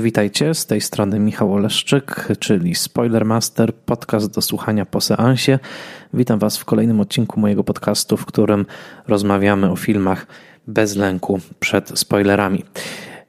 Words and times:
Witajcie, 0.00 0.54
z 0.54 0.66
tej 0.66 0.80
strony 0.80 1.18
Michał 1.18 1.54
Oleszczyk, 1.54 2.28
czyli 2.38 2.74
Spoilermaster, 2.74 3.74
podcast 3.74 4.34
do 4.34 4.42
słuchania 4.42 4.86
po 4.86 5.00
seansie. 5.00 5.58
Witam 6.14 6.38
Was 6.38 6.58
w 6.58 6.64
kolejnym 6.64 7.00
odcinku 7.00 7.40
mojego 7.40 7.64
podcastu, 7.64 8.16
w 8.16 8.26
którym 8.26 8.66
rozmawiamy 9.08 9.70
o 9.70 9.76
filmach 9.76 10.26
bez 10.66 10.96
lęku 10.96 11.40
przed 11.60 11.98
spoilerami. 11.98 12.64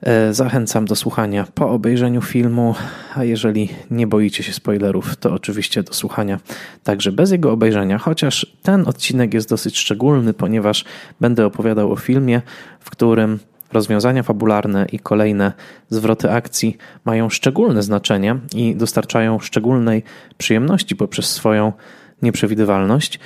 E, 0.01 0.33
zachęcam 0.33 0.85
do 0.85 0.95
słuchania 0.95 1.47
po 1.55 1.69
obejrzeniu 1.69 2.21
filmu, 2.21 2.75
a 3.15 3.23
jeżeli 3.23 3.69
nie 3.91 4.07
boicie 4.07 4.43
się 4.43 4.53
spoilerów, 4.53 5.15
to 5.15 5.33
oczywiście 5.33 5.83
do 5.83 5.93
słuchania 5.93 6.39
także 6.83 7.11
bez 7.11 7.31
jego 7.31 7.51
obejrzenia, 7.51 7.97
chociaż 7.97 8.55
ten 8.61 8.87
odcinek 8.87 9.33
jest 9.33 9.49
dosyć 9.49 9.77
szczególny, 9.77 10.33
ponieważ 10.33 10.85
będę 11.21 11.45
opowiadał 11.45 11.91
o 11.91 11.95
filmie, 11.95 12.41
w 12.79 12.89
którym 12.89 13.39
rozwiązania 13.73 14.23
fabularne 14.23 14.85
i 14.91 14.99
kolejne 14.99 15.51
zwroty 15.89 16.31
akcji 16.31 16.77
mają 17.05 17.29
szczególne 17.29 17.83
znaczenie 17.83 18.35
i 18.55 18.75
dostarczają 18.75 19.39
szczególnej 19.39 20.03
przyjemności 20.37 20.95
poprzez 20.95 21.25
swoją 21.25 21.73
nieprzewidywalność, 22.21 23.19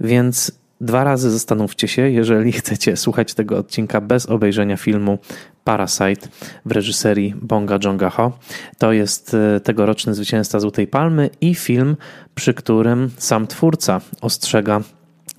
więc 0.00 0.60
dwa 0.80 1.04
razy 1.04 1.30
zastanówcie 1.30 1.88
się, 1.88 2.10
jeżeli 2.10 2.52
chcecie 2.60 2.96
słuchać 2.96 3.34
tego 3.34 3.58
odcinka 3.58 4.00
bez 4.00 4.26
obejrzenia 4.26 4.76
filmu 4.76 5.18
Parasite 5.64 6.28
w 6.64 6.72
reżyserii 6.72 7.34
Bonga 7.42 7.78
Jong-ho. 7.84 8.38
To 8.78 8.92
jest 8.92 9.34
e, 9.34 9.60
tegoroczny 9.60 10.14
zwycięzca 10.14 10.60
Złotej 10.60 10.86
Palmy 10.86 11.30
i 11.40 11.54
film, 11.54 11.96
przy 12.34 12.54
którym 12.54 13.10
sam 13.16 13.46
twórca 13.46 14.00
ostrzega, 14.20 14.80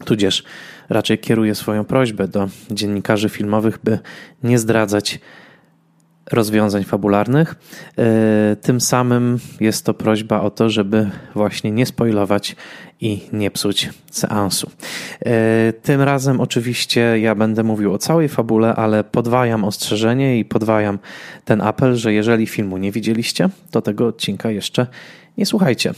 tudzież 0.06 0.44
raczej 0.92 1.18
kieruje 1.18 1.56
swoją 1.56 1.86
prośbę 1.86 2.28
do 2.28 2.50
dziennikarzy 2.72 3.30
filmowych, 3.30 3.80
by 3.84 4.00
nie 4.44 4.60
zdradzać 4.60 5.20
rozwiązań 6.32 6.84
fabularnych. 6.84 7.56
E, 7.98 8.56
tym 8.56 8.82
samym 8.82 9.40
jest 9.60 9.86
to 9.86 9.94
prośba 9.94 10.42
o 10.42 10.50
to, 10.50 10.70
żeby 10.70 11.10
właśnie 11.36 11.72
nie 11.72 11.86
spoilować 11.86 12.56
i 13.02 13.22
nie 13.34 13.52
psuć 13.52 13.90
seansu. 14.12 14.72
E, 15.26 15.74
tym 15.74 16.02
razem 16.02 16.42
oczywiście 16.42 17.20
ja 17.20 17.36
będę 17.36 17.64
mówił 17.64 17.94
o 17.94 17.98
całej 17.98 18.30
fabule, 18.30 18.76
ale 18.76 19.04
podwajam 19.04 19.64
ostrzeżenie 19.64 20.40
i 20.40 20.46
podwajam 20.46 21.00
ten 21.46 21.62
apel, 21.62 21.96
że 21.96 22.14
jeżeli 22.14 22.48
filmu 22.48 22.78
nie 22.78 22.92
widzieliście, 22.92 23.50
to 23.72 23.82
tego 23.82 24.08
odcinka 24.08 24.52
jeszcze 24.52 24.88
nie 25.38 25.46
słuchajcie. 25.46 25.94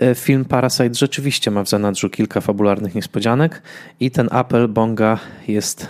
E, 0.00 0.14
film 0.14 0.44
Parasite 0.44 0.94
rzeczywiście 0.94 1.50
ma 1.50 1.62
w 1.62 1.68
zanadrzu 1.68 2.10
kilka 2.10 2.40
fabularnych 2.40 2.94
niespodzianek 2.94 3.62
i 4.00 4.10
ten 4.10 4.28
apel 4.30 4.68
Bonga 4.68 5.18
jest 5.48 5.88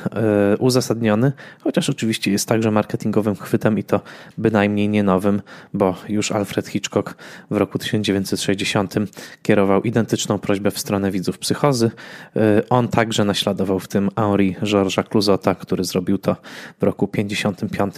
e, 0.52 0.56
uzasadniony, 0.56 1.33
chociaż 1.61 1.91
oczywiście 1.91 2.33
jest 2.33 2.48
także 2.48 2.70
marketingowym 2.70 3.34
chwytem 3.34 3.78
i 3.78 3.84
to 3.84 4.00
bynajmniej 4.39 4.89
nie 4.89 5.02
nowym, 5.02 5.42
bo 5.74 5.94
już 6.08 6.33
Alfred 6.33 6.69
Hitchcock 6.69 7.14
w 7.50 7.56
roku 7.56 7.78
1960 7.78 8.94
kierował 9.42 9.83
identyczną 9.83 10.39
prośbę 10.39 10.70
w 10.70 10.78
stronę 10.78 11.11
widzów 11.11 11.39
psychozy. 11.39 11.91
E, 12.36 12.62
on 12.70 12.89
także 12.89 13.24
naśladował 13.24 13.80
w 13.80 13.89
tym 13.89 14.11
Henri 14.17 14.56
Georgesa 14.64 15.02
Clouzota, 15.02 15.55
który 15.55 15.84
zrobił 15.84 16.19
to 16.19 16.36
w 16.80 16.83
roku 16.83 17.08
55 17.08 17.94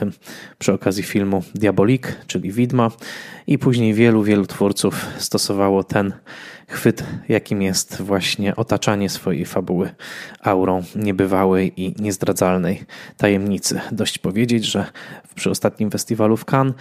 przy 0.59 0.73
okazji 0.73 1.03
filmu 1.03 1.43
Diabolik, 1.55 2.17
czyli 2.27 2.53
Widmo 2.53 2.91
i 3.47 3.59
później 3.59 3.95
wielu, 3.95 4.23
wielu 4.23 4.47
twórców 4.47 4.98
stosowało 5.19 5.85
ten 5.85 6.13
chwyt, 6.69 7.05
jakim 7.29 7.63
jest 7.63 8.03
właśnie 8.03 8.57
otaczanie 8.57 9.09
swojej 9.11 9.45
fabuły 9.45 9.91
aurą 10.43 10.83
niebywałej 10.95 11.83
i 11.83 12.03
niezdradzalnej 12.03 12.85
tajemnicy. 13.17 13.81
Dość 13.93 14.19
powiedzieć, 14.19 14.65
że 14.65 14.87
przy 15.35 15.51
ostatnim 15.51 15.91
festiwalu 15.91 16.37
w 16.37 16.45
Cannes 16.45 16.75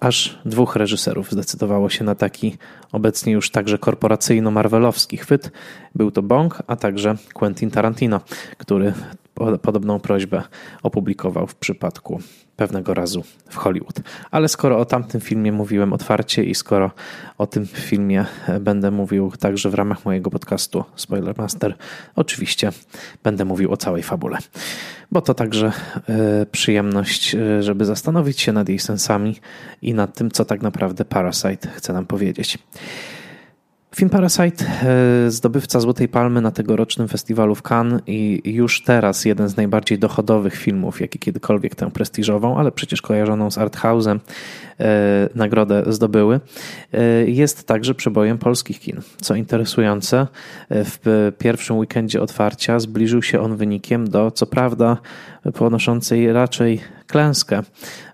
aż 0.00 0.38
dwóch 0.44 0.76
reżyserów 0.76 1.32
zdecydowało 1.32 1.90
się 1.90 2.04
na 2.04 2.14
taki 2.14 2.58
obecnie 2.92 3.32
już 3.32 3.50
także 3.50 3.78
korporacyjno-marvelowski 3.78 5.18
chwyt. 5.18 5.50
Był 5.94 6.10
to 6.10 6.22
Bong, 6.22 6.62
a 6.66 6.76
także 6.76 7.16
Quentin 7.34 7.70
Tarantino, 7.70 8.20
który 8.58 8.92
podobną 9.62 10.00
prośbę 10.00 10.42
opublikował 10.82 11.46
w 11.46 11.54
przypadku 11.54 12.20
pewnego 12.56 12.94
razu 12.94 13.22
w 13.48 13.56
Hollywood. 13.56 14.00
Ale 14.30 14.48
skoro 14.48 14.78
o 14.78 14.84
tamtym 14.84 15.20
filmie 15.20 15.52
mówiłem 15.52 15.92
otwarcie 15.92 16.44
i 16.44 16.54
skoro 16.54 16.90
o 17.38 17.46
tym 17.46 17.66
filmie 17.66 18.26
będę 18.60 18.90
mówił 18.90 19.32
także 19.40 19.70
w 19.70 19.74
ramach 19.74 20.04
mojego 20.04 20.30
podcastu 20.30 20.84
Spoilermaster, 20.96 21.76
oczywiście 22.16 22.72
będę 23.22 23.44
mówił 23.44 23.72
o 23.72 23.76
całej 23.76 24.02
fabule. 24.02 24.38
Bo 25.12 25.20
to 25.20 25.34
także 25.34 25.72
e, 26.08 26.46
przyjemność, 26.46 27.34
e, 27.34 27.62
żeby 27.62 27.84
zastanowić 27.84 28.40
się 28.40 28.52
nad 28.52 28.68
jej 28.68 28.78
sensami 28.78 29.36
i 29.82 29.94
nad 29.94 30.14
tym, 30.14 30.30
co 30.30 30.44
tak 30.44 30.62
naprawdę 30.62 31.04
Parasite 31.04 31.68
chce 31.68 31.92
nam 31.92 32.06
powiedzieć. 32.06 32.58
Film 33.96 34.10
Parasite, 34.10 34.64
e, 34.64 35.30
zdobywca 35.30 35.80
Złotej 35.80 36.08
Palmy 36.08 36.40
na 36.40 36.50
tegorocznym 36.50 37.08
festiwalu 37.08 37.54
w 37.54 37.62
Cannes 37.62 38.02
i 38.06 38.42
już 38.44 38.82
teraz 38.82 39.24
jeden 39.24 39.48
z 39.48 39.56
najbardziej 39.56 39.98
dochodowych 39.98 40.54
filmów, 40.54 41.00
jaki 41.00 41.18
kiedykolwiek 41.18 41.74
tę 41.74 41.90
prestiżową, 41.90 42.58
ale 42.58 42.72
przecież 42.72 43.02
kojarzoną 43.02 43.50
z 43.50 43.58
Arthouse'em, 43.58 44.18
e, 44.80 45.28
nagrodę 45.34 45.82
zdobyły, 45.86 46.40
e, 46.92 47.00
jest 47.24 47.66
także 47.66 47.94
przebojem 47.94 48.38
polskich 48.38 48.80
kin. 48.80 49.00
Co 49.20 49.34
interesujące, 49.34 50.26
w 50.70 51.32
pierwszym 51.38 51.78
weekendzie 51.78 52.22
otwarcia 52.22 52.80
zbliżył 52.80 53.22
się 53.22 53.40
on 53.40 53.56
wynikiem 53.56 54.10
do, 54.10 54.30
co 54.30 54.46
prawda, 54.46 54.96
ponoszącej 55.54 56.32
raczej 56.32 56.80
klęskę 57.06 57.62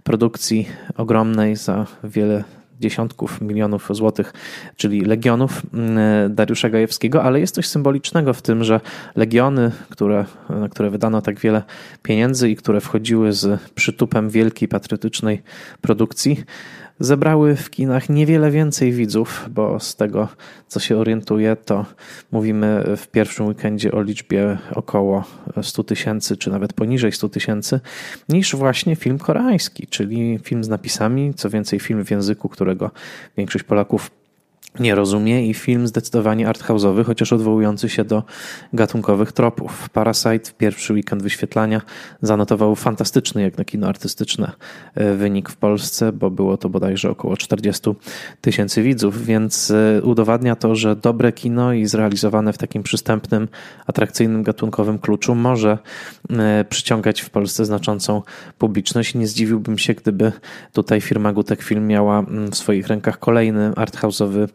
produkcji 0.05 0.69
ogromnej 0.97 1.57
za 1.57 1.87
wiele 2.05 2.45
dziesiątków 2.81 3.41
milionów 3.41 3.89
złotych, 3.91 4.33
czyli 4.77 5.01
legionów 5.01 5.63
mm, 5.75 6.35
Dariusza 6.35 6.71
Gajewskiego, 6.71 7.23
ale 7.23 7.41
jest 7.41 7.55
coś 7.55 7.67
symbolicznego 7.67 8.35
w 8.35 8.43
tym, 8.43 8.65
że 8.65 8.81
legiony, 9.17 9.71
które, 9.91 10.25
na 10.51 10.69
które 10.69 10.91
wydano 10.91 11.23
tak 11.23 11.41
wiele 11.41 11.63
pieniędzy 12.03 12.51
i 12.51 12.57
które 12.57 12.81
wchodziły 12.81 13.33
z 13.33 13.61
przytupem 13.75 14.31
wielkiej 14.31 14.69
patriotycznej 14.69 15.43
produkcji, 15.81 16.45
zebrały 17.01 17.57
w 17.57 17.71
kinach 17.71 18.09
niewiele 18.09 18.51
więcej 18.51 18.93
widzów, 18.93 19.49
bo 19.51 19.81
z 19.81 19.97
tego 19.97 20.29
co 20.69 20.81
się 20.81 20.97
orientuję, 20.97 21.57
to 21.57 21.87
mówimy 22.33 22.85
w 22.97 23.07
pierwszym 23.07 23.47
weekendzie 23.47 23.93
o 23.93 24.03
liczbie 24.03 24.59
około 24.75 25.25
100 25.63 25.85
tysięcy, 25.85 26.37
czy 26.37 26.51
nawet 26.51 26.73
poniżej 26.73 27.13
100 27.13 27.29
tysięcy, 27.29 27.81
niż 28.29 28.57
właśnie 28.57 28.97
film 28.97 29.19
koreański, 29.19 29.87
czyli 29.87 30.39
film 30.43 30.65
z 30.65 30.69
napisami, 30.69 31.35
co 31.35 31.51
więcej 31.51 31.81
film 31.81 32.05
w 32.05 32.11
języku, 32.11 32.49
którego 32.49 32.91
większość 33.37 33.65
Polaków 33.65 34.11
nie 34.81 34.95
rozumie 34.95 35.49
i 35.49 35.55
film 35.55 35.87
zdecydowanie 35.87 36.49
arthouse'owy, 36.49 37.05
chociaż 37.05 37.33
odwołujący 37.33 37.89
się 37.89 38.05
do 38.05 38.23
gatunkowych 38.73 39.33
tropów. 39.33 39.89
Parasite 39.89 40.51
w 40.51 40.55
pierwszy 40.55 40.93
weekend 40.93 41.23
wyświetlania 41.23 41.81
zanotował 42.23 42.75
fantastyczny 42.75 43.43
jak 43.43 43.59
na 43.59 43.65
kino 43.65 43.89
artystyczne 43.89 44.53
wynik 45.17 45.49
w 45.51 45.57
Polsce, 45.57 46.13
bo 46.13 46.31
było 46.31 46.57
to 46.57 46.69
bodajże 46.69 47.11
około 47.11 47.37
40 47.37 47.91
tysięcy 48.41 48.83
widzów, 48.83 49.25
więc 49.27 49.71
e, 49.71 50.03
udowadnia 50.03 50.57
to, 50.57 50.77
że 50.77 50.97
dobre 50.97 51.33
kino 51.33 51.73
i 51.73 51.87
zrealizowane 51.87 52.53
w 52.53 52.59
takim 52.59 52.83
przystępnym, 52.83 53.49
atrakcyjnym 53.87 54.43
gatunkowym 54.43 54.99
kluczu 54.99 55.35
może 55.35 55.79
e, 56.31 56.65
przyciągać 56.69 57.21
w 57.21 57.31
Polsce 57.31 57.65
znaczącą 57.65 58.23
publiczność. 58.59 59.15
Nie 59.15 59.27
zdziwiłbym 59.27 59.79
się, 59.79 59.95
gdyby 59.95 60.33
tutaj 60.73 61.01
firma 61.01 61.33
Gutek 61.33 61.63
Film 61.63 61.87
miała 61.87 62.19
mm, 62.19 62.51
w 62.51 62.57
swoich 62.57 62.87
rękach 62.87 63.19
kolejny 63.19 63.71
arthouse'owy 63.71 64.49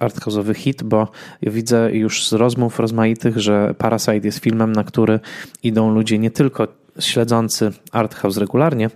arthouse'owy 0.00 0.54
hit, 0.54 0.82
bo 0.82 1.08
widzę 1.42 1.90
już 1.92 2.28
z 2.28 2.32
rozmów 2.32 2.80
rozmaitych, 2.80 3.38
że 3.38 3.74
Parasite 3.78 4.26
jest 4.26 4.38
filmem, 4.38 4.72
na 4.72 4.84
który 4.84 5.20
idą 5.62 5.94
ludzie 5.94 6.18
nie 6.18 6.30
tylko 6.30 6.68
śledzący 6.98 7.70
arthouse 7.92 8.36
regularnie, 8.36 8.90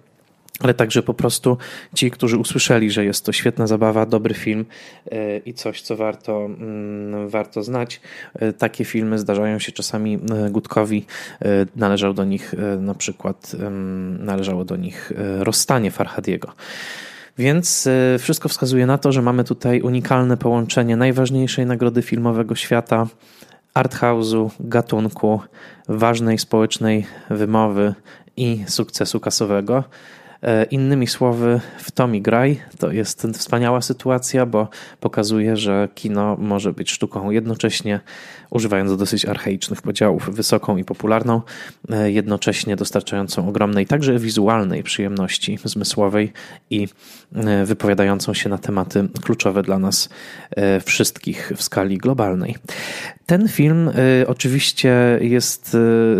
ale 0.60 0.74
także 0.74 1.02
po 1.02 1.14
prostu 1.14 1.58
ci, 1.94 2.10
którzy 2.10 2.38
usłyszeli, 2.38 2.90
że 2.90 3.04
jest 3.04 3.24
to 3.24 3.32
świetna 3.32 3.66
zabawa, 3.66 4.06
dobry 4.06 4.34
film 4.34 4.64
e, 5.10 5.38
i 5.38 5.54
coś, 5.54 5.82
co 5.82 5.96
warto, 5.96 6.44
mm, 6.44 7.28
warto 7.28 7.62
znać. 7.62 8.00
E, 8.34 8.52
takie 8.52 8.84
filmy 8.84 9.18
zdarzają 9.18 9.58
się 9.58 9.72
czasami 9.72 10.18
Gutkowi. 10.50 11.06
Należał 11.76 12.14
do 12.14 12.24
nich 12.24 12.54
na 12.80 12.94
przykład, 12.94 13.52
należało 14.18 14.64
do 14.64 14.76
nich 14.76 15.12
rozstanie 15.38 15.90
Farhadiego. 15.90 16.52
Więc 17.38 17.86
y, 17.86 18.16
wszystko 18.18 18.48
wskazuje 18.48 18.86
na 18.86 18.98
to, 18.98 19.12
że 19.12 19.22
mamy 19.22 19.44
tutaj 19.44 19.80
unikalne 19.80 20.36
połączenie 20.36 20.96
najważniejszej 20.96 21.66
nagrody 21.66 22.02
filmowego 22.02 22.54
świata, 22.54 23.06
arthouse'u, 23.74 24.50
gatunku, 24.60 25.40
ważnej 25.88 26.38
społecznej 26.38 27.06
wymowy 27.30 27.94
i 28.36 28.64
sukcesu 28.66 29.20
kasowego. 29.20 29.84
E, 30.42 30.64
innymi 30.64 31.06
słowy, 31.06 31.60
w 31.78 31.90
Tommy 31.90 32.20
graj 32.20 32.60
to 32.78 32.90
jest 32.90 33.26
wspaniała 33.34 33.80
sytuacja, 33.80 34.46
bo 34.46 34.68
pokazuje, 35.00 35.56
że 35.56 35.88
kino 35.94 36.36
może 36.36 36.72
być 36.72 36.90
sztuką 36.90 37.30
jednocześnie 37.30 38.00
używając 38.50 38.96
dosyć 38.96 39.24
archaicznych 39.24 39.82
podziałów, 39.82 40.30
wysoką 40.34 40.76
i 40.76 40.84
popularną, 40.84 41.40
e, 41.90 42.10
jednocześnie 42.12 42.76
dostarczającą 42.76 43.48
ogromnej 43.48 43.86
także 43.86 44.18
wizualnej 44.18 44.82
przyjemności 44.82 45.58
zmysłowej 45.64 46.32
i 46.70 46.88
e, 47.34 47.64
wypowiadającą 47.64 48.34
się 48.34 48.48
na 48.48 48.58
tematy 48.58 49.08
kluczowe 49.22 49.62
dla 49.62 49.78
nas 49.78 50.08
wszystkich 50.84 51.52
w 51.56 51.62
skali 51.62 51.98
globalnej. 51.98 52.56
Ten 53.26 53.48
film 53.48 53.90
oczywiście 54.26 55.18
jest 55.20 55.76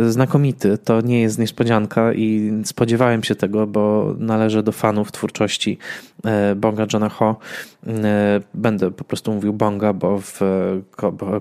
znakomity, 0.09 0.79
to 0.79 1.01
nie 1.01 1.23
jest 1.23 1.39
niespodzianka 1.39 2.13
i 2.13 2.53
spodziewałem 2.65 3.23
się 3.23 3.35
tego, 3.35 3.67
bo 3.67 4.15
należę 4.19 4.63
do 4.63 4.73
fanów 4.73 5.13
twórczości 5.13 5.79
e, 6.25 6.55
Bonga 6.55 6.87
Johna 6.93 7.09
Ho. 7.09 7.37
E, 7.87 8.41
będę 8.55 8.91
po 8.91 9.05
prostu 9.05 9.33
mówił 9.33 9.53
Bonga, 9.53 9.93
bo 9.93 10.21
w 10.21 10.41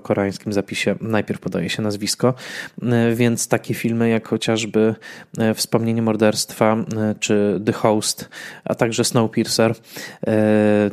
koreańskim 0.02 0.52
zapisie 0.52 0.75
najpierw 1.00 1.40
podaje 1.40 1.70
się 1.70 1.82
nazwisko, 1.82 2.34
e, 2.82 3.14
więc 3.14 3.48
takie 3.48 3.74
filmy 3.74 4.08
jak 4.08 4.28
chociażby 4.28 4.94
Wspomnienie 5.54 6.02
morderstwa, 6.02 6.76
czy 7.20 7.60
The 7.66 7.72
Host, 7.72 8.28
a 8.64 8.74
także 8.74 9.04
Snowpiercer, 9.04 9.74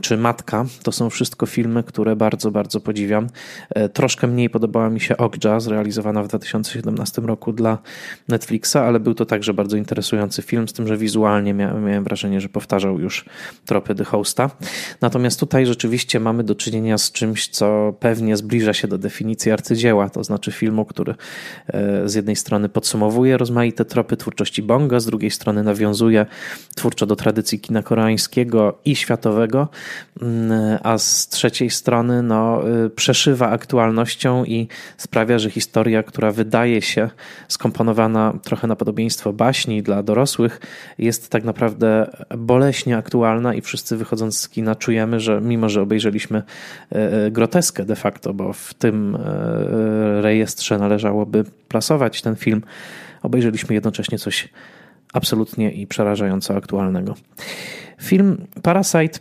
czy 0.01 0.17
Matka, 0.17 0.65
to 0.83 0.91
są 0.91 1.09
wszystko 1.09 1.45
filmy, 1.45 1.83
które 1.83 2.15
bardzo, 2.15 2.51
bardzo 2.51 2.79
podziwiam. 2.79 3.27
Troszkę 3.93 4.27
mniej 4.27 4.49
podobała 4.49 4.89
mi 4.89 4.99
się 4.99 5.17
Okja, 5.17 5.59
zrealizowana 5.59 6.23
w 6.23 6.27
2017 6.27 7.21
roku 7.21 7.53
dla 7.53 7.77
Netflixa, 8.27 8.75
ale 8.75 8.99
był 8.99 9.13
to 9.13 9.25
także 9.25 9.53
bardzo 9.53 9.77
interesujący 9.77 10.41
film, 10.41 10.67
z 10.67 10.73
tym, 10.73 10.87
że 10.87 10.97
wizualnie 10.97 11.53
miałem 11.53 12.03
wrażenie, 12.03 12.41
że 12.41 12.49
powtarzał 12.49 12.99
już 12.99 13.25
tropy 13.65 13.95
The 13.95 14.03
Hosta. 14.03 14.49
Natomiast 15.01 15.39
tutaj 15.39 15.65
rzeczywiście 15.65 16.19
mamy 16.19 16.43
do 16.43 16.55
czynienia 16.55 16.97
z 16.97 17.11
czymś, 17.11 17.47
co 17.47 17.93
pewnie 17.99 18.37
zbliża 18.37 18.73
się 18.73 18.87
do 18.87 18.97
definicji 18.97 19.51
arcydzieła, 19.73 20.09
to 20.09 20.23
znaczy 20.23 20.51
filmu, 20.51 20.85
który 20.85 21.15
e, 21.67 22.09
z 22.09 22.13
jednej 22.13 22.35
strony 22.35 22.69
podsumowuje 22.69 23.37
rozmaite 23.37 23.85
tropy 23.85 24.17
twórczości 24.17 24.61
Bonga, 24.61 24.99
z 24.99 25.05
drugiej 25.05 25.31
strony 25.31 25.63
nawiązuje 25.63 26.25
twórczo 26.75 27.05
do 27.05 27.15
tradycji 27.15 27.59
kina 27.59 27.83
koreańskiego 27.83 28.77
i 28.85 28.95
światowego, 28.95 29.67
mm, 30.21 30.79
a 30.83 30.97
z 30.97 31.27
trzeciej 31.27 31.69
strony 31.69 32.23
no, 32.23 32.61
e, 32.69 32.89
przeszywa 32.89 33.49
aktualnością 33.49 34.45
i 34.45 34.67
sprawia, 34.97 35.39
że 35.39 35.49
historia, 35.49 36.03
która 36.03 36.31
wydaje 36.31 36.81
się 36.81 37.09
skomponowana 37.47 38.33
trochę 38.43 38.67
na 38.67 38.75
podobieństwo 38.75 39.33
baśni 39.33 39.83
dla 39.83 40.03
dorosłych, 40.03 40.61
jest 40.97 41.29
tak 41.29 41.43
naprawdę 41.43 42.09
boleśnie 42.37 42.97
aktualna 42.97 43.53
i 43.53 43.61
wszyscy 43.61 43.97
wychodząc 43.97 44.37
z 44.37 44.49
kina 44.49 44.75
czujemy, 44.75 45.19
że 45.19 45.41
mimo, 45.41 45.69
że 45.69 45.81
obejrzeliśmy 45.81 46.43
e, 46.91 47.31
groteskę 47.31 47.85
de 47.85 47.95
facto, 47.95 48.33
bo 48.33 48.53
w 48.53 48.73
tym 48.73 49.17
rejestrze 50.21 50.77
należałoby 50.77 51.43
plasować 51.67 52.21
ten 52.21 52.35
film, 52.35 52.61
obejrzeliśmy 53.21 53.75
jednocześnie 53.75 54.17
coś 54.17 54.49
absolutnie 55.13 55.71
i 55.71 55.87
przerażająco 55.87 56.55
aktualnego. 56.55 57.15
Film 58.01 58.47
Parasite 58.61 59.19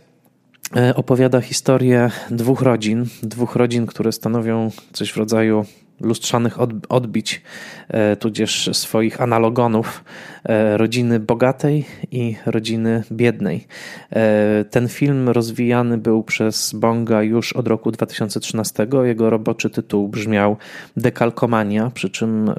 opowiada 0.95 1.41
historię 1.41 2.11
dwóch 2.31 2.61
rodzin, 2.61 3.05
dwóch 3.23 3.55
rodzin, 3.55 3.85
które 3.85 4.11
stanowią 4.11 4.71
coś 4.93 5.11
w 5.11 5.17
rodzaju 5.17 5.65
lustrzanych 6.03 6.57
odbić, 6.89 7.41
e, 7.89 8.15
tudzież 8.15 8.69
swoich 8.73 9.21
analogonów 9.21 10.03
e, 10.43 10.77
rodziny 10.77 11.19
bogatej 11.19 11.85
i 12.11 12.35
rodziny 12.45 13.03
biednej. 13.11 13.67
E, 14.11 14.65
ten 14.69 14.87
film 14.87 15.29
rozwijany 15.29 15.97
był 15.97 16.23
przez 16.23 16.73
Bonga 16.73 17.23
już 17.23 17.53
od 17.53 17.67
roku 17.67 17.91
2013. 17.91 18.87
Jego 19.03 19.29
roboczy 19.29 19.69
tytuł 19.69 20.07
brzmiał 20.07 20.57
Dekalkomania, 20.97 21.91
przy 21.93 22.09
czym 22.09 22.51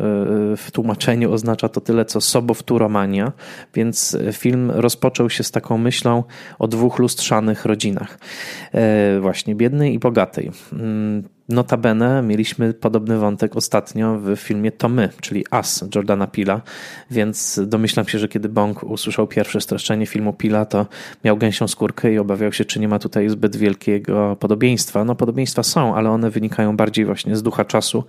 w 0.57 0.71
tłumaczeniu 0.73 1.33
oznacza 1.33 1.69
to 1.69 1.81
tyle 1.81 2.05
co 2.05 2.21
sobowtóromania, 2.21 3.33
więc 3.75 4.17
film 4.33 4.71
rozpoczął 4.71 5.31
się 5.31 5.45
z 5.45 5.51
taką 5.51 5.79
myślą 5.79 6.25
o 6.59 6.69
dwóch 6.69 6.99
lustrzanych 6.99 7.65
rodzinach, 7.65 8.19
właśnie 9.21 9.55
biednej 9.55 9.95
i 9.95 9.99
bogatej. 9.99 10.51
Notabene 11.49 12.23
mieliśmy 12.23 12.75
podobny 12.75 13.19
wątek 13.19 13.57
ostatnio 13.57 14.19
w 14.19 14.37
filmie 14.37 14.73
To 14.73 14.89
My, 14.89 15.09
czyli 15.21 15.45
As 15.51 15.85
Jordana 15.95 16.27
Pila, 16.27 16.61
więc 17.11 17.61
domyślam 17.67 18.09
się, 18.09 18.19
że 18.19 18.29
kiedy 18.29 18.49
Bong 18.49 18.83
usłyszał 18.83 19.27
pierwsze 19.27 19.61
streszczenie 19.61 20.07
filmu 20.07 20.33
Pila, 20.33 20.65
to 20.65 20.87
miał 21.25 21.37
gęsią 21.37 21.69
skórkę 21.69 22.13
i 22.13 22.19
obawiał 22.19 22.53
się, 22.53 22.65
czy 22.65 22.81
nie 22.81 22.89
ma 22.89 22.99
tutaj 22.99 23.29
zbyt 23.29 23.57
wielkiego 23.57 24.37
podobieństwa. 24.41 25.05
No 25.05 25.15
podobieństwa 25.15 25.63
są, 25.63 25.95
ale 25.95 26.11
one 26.11 26.31
wynikają 26.31 26.77
bardziej 26.77 27.05
właśnie 27.05 27.37
z 27.37 27.43
ducha 27.43 27.65
czasu, 27.65 28.05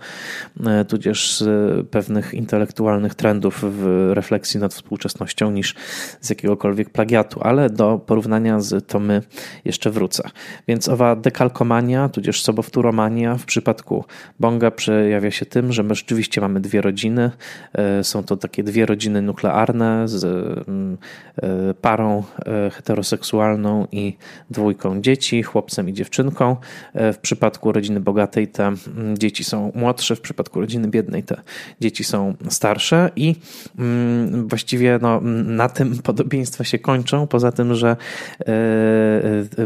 e, 0.66 0.84
tudzież 0.84 1.38
z 1.38 1.88
pewnych 1.88 2.34
intelektualnych 2.34 3.14
trendów 3.14 3.64
w 3.68 4.10
refleksji 4.14 4.60
nad 4.60 4.74
współczesnością 4.74 5.50
niż 5.50 5.74
z 6.20 6.30
jakiegokolwiek 6.30 6.90
plagiatu, 6.90 7.40
ale 7.42 7.70
do 7.70 7.98
porównania 8.06 8.60
z 8.60 8.86
To 8.86 9.00
My 9.00 9.22
jeszcze 9.64 9.90
wrócę. 9.90 10.28
Więc 10.68 10.88
owa 10.88 11.16
dekalkomania, 11.16 12.08
tudzież 12.08 12.42
sobowtóromania 12.42 13.25
w 13.34 13.44
przypadku 13.44 14.04
Bonga 14.40 14.70
przejawia 14.70 15.30
się 15.30 15.46
tym, 15.46 15.72
że 15.72 15.82
my 15.82 15.94
rzeczywiście 15.94 16.40
mamy 16.40 16.60
dwie 16.60 16.80
rodziny. 16.80 17.30
E, 17.72 18.04
są 18.04 18.22
to 18.22 18.36
takie 18.36 18.62
dwie 18.62 18.86
rodziny 18.86 19.22
nuklearne 19.22 20.08
z 20.08 20.24
mm, 20.68 20.98
e, 21.36 21.74
parą 21.74 22.22
e, 22.46 22.70
heteroseksualną 22.70 23.86
i 23.92 24.16
dwójką 24.50 25.00
dzieci, 25.00 25.42
chłopcem 25.42 25.88
i 25.88 25.92
dziewczynką. 25.92 26.56
W 26.94 27.18
przypadku 27.22 27.72
rodziny 27.72 28.00
bogatej 28.00 28.48
te 28.48 28.66
mm, 28.66 29.18
dzieci 29.18 29.44
są 29.44 29.72
młodsze, 29.74 30.16
w 30.16 30.20
przypadku 30.20 30.60
rodziny 30.60 30.88
biednej 30.88 31.22
te 31.22 31.40
dzieci 31.80 32.04
są 32.04 32.34
starsze 32.48 33.10
i 33.16 33.36
mm, 33.78 34.48
właściwie 34.48 34.98
no, 35.02 35.20
na 35.44 35.68
tym 35.68 35.98
podobieństwa 36.08 36.64
się 36.64 36.78
kończą, 36.78 37.26
poza 37.26 37.52
tym, 37.52 37.74
że 37.74 37.96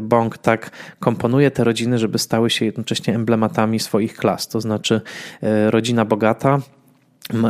Bong 0.03 0.39
tak 0.39 0.71
komponuje 1.01 1.51
te 1.51 1.65
rodziny, 1.65 1.99
żeby 1.99 2.19
stały 2.19 2.51
się 2.51 2.65
jednocześnie 2.65 3.15
emblematyczne 3.15 3.50
tematami 3.51 3.79
swoich 3.79 4.17
klas. 4.17 4.49
To 4.49 4.61
znaczy 4.61 5.01
e, 5.43 5.71
rodzina 5.71 6.05
bogata 6.05 6.59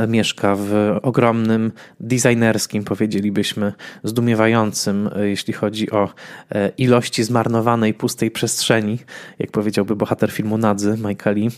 mieszka 0.08 0.56
w 0.58 0.98
ogromnym, 1.02 1.72
designerskim, 2.00 2.84
powiedzielibyśmy, 2.84 3.72
zdumiewającym, 4.04 5.10
e, 5.16 5.28
jeśli 5.28 5.52
chodzi 5.52 5.90
o 5.90 6.08
e, 6.54 6.68
ilości 6.78 7.24
zmarnowanej, 7.24 7.94
pustej 7.94 8.30
przestrzeni, 8.30 8.98
jak 9.38 9.50
powiedziałby 9.50 9.96
bohater 9.96 10.30
filmu 10.30 10.58
Nadzy, 10.58 10.92
Mike'a 10.92 11.34
Lee, 11.34 11.50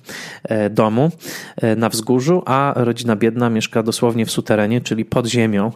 e, 0.44 0.70
domu 0.70 1.10
na 1.76 1.88
wzgórzu, 1.88 2.42
a 2.46 2.72
rodzina 2.76 3.16
biedna 3.16 3.50
mieszka 3.50 3.82
dosłownie 3.82 4.26
w 4.26 4.30
suterenie, 4.30 4.80
czyli 4.80 5.04
pod 5.04 5.26
ziemią, 5.26 5.72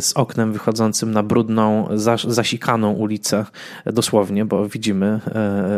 z 0.00 0.12
oknem 0.14 0.52
wychodzącym 0.52 1.10
na 1.10 1.22
brudną, 1.22 1.88
zasikaną 2.28 2.92
ulicę, 2.92 3.44
dosłownie, 3.86 4.44
bo 4.44 4.68
widzimy 4.68 5.20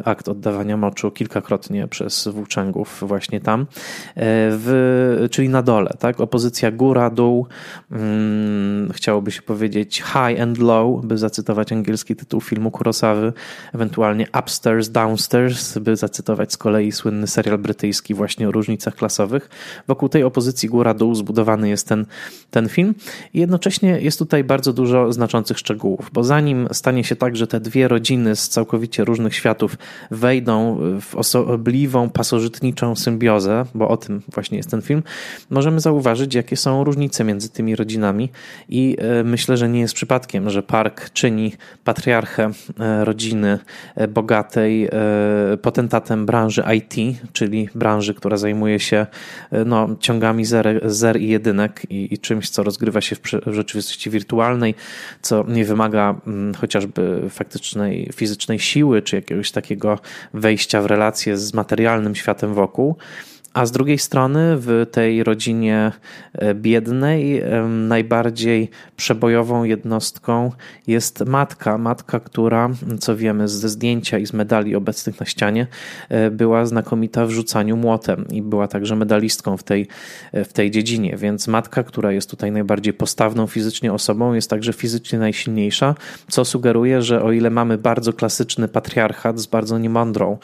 akt 0.05 0.29
oddawania 0.29 0.77
moczu 0.77 1.11
kilkakrotnie 1.11 1.88
przez 1.88 2.29
włóczęgów 2.29 3.03
właśnie 3.07 3.41
tam, 3.41 3.67
w, 4.17 5.29
czyli 5.31 5.48
na 5.49 5.62
dole, 5.62 5.90
tak? 5.99 6.21
Opozycja 6.21 6.71
góra-dół, 6.71 7.47
hmm, 7.90 8.93
chciałoby 8.93 9.31
się 9.31 9.43
powiedzieć 9.43 10.02
high 10.02 10.40
and 10.40 10.59
low, 10.59 11.05
by 11.05 11.19
zacytować 11.19 11.73
angielski 11.73 12.17
tytuł 12.17 12.40
filmu 12.40 12.71
Kurosawy, 12.71 13.33
ewentualnie 13.75 14.26
upstairs, 14.40 14.88
downstairs, 14.88 15.78
by 15.78 15.97
zacytować 15.97 16.52
z 16.52 16.57
kolei 16.57 16.93
słynny 16.93 17.26
serial 17.26 17.59
brytyjski 17.59 18.14
właśnie 18.14 18.49
o 18.49 18.52
różnicach 18.52 18.95
klasowych. 18.95 19.50
Wokół 19.88 20.09
tej 20.09 20.25
opozycji 20.25 20.69
góra-dół 20.69 21.14
zbudowany 21.14 21.69
jest 21.69 21.88
ten, 21.88 22.07
ten 22.50 22.69
film 22.69 22.95
i 23.35 23.40
jednocześnie 23.40 24.00
jest 24.00 24.19
tutaj 24.19 24.45
bardzo 24.45 24.73
dużo 24.73 25.12
znaczących 25.12 25.59
szczegółów, 25.59 26.11
bo 26.12 26.25
zanim 26.25 26.69
stanie 26.73 27.05
się 27.05 27.17
tak, 27.17 27.37
że 27.37 27.47
te 27.47 27.61
dwie 27.61 27.88
rodziny 27.88 28.37
z 28.37 28.49
całkowicie 28.49 29.05
różnych 29.05 29.35
światów 29.35 29.76
wejdą 30.11 30.78
w 31.00 31.14
osobliwą, 31.14 32.11
pasożytniczą 32.11 32.97
symbiozę, 32.97 33.64
bo 33.75 33.88
o 33.88 33.97
tym 33.97 34.23
właśnie 34.35 34.57
jest 34.57 34.71
ten 34.71 34.83
film, 34.83 35.02
możemy 35.50 35.80
zauważyć, 35.80 36.35
jakie 36.35 36.57
są 36.57 36.85
różnice 36.85 37.25
między 37.25 37.49
tymi 37.49 37.76
rodzinami 37.76 38.28
i 38.68 38.97
e, 38.99 39.25
myślę, 39.25 39.57
że 39.57 39.68
nie 39.68 39.80
jest 39.80 39.95
przypadkiem, 39.95 40.50
że 40.50 40.62
park 40.62 41.11
czyni 41.11 41.52
patriarchę 41.85 42.50
e, 42.80 43.04
rodziny 43.04 43.59
e, 43.97 44.09
bogatej 44.09 44.88
potentatem 45.62 46.26
branży 46.26 46.64
IT, 46.76 47.18
czyli 47.33 47.68
branży, 47.75 48.14
która 48.14 48.37
zajmuje 48.37 48.80
się 48.80 49.07
no, 49.66 49.88
ciągami 50.00 50.45
zer, 50.45 50.80
zer 50.85 51.21
i 51.21 51.28
jedynek 51.28 51.83
i, 51.90 52.14
i, 52.14 52.18
czymś, 52.18 52.50
co 52.50 52.62
rozgrywa 52.62 53.00
się 53.00 53.16
w, 53.16 53.21
w 53.47 53.54
rzeczywistości 53.54 54.11
wirtualnej, 54.11 54.75
co 55.23 55.45
nie 55.49 55.64
wymaga 55.64 56.21
mm, 56.26 56.54
chociażby 56.54 57.23
faktycznej, 57.30 58.11
fizycznej 58.14 58.59
siły, 58.59 59.02
czy 59.02 59.16
jakiegoś 59.16 59.50
takiego 59.50 59.99
wejścia 60.35 60.83
w 60.83 60.87
relacje 60.87 61.37
z 61.37 61.54
materialnym 61.54 62.14
światem 62.14 62.54
wokół 62.54 62.97
A 63.55 63.67
z 63.67 63.73
drugiej 63.73 63.99
strony 63.99 64.57
w 64.57 64.87
tej 64.90 65.25
rodzinie 65.25 65.93
e, 66.33 66.55
biednej 66.55 67.43
najbardziej 67.69 68.71
przebojową 68.97 69.64
jednostką 69.64 70.52
jest 70.87 71.25
matka. 71.26 71.78
Matka, 71.78 72.21
która, 72.21 72.71
co 73.00 73.17
wiemy 73.17 73.49
ze 73.49 73.69
zdjęcia 73.69 74.19
i 74.19 74.26
z 74.26 74.33
medali 74.33 74.76
obecnych 74.76 75.21
na 75.21 75.26
ścianie, 75.26 75.67
e, 76.09 76.31
była 76.31 76.67
znakomita 76.67 77.26
w 77.26 77.31
rzucaniu 77.31 77.76
młotem 77.76 78.25
i 78.31 78.43
była 78.43 78.69
także 78.69 78.97
medalistką 78.97 79.57
w 79.57 79.62
tej, 79.62 79.88
e, 80.33 80.45
w 80.45 80.52
tej 80.52 80.71
dziedzinie. 80.71 81.17
Więc 81.17 81.49
matka, 81.49 81.83
która 81.83 82.12
jest 82.12 82.31
tutaj 82.31 82.52
najbardziej 82.52 82.93
postawną 82.93 83.47
fizycznie 83.47 83.93
osobą, 83.93 84.35
jest 84.35 84.50
także 84.50 84.73
fizycznie 84.73 85.19
najsilniejsza, 85.19 85.95
co 86.28 86.45
sugeruje, 86.45 87.02
że 87.02 87.23
o 87.23 87.33
ile 87.33 87.50
mamy 87.50 87.78
bardzo 87.78 88.12
klasyczny 88.12 88.69
patriarchat 88.69 89.38
z 89.38 89.47
bardzo 89.47 89.78
niemądrą 89.78 90.38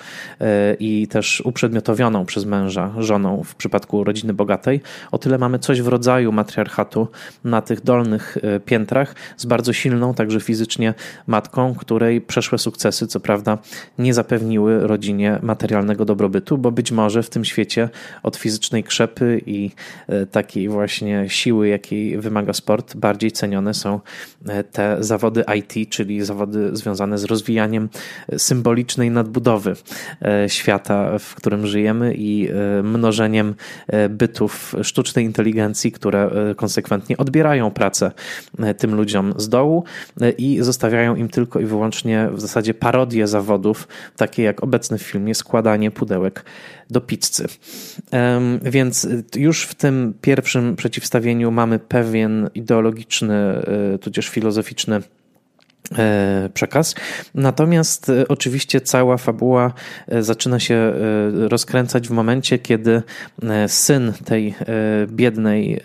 i 0.78 1.08
też 1.08 1.40
uprzedmiotowioną 1.40 2.24
przez 2.24 2.44
męża 2.44 2.93
żoną 2.98 3.42
w 3.44 3.54
przypadku 3.54 4.04
rodziny 4.04 4.34
bogatej, 4.34 4.80
o 5.12 5.18
tyle 5.18 5.38
mamy 5.38 5.58
coś 5.58 5.82
w 5.82 5.88
rodzaju 5.88 6.32
matriarchatu 6.32 7.08
na 7.44 7.62
tych 7.62 7.80
dolnych 7.80 8.38
e, 8.42 8.60
piętrach 8.60 9.14
z 9.36 9.46
bardzo 9.46 9.72
silną, 9.72 10.14
także 10.14 10.40
fizycznie 10.40 10.94
matką, 11.26 11.74
której 11.74 12.20
przeszłe 12.20 12.58
sukcesy, 12.58 13.06
co 13.06 13.20
prawda, 13.20 13.58
nie 13.98 14.14
zapewniły 14.14 14.86
rodzinie 14.86 15.38
materialnego 15.42 16.04
dobrobytu, 16.04 16.58
bo 16.58 16.70
być 16.70 16.92
może 16.92 17.22
w 17.22 17.30
tym 17.30 17.44
świecie 17.44 17.88
od 18.22 18.36
fizycznej 18.36 18.84
krzepy 18.84 19.40
i 19.46 19.70
e, 20.08 20.26
takiej 20.26 20.68
właśnie 20.68 21.24
siły, 21.28 21.68
jakiej 21.68 22.18
wymaga 22.18 22.52
sport, 22.52 22.96
bardziej 22.96 23.32
cenione 23.32 23.74
są 23.74 24.00
e, 24.46 24.64
te 24.64 24.96
zawody 25.00 25.44
IT, 25.58 25.90
czyli 25.90 26.24
zawody 26.24 26.76
związane 26.76 27.18
z 27.18 27.24
rozwijaniem 27.24 27.88
symbolicznej 28.36 29.10
nadbudowy 29.10 29.76
świata, 30.48 31.18
w 31.18 31.34
którym 31.34 31.66
żyjemy 31.66 32.14
i 32.16 32.48
mnożeniem 32.84 33.54
e, 33.86 34.08
bytów 34.08 34.74
sztucznej 34.82 35.24
inteligencji, 35.24 35.92
które 35.92 36.30
e, 36.50 36.54
konsekwentnie 36.54 37.16
odbierają 37.16 37.70
pracę 37.70 38.12
e, 38.58 38.74
tym 38.74 38.94
ludziom 38.94 39.34
z 39.36 39.48
dołu 39.48 39.84
i 40.38 40.58
zostawiają 40.60 41.16
im 41.16 41.28
tylko 41.28 41.60
i 41.60 41.64
wyłącznie 41.64 42.28
w 42.32 42.40
zasadzie 42.40 42.74
parodie 42.74 43.26
zawodów, 43.26 43.88
takie 44.16 44.42
jak 44.42 44.62
obecny 44.62 44.98
w 44.98 45.02
filmie 45.02 45.34
składanie 45.34 45.90
pudełek 45.90 46.44
do 46.90 47.00
pizzy. 47.00 47.46
Więc 48.62 49.08
już 49.36 49.62
w 49.62 49.74
tym 49.74 50.14
pierwszym 50.20 50.76
przeciwstawieniu 50.76 51.50
mamy 51.50 51.78
pewien 51.78 52.50
ideologiczny, 52.54 53.62
tudzież 54.00 54.28
filozoficzny 54.28 55.02
przekaz. 56.54 56.94
Natomiast 57.34 58.10
e, 58.10 58.28
oczywiście 58.28 58.80
cała 58.80 59.16
fabuła 59.16 59.72
e, 60.08 60.22
zaczyna 60.22 60.60
się 60.60 60.92
rozkręcać 61.32 62.08
w 62.08 62.10
momencie, 62.10 62.58
kiedy 62.58 63.02
syn 63.66 64.12
tej 64.24 64.54
biednej, 65.06 65.80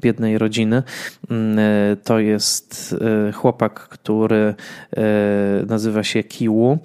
biednej 0.00 0.38
rodziny 0.38 0.82
to 2.04 2.18
jest 2.18 2.96
chłopak, 3.34 3.80
który 3.80 4.54
nazywa 5.66 6.04
się 6.04 6.22
Kiwu 6.22 6.78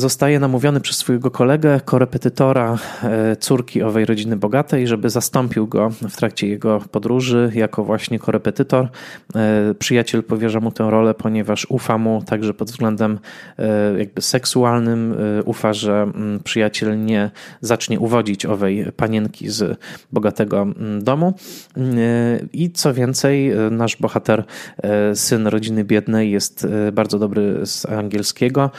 zostaje 0.00 0.40
namówiony 0.40 0.80
przez 0.80 0.96
swojego 0.96 1.30
kolegę, 1.30 1.80
korepetytora 1.84 2.78
e, 3.02 3.36
córki 3.36 3.82
owej 3.82 4.04
rodziny 4.04 4.36
bogatej, 4.36 4.86
żeby 4.86 5.10
zastąpił 5.10 5.66
go 5.66 5.90
w 5.90 6.16
trakcie 6.16 6.48
jego 6.48 6.80
podróży 6.90 7.52
jako 7.54 7.84
właśnie 7.84 8.18
korepetytor. 8.18 8.88
E, 9.34 9.74
przyjaciel 9.78 10.22
powierza 10.22 10.60
mu 10.60 10.72
tę 10.72 10.90
rolę, 10.90 11.14
ponieważ 11.14 11.66
ufa 11.68 11.98
mu 11.98 12.22
także 12.22 12.54
pod 12.54 12.70
względem 12.70 13.18
e, 13.58 13.98
jakby 13.98 14.22
seksualnym. 14.22 15.14
Ufa, 15.44 15.72
że 15.72 16.02
mm, 16.02 16.40
przyjaciel 16.44 17.04
nie 17.04 17.30
zacznie 17.60 18.00
uwodzić 18.00 18.46
owej 18.46 18.86
panienki 18.96 19.48
z 19.48 19.78
bogatego 20.12 20.62
mm, 20.62 21.04
domu. 21.04 21.34
I 22.52 22.70
co 22.70 22.94
więcej, 22.94 23.52
nasz 23.70 23.96
bohater, 23.96 24.44
syn 25.14 25.46
rodziny 25.46 25.84
biednej, 25.84 26.30
jest 26.30 26.66
bardzo 26.92 27.18
dobry 27.18 27.66
z 27.66 27.86
angielskiego. 27.86 28.70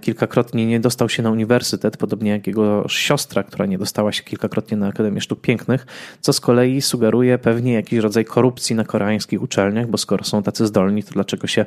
Kilkakrotnie 0.00 0.49
kilkakrotnie 0.50 0.66
nie 0.66 0.80
dostał 0.80 1.08
się 1.08 1.22
na 1.22 1.30
uniwersytet, 1.30 1.96
podobnie 1.96 2.30
jak 2.30 2.46
jego 2.46 2.84
siostra, 2.88 3.42
która 3.42 3.66
nie 3.66 3.78
dostała 3.78 4.12
się 4.12 4.22
kilkakrotnie 4.22 4.76
na 4.76 4.88
Akademię 4.88 5.20
Sztuk 5.20 5.40
Pięknych, 5.40 5.86
co 6.20 6.32
z 6.32 6.40
kolei 6.40 6.82
sugeruje 6.82 7.38
pewnie 7.38 7.72
jakiś 7.72 7.98
rodzaj 7.98 8.24
korupcji 8.24 8.76
na 8.76 8.84
koreańskich 8.84 9.42
uczelniach, 9.42 9.86
bo 9.86 9.98
skoro 9.98 10.24
są 10.24 10.42
tacy 10.42 10.66
zdolni, 10.66 11.02
to 11.02 11.10
dlaczego 11.12 11.46
się 11.46 11.66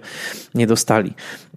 nie 0.56 0.68
dostali? 0.68 1.14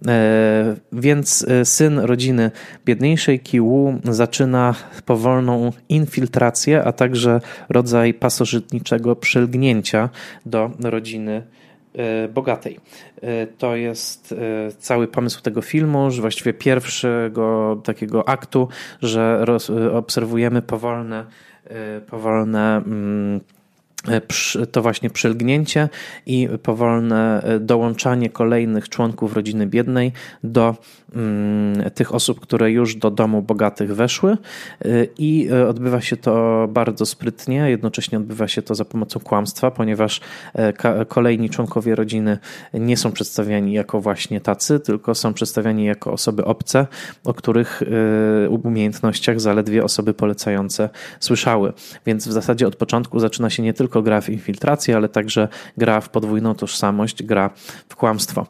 E, 0.07 0.75
więc 0.91 1.45
e, 1.47 1.65
syn 1.65 1.99
rodziny 1.99 2.51
biedniejszej 2.85 3.39
Kiwu 3.39 3.99
zaczyna 4.03 4.75
powolną 5.05 5.71
infiltrację, 5.89 6.83
a 6.83 6.91
także 6.91 7.41
rodzaj 7.69 8.13
pasożytniczego 8.13 9.15
przylgnięcia 9.15 10.09
do 10.45 10.71
rodziny 10.79 11.43
bogatej. 12.33 12.79
E, 13.21 13.47
to 13.47 13.75
jest 13.75 14.31
e, 14.31 14.71
cały 14.71 15.07
pomysł 15.07 15.41
tego 15.41 15.61
filmu, 15.61 16.11
że 16.11 16.21
właściwie 16.21 16.53
pierwszego 16.53 17.81
takiego 17.83 18.29
aktu, 18.29 18.67
że 19.01 19.45
obserwujemy 19.93 20.61
powolne, 20.61 21.25
powolne 22.09 22.77
mm, 22.77 23.41
to 24.71 24.81
właśnie 24.81 25.09
przylgnięcie 25.09 25.89
i 26.25 26.49
powolne 26.63 27.43
dołączanie 27.59 28.29
kolejnych 28.29 28.89
członków 28.89 29.33
rodziny 29.33 29.67
biednej 29.67 30.11
do 30.43 30.75
tych 31.95 32.15
osób, 32.15 32.39
które 32.39 32.71
już 32.71 32.95
do 32.95 33.11
domu 33.11 33.41
bogatych 33.41 33.95
weszły 33.95 34.37
y, 34.85 35.09
i 35.17 35.49
y, 35.51 35.67
odbywa 35.67 36.01
się 36.01 36.17
to 36.17 36.67
bardzo 36.71 37.05
sprytnie, 37.05 37.69
jednocześnie 37.69 38.17
odbywa 38.17 38.47
się 38.47 38.61
to 38.61 38.75
za 38.75 38.85
pomocą 38.85 39.19
kłamstwa, 39.19 39.71
ponieważ 39.71 40.21
e, 40.53 41.05
kolejni 41.05 41.49
członkowie 41.49 41.95
rodziny 41.95 42.37
nie 42.73 42.97
są 42.97 43.11
przedstawiani 43.11 43.73
jako 43.73 44.01
właśnie 44.01 44.41
tacy, 44.41 44.79
tylko 44.79 45.15
są 45.15 45.33
przedstawiani 45.33 45.85
jako 45.85 46.11
osoby 46.11 46.45
obce, 46.45 46.87
o 47.25 47.33
których 47.33 47.81
y, 48.45 48.49
umiejętnościach 48.49 49.39
zaledwie 49.41 49.83
osoby 49.83 50.13
polecające 50.13 50.89
słyszały. 51.19 51.73
Więc 52.05 52.27
w 52.27 52.31
zasadzie 52.31 52.67
od 52.67 52.75
początku 52.75 53.19
zaczyna 53.19 53.49
się 53.49 53.63
nie 53.63 53.73
tylko 53.73 54.01
gra 54.01 54.21
w 54.21 54.29
infiltrację, 54.29 54.95
ale 54.95 55.09
także 55.09 55.47
gra 55.77 56.01
w 56.01 56.09
podwójną 56.09 56.55
tożsamość, 56.55 57.23
gra 57.23 57.49
w 57.89 57.95
kłamstwo. 57.95 58.41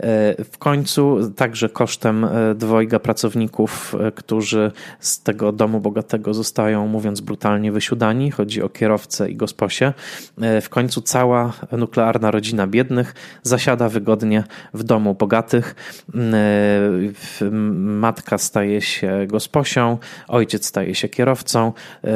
E, 0.00 0.44
w 0.44 0.58
końcu 0.58 1.30
także 1.36 1.68
koszt 1.68 2.01
kosztem 2.02 2.24
e, 2.24 2.54
dwojga 2.54 2.98
pracowników, 2.98 3.94
e, 4.00 4.12
którzy 4.12 4.72
z 5.00 5.22
tego 5.22 5.52
domu 5.52 5.80
bogatego 5.80 6.34
zostają, 6.34 6.86
mówiąc 6.86 7.20
brutalnie, 7.20 7.72
wysiudani. 7.72 8.30
Chodzi 8.30 8.62
o 8.62 8.68
kierowcę 8.68 9.30
i 9.30 9.36
gosposię. 9.36 9.92
E, 10.40 10.60
w 10.60 10.68
końcu 10.68 11.00
cała 11.00 11.52
nuklearna 11.72 12.30
rodzina 12.30 12.66
biednych 12.66 13.14
zasiada 13.42 13.88
wygodnie 13.88 14.44
w 14.74 14.82
domu 14.82 15.14
bogatych. 15.14 15.74
Matka 17.80 18.38
staje 18.38 18.80
się 18.80 19.26
gosposią, 19.26 19.98
ojciec 20.28 20.66
staje 20.66 20.94
się 20.94 21.08
kierowcą, 21.08 21.72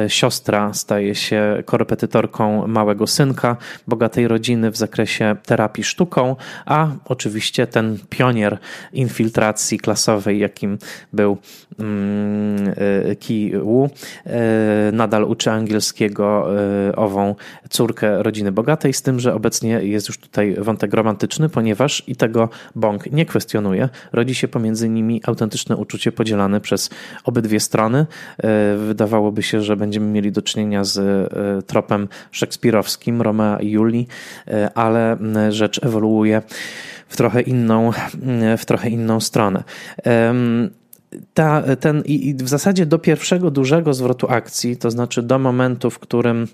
siostra 0.07 0.73
staje 0.73 1.15
się 1.15 1.63
korepetytorką 1.65 2.67
małego 2.67 3.07
synka 3.07 3.57
bogatej 3.87 4.27
rodziny 4.27 4.71
w 4.71 4.77
zakresie 4.77 5.35
terapii 5.45 5.83
sztuką, 5.83 6.35
a 6.65 6.87
oczywiście 7.05 7.67
ten 7.67 7.97
pionier 8.09 8.57
infiltracji 8.93 9.76
klasowej, 9.77 10.39
jakim 10.39 10.77
był 11.13 11.37
mm, 11.79 12.73
e, 13.11 13.15
Ki 13.15 13.51
Wu, 13.57 13.89
e, 14.25 14.91
nadal 14.93 15.23
uczy 15.23 15.51
angielskiego 15.51 16.47
e, 16.89 16.95
ową 16.95 17.35
córkę 17.69 18.23
rodziny 18.23 18.51
bogatej, 18.51 18.93
z 18.93 19.01
tym, 19.01 19.19
że 19.19 19.33
obecnie 19.33 19.69
jest 19.69 20.07
już 20.07 20.17
tutaj 20.17 20.55
wątek 20.59 20.93
romantyczny, 20.93 21.49
ponieważ 21.49 22.03
i 22.07 22.15
tego 22.15 22.49
Bong 22.75 23.11
nie 23.11 23.25
kwestionuje. 23.25 23.89
Rodzi 24.13 24.35
się 24.35 24.47
pomiędzy 24.47 24.89
nimi 24.89 25.21
autentyczne 25.25 25.75
uczucie 25.75 26.11
podzielane 26.11 26.61
przez 26.61 26.89
obydwie 27.23 27.59
strony. 27.59 28.05
Wydawałoby 28.77 29.43
się, 29.43 29.61
że 29.61 29.75
będziemy 29.75 30.05
mieli 30.05 30.31
do 30.31 30.41
czynienia 30.41 30.83
z 30.83 30.99
tropem 31.65 32.07
szekspirowskim 32.31 33.21
Romea 33.21 33.59
i 33.59 33.69
Julii, 33.69 34.07
ale 34.75 35.17
rzecz 35.49 35.83
ewoluuje 35.83 36.41
w 37.09 37.17
trochę 37.17 37.41
inną, 37.41 37.91
w 38.57 38.65
trochę 38.65 38.89
inną 38.89 39.19
stronę. 39.19 39.63
Ta, 41.33 41.63
ten, 41.79 42.01
I 42.05 42.35
w 42.35 42.49
zasadzie 42.49 42.85
do 42.85 42.99
pierwszego 42.99 43.51
dużego 43.51 43.93
zwrotu 43.93 44.27
akcji, 44.29 44.77
to 44.77 44.91
znaczy 44.91 45.23
do 45.23 45.39
momentu, 45.39 45.89
w 45.89 45.99
którym 45.99 46.47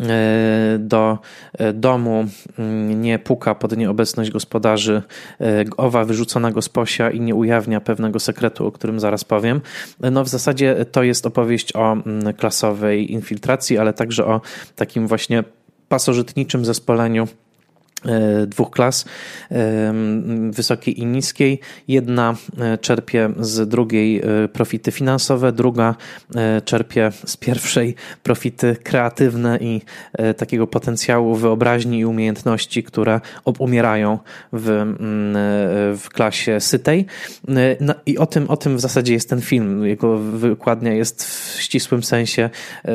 e, 0.00 0.78
do 0.78 1.18
e, 1.52 1.72
domu 1.72 2.24
mm, 2.58 3.02
nie 3.02 3.18
puka 3.18 3.54
pod 3.54 3.76
nieobecność 3.76 4.30
gospodarzy 4.30 5.02
e, 5.40 5.64
owa 5.76 6.04
wyrzucona 6.04 6.50
gosposia 6.50 7.10
i 7.10 7.20
nie 7.20 7.34
ujawnia 7.34 7.80
pewnego 7.80 8.20
sekretu, 8.20 8.66
o 8.66 8.72
którym 8.72 9.00
zaraz 9.00 9.24
powiem. 9.24 9.60
No 10.00 10.24
w 10.24 10.28
zasadzie 10.28 10.84
to 10.92 11.02
jest 11.02 11.26
opowieść 11.26 11.76
o 11.76 11.92
mm, 11.92 12.34
klasowej 12.34 13.12
infiltracji, 13.12 13.78
ale 13.78 13.92
także 13.92 14.26
o 14.26 14.40
takim 14.76 15.06
właśnie 15.06 15.44
pasożytniczym 15.88 16.64
zespoleniu 16.64 17.28
dwóch 18.46 18.70
klas, 18.70 19.04
e, 19.50 19.94
wysokiej 20.50 21.00
i 21.00 21.06
niskiej. 21.06 21.60
Jedna 21.88 22.34
e, 22.58 22.78
czerpie 22.78 23.30
z 23.40 23.68
drugiej 23.68 24.22
profity 24.52 24.92
finansowe, 24.92 25.52
druga 25.52 25.94
czerpie 26.64 27.12
z 27.26 27.36
pierwszej 27.36 27.94
profity 28.22 28.76
kreatywne 28.82 29.58
i 29.60 29.80
takiego 30.36 30.66
potencjału 30.66 31.34
wyobraźni 31.34 31.98
i 31.98 32.04
umiejętności, 32.04 32.82
które 32.82 33.20
obumierają 33.44 34.18
w, 34.52 34.94
w 35.98 36.08
klasie 36.08 36.60
sytej. 36.60 37.06
No 37.80 37.94
I 38.06 38.18
o 38.18 38.26
tym, 38.26 38.50
o 38.50 38.56
tym 38.56 38.76
w 38.76 38.80
zasadzie 38.80 39.12
jest 39.12 39.30
ten 39.30 39.40
film. 39.40 39.86
Jego 39.86 40.18
wykładnia 40.18 40.92
jest 40.92 41.24
w 41.24 41.60
ścisłym 41.60 42.02
sensie 42.02 42.50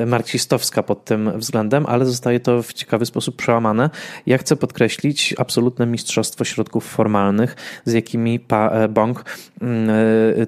marksistowska 0.06 0.84
pod 0.84 1.06
tym 1.06 1.40
względem, 1.40 1.86
ale 1.86 2.06
zostaje 2.06 2.40
to 2.40 2.64
w 2.64 2.74
ciekawy 2.74 3.06
sposób 3.06 3.36
przełamane. 3.36 3.90
Ja 4.26 4.38
chcę 4.38 4.56
podkreślić, 4.56 4.91
podkreślić 4.92 5.36
absolutne 5.38 5.86
mistrzostwo 5.86 6.44
środków 6.44 6.86
formalnych, 6.86 7.56
z 7.86 7.94
jakimi 7.94 8.40
pa 8.40 8.70
e, 8.70 8.88
Bong 8.88 9.26
mm, 9.62 9.90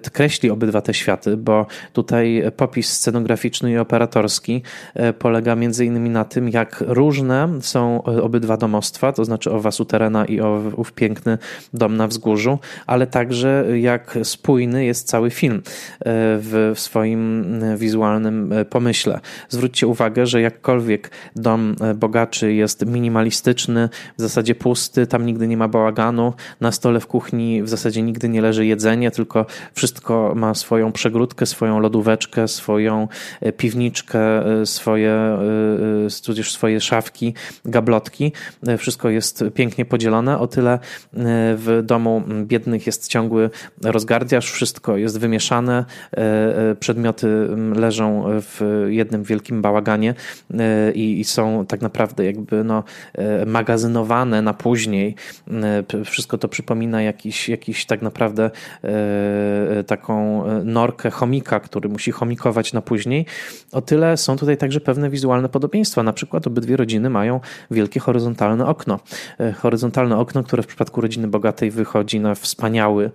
e, 0.05 0.09
kreśli 0.09 0.49
obydwa 0.49 0.81
te 0.81 0.93
światy, 0.93 1.37
bo 1.37 1.65
tutaj 1.93 2.43
popis 2.57 2.89
scenograficzny 2.89 3.71
i 3.71 3.77
operatorski 3.77 4.61
e, 4.93 5.13
polega 5.13 5.55
między 5.55 5.85
innymi 5.85 6.09
na 6.09 6.25
tym, 6.25 6.49
jak 6.49 6.83
różne 6.87 7.49
są 7.61 8.03
obydwa 8.03 8.57
domostwa, 8.57 9.13
to 9.13 9.25
znaczy 9.25 9.51
owa 9.51 9.71
suterena 9.71 10.25
i 10.25 10.41
ów 10.75 10.93
piękny 10.93 11.37
dom 11.73 11.97
na 11.97 12.07
wzgórzu, 12.07 12.59
ale 12.87 13.07
także 13.07 13.65
jak 13.79 14.17
spójny 14.23 14.85
jest 14.85 15.07
cały 15.07 15.31
film 15.31 15.61
w 16.05 16.73
swoim 16.75 17.45
wizualnym 17.77 18.53
pomyśle. 18.69 19.19
Zwróćcie 19.49 19.87
uwagę, 19.87 20.25
że 20.25 20.41
jakkolwiek 20.41 21.11
dom 21.35 21.75
bogaczy 21.95 22.53
jest 22.53 22.85
minimalistyczny, 22.85 23.89
w 24.17 24.21
zasadzie 24.21 24.32
zasadzie 24.33 24.55
pusty, 24.55 25.07
tam 25.07 25.25
nigdy 25.25 25.47
nie 25.47 25.57
ma 25.57 25.67
bałaganu. 25.67 26.33
Na 26.61 26.71
stole 26.71 26.99
w 26.99 27.07
kuchni 27.07 27.63
w 27.63 27.69
zasadzie 27.69 28.01
nigdy 28.01 28.29
nie 28.29 28.41
leży 28.41 28.65
jedzenie, 28.65 29.11
tylko 29.11 29.45
wszystko 29.73 30.33
ma 30.35 30.53
swoją 30.53 30.91
przegródkę, 30.91 31.45
swoją 31.45 31.79
lodóweczkę, 31.79 32.47
swoją 32.47 33.07
e, 33.41 33.51
piwniczkę, 33.51 34.45
e, 34.61 34.65
swoje, 34.65 35.11
e, 35.11 35.39
tudzież 36.25 36.51
swoje 36.51 36.81
szafki, 36.81 37.33
gablotki. 37.65 38.31
Wszystko 38.77 39.09
jest 39.09 39.43
pięknie 39.53 39.85
podzielone. 39.85 40.39
O 40.39 40.47
tyle 40.47 40.79
w 41.55 41.81
domu 41.83 42.23
biednych 42.43 42.85
jest 42.85 43.07
ciągły 43.07 43.49
rozgardiaż, 43.83 44.51
wszystko 44.51 44.97
jest 44.97 45.19
wymieszane, 45.19 45.85
przedmioty 46.79 47.27
leżą 47.75 48.23
w 48.27 48.85
jednym 48.89 49.23
wielkim 49.23 49.61
bałaganie 49.61 50.13
i, 50.95 51.23
są 51.23 51.65
tak 51.65 51.81
naprawdę 51.81 52.25
jakby 52.25 52.63
no, 52.63 52.83
magazynowane 53.45 54.22
na 54.25 54.53
później. 54.53 55.15
E, 55.93 56.05
wszystko 56.05 56.37
to 56.37 56.47
przypomina 56.47 57.01
jakiś, 57.01 57.49
jakiś 57.49 57.85
tak 57.85 58.01
naprawdę 58.01 58.51
e, 58.83 59.83
taką 59.83 60.45
e, 60.45 60.63
norkę 60.63 61.11
chomika, 61.11 61.59
który 61.59 61.89
musi 61.89 62.11
chomikować 62.11 62.73
na 62.73 62.81
później. 62.81 63.25
O 63.71 63.81
tyle 63.81 64.17
są 64.17 64.37
tutaj 64.37 64.57
także 64.57 64.79
pewne 64.79 65.09
wizualne 65.09 65.49
podobieństwa. 65.49 66.03
Na 66.03 66.13
przykład 66.13 66.47
obydwie 66.47 66.77
rodziny 66.77 67.09
mają 67.09 67.39
wielkie 67.71 67.99
horyzontalne 67.99 68.65
okno. 68.65 68.99
Horyzontalne 69.57 70.17
okno, 70.17 70.43
które 70.43 70.63
w 70.63 70.67
przypadku 70.67 71.01
rodziny 71.01 71.27
bogatej 71.27 71.71
wychodzi 71.71 72.19
na 72.19 72.35
wspaniały, 72.35 73.11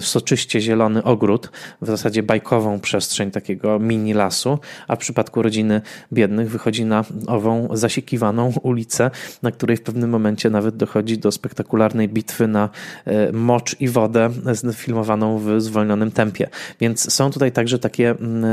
soczyście 0.00 0.60
zielony 0.60 1.02
ogród, 1.02 1.50
w 1.82 1.86
zasadzie 1.86 2.22
bajkową 2.22 2.80
przestrzeń 2.80 3.30
takiego 3.30 3.78
mini 3.78 4.14
lasu, 4.14 4.58
a 4.88 4.96
w 4.96 4.98
przypadku 4.98 5.42
rodziny 5.42 5.80
biednych 6.12 6.50
wychodzi 6.50 6.84
na 6.84 7.04
ową 7.26 7.68
zasiekiwaną 7.72 8.52
ulicę, 8.62 9.10
na 9.42 9.50
której 9.50 9.76
w 9.76 9.82
pewnym 9.86 10.10
momencie 10.10 10.50
nawet 10.50 10.76
dochodzi 10.76 11.18
do 11.18 11.32
spektakularnej 11.32 12.08
bitwy 12.08 12.48
na 12.48 12.68
e, 13.04 13.32
mocz 13.32 13.80
i 13.80 13.88
wodę 13.88 14.30
filmowaną 14.74 15.38
w 15.38 15.60
zwolnionym 15.60 16.10
tempie. 16.10 16.48
Więc 16.80 17.12
są 17.12 17.30
tutaj 17.30 17.52
także 17.52 17.78
takie 17.78 18.10
mm, 18.10 18.44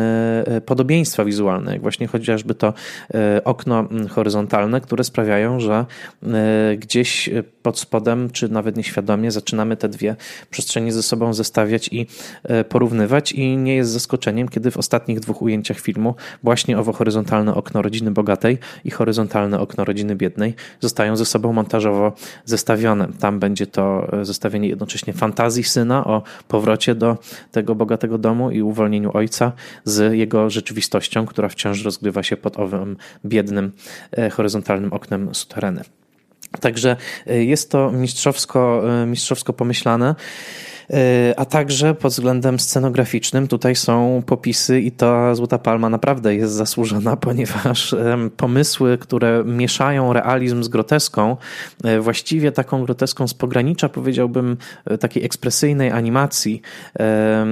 e, 0.46 0.62
podobieństwa 0.62 1.26
wizualne, 1.26 1.72
jak 1.72 1.82
właśnie 1.82 2.08
chociażby 2.08 2.56
to 2.56 2.74
e, 3.14 3.44
okno 3.44 3.80
mm, 3.80 4.08
horyzontalne, 4.08 4.82
które 4.82 5.04
sprawiają, 5.04 5.60
że 5.60 5.86
gdzieś 6.78 7.30
pod 7.64 7.80
spodem, 7.80 8.30
czy 8.30 8.50
nawet 8.50 8.78
nieświadomie 8.78 9.32
zaczynamy 9.32 9.78
te 9.78 9.90
dwie 9.90 10.16
przestrzenie 10.50 10.92
ze 10.92 11.04
sobą 11.04 11.34
zestawiać 11.34 11.90
i 11.92 12.08
porównywać 12.70 13.32
i 13.32 13.58
nie 13.58 13.76
jest 13.76 13.92
zaskoczeniem, 13.92 14.50
kiedy 14.50 14.72
w 14.72 14.78
ostatnich 14.78 15.20
dwóch 15.20 15.42
ujęciach 15.42 15.80
filmu 15.80 16.16
właśnie 16.44 16.80
owo 16.80 16.94
horyzontalne 16.94 17.56
okno 17.56 17.82
rodziny 17.82 18.12
bogatej 18.12 18.58
i 18.86 18.92
horyzontalne 18.92 19.60
okno 19.60 19.86
rodziny 19.86 20.16
biednej 20.16 20.56
zostają 20.80 21.16
ze 21.16 21.26
sobą 21.26 21.54
montażowo 21.54 22.14
zestawione. 22.46 23.08
Tam 23.20 23.40
będzie 23.40 23.68
to 23.68 24.08
e, 24.22 24.26
zestawienie 24.26 24.68
jednocześnie 24.68 25.14
fantazji 25.14 25.64
syna 25.64 26.06
o 26.06 26.24
powrocie 26.48 26.96
do 26.96 27.18
tego 27.52 27.76
bogatego 27.76 28.18
domu 28.18 28.52
i 28.52 28.62
uwolnieniu 28.62 29.12
ojca 29.14 29.52
z 29.86 30.14
jego 30.14 30.50
rzeczywistością, 30.50 31.26
która 31.26 31.50
wciąż 31.50 31.84
rozgrywa 31.84 32.24
się 32.24 32.38
pod 32.38 32.60
owym 32.60 32.98
biednym, 33.26 33.72
e, 34.12 34.30
horyzontalnym 34.30 34.94
oknem 34.94 35.36
sutereny. 35.36 36.03
Także 36.60 36.98
e, 37.28 37.44
jest 37.44 37.72
to 37.72 37.92
mistrzowsko, 37.92 38.84
mistrzowsko 39.08 39.54
pomyślane. 39.54 40.16
E, 40.90 41.34
a 41.38 41.46
także 41.46 41.96
pod 41.96 42.12
względem 42.12 42.60
scenograficznym 42.60 43.48
tutaj 43.48 43.76
są 43.76 44.24
popisy 44.26 44.80
i 44.82 44.92
ta 44.92 45.36
Złota 45.36 45.58
Palma 45.58 45.90
naprawdę 45.90 46.36
jest 46.36 46.54
zasłużona, 46.54 47.18
ponieważ 47.28 47.96
pomysły, 48.38 48.98
które 48.98 49.44
mieszają 49.46 50.14
realizm 50.14 50.64
z 50.64 50.68
groteską, 50.68 51.38
e, 51.84 52.00
właściwie 52.00 52.52
taką 52.52 52.84
groteską 52.84 53.28
z 53.28 53.34
pogranicza, 53.34 53.90
powiedziałbym, 53.90 54.58
e, 54.86 54.98
takiej 54.98 55.26
ekspresyjnej 55.26 55.92
animacji 55.92 56.62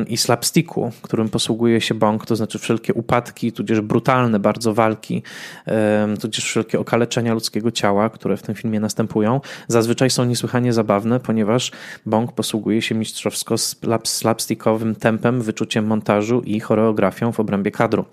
i 0.07 0.17
slapsticku, 0.17 0.91
którym 1.01 1.29
posługuje 1.29 1.81
się 1.81 1.95
Bong, 1.95 2.25
to 2.25 2.35
znaczy 2.35 2.59
wszelkie 2.59 2.93
upadki, 2.93 3.51
tudzież 3.51 3.81
brutalne 3.81 4.39
bardzo 4.39 4.73
walki, 4.73 5.23
tudzież 6.21 6.45
wszelkie 6.45 6.79
okaleczenia 6.79 7.33
ludzkiego 7.33 7.71
ciała, 7.71 8.09
które 8.09 8.37
w 8.37 8.41
tym 8.41 8.55
filmie 8.55 8.79
następują, 8.79 9.41
zazwyczaj 9.67 10.09
są 10.09 10.25
niesłychanie 10.25 10.73
zabawne, 10.73 11.19
ponieważ 11.19 11.71
Bong 12.05 12.31
posługuje 12.31 12.81
się 12.81 12.95
mistrzostwem 12.95 13.20
mistrzowsko 13.25 13.55
slapstickowym 14.03 14.95
tempem, 14.95 15.41
wyczuciem 15.41 15.85
montażu 15.85 16.41
i 16.45 16.59
choreografią 16.59 17.31
w 17.31 17.39
obrębie 17.39 17.71
kadru. 17.71 18.05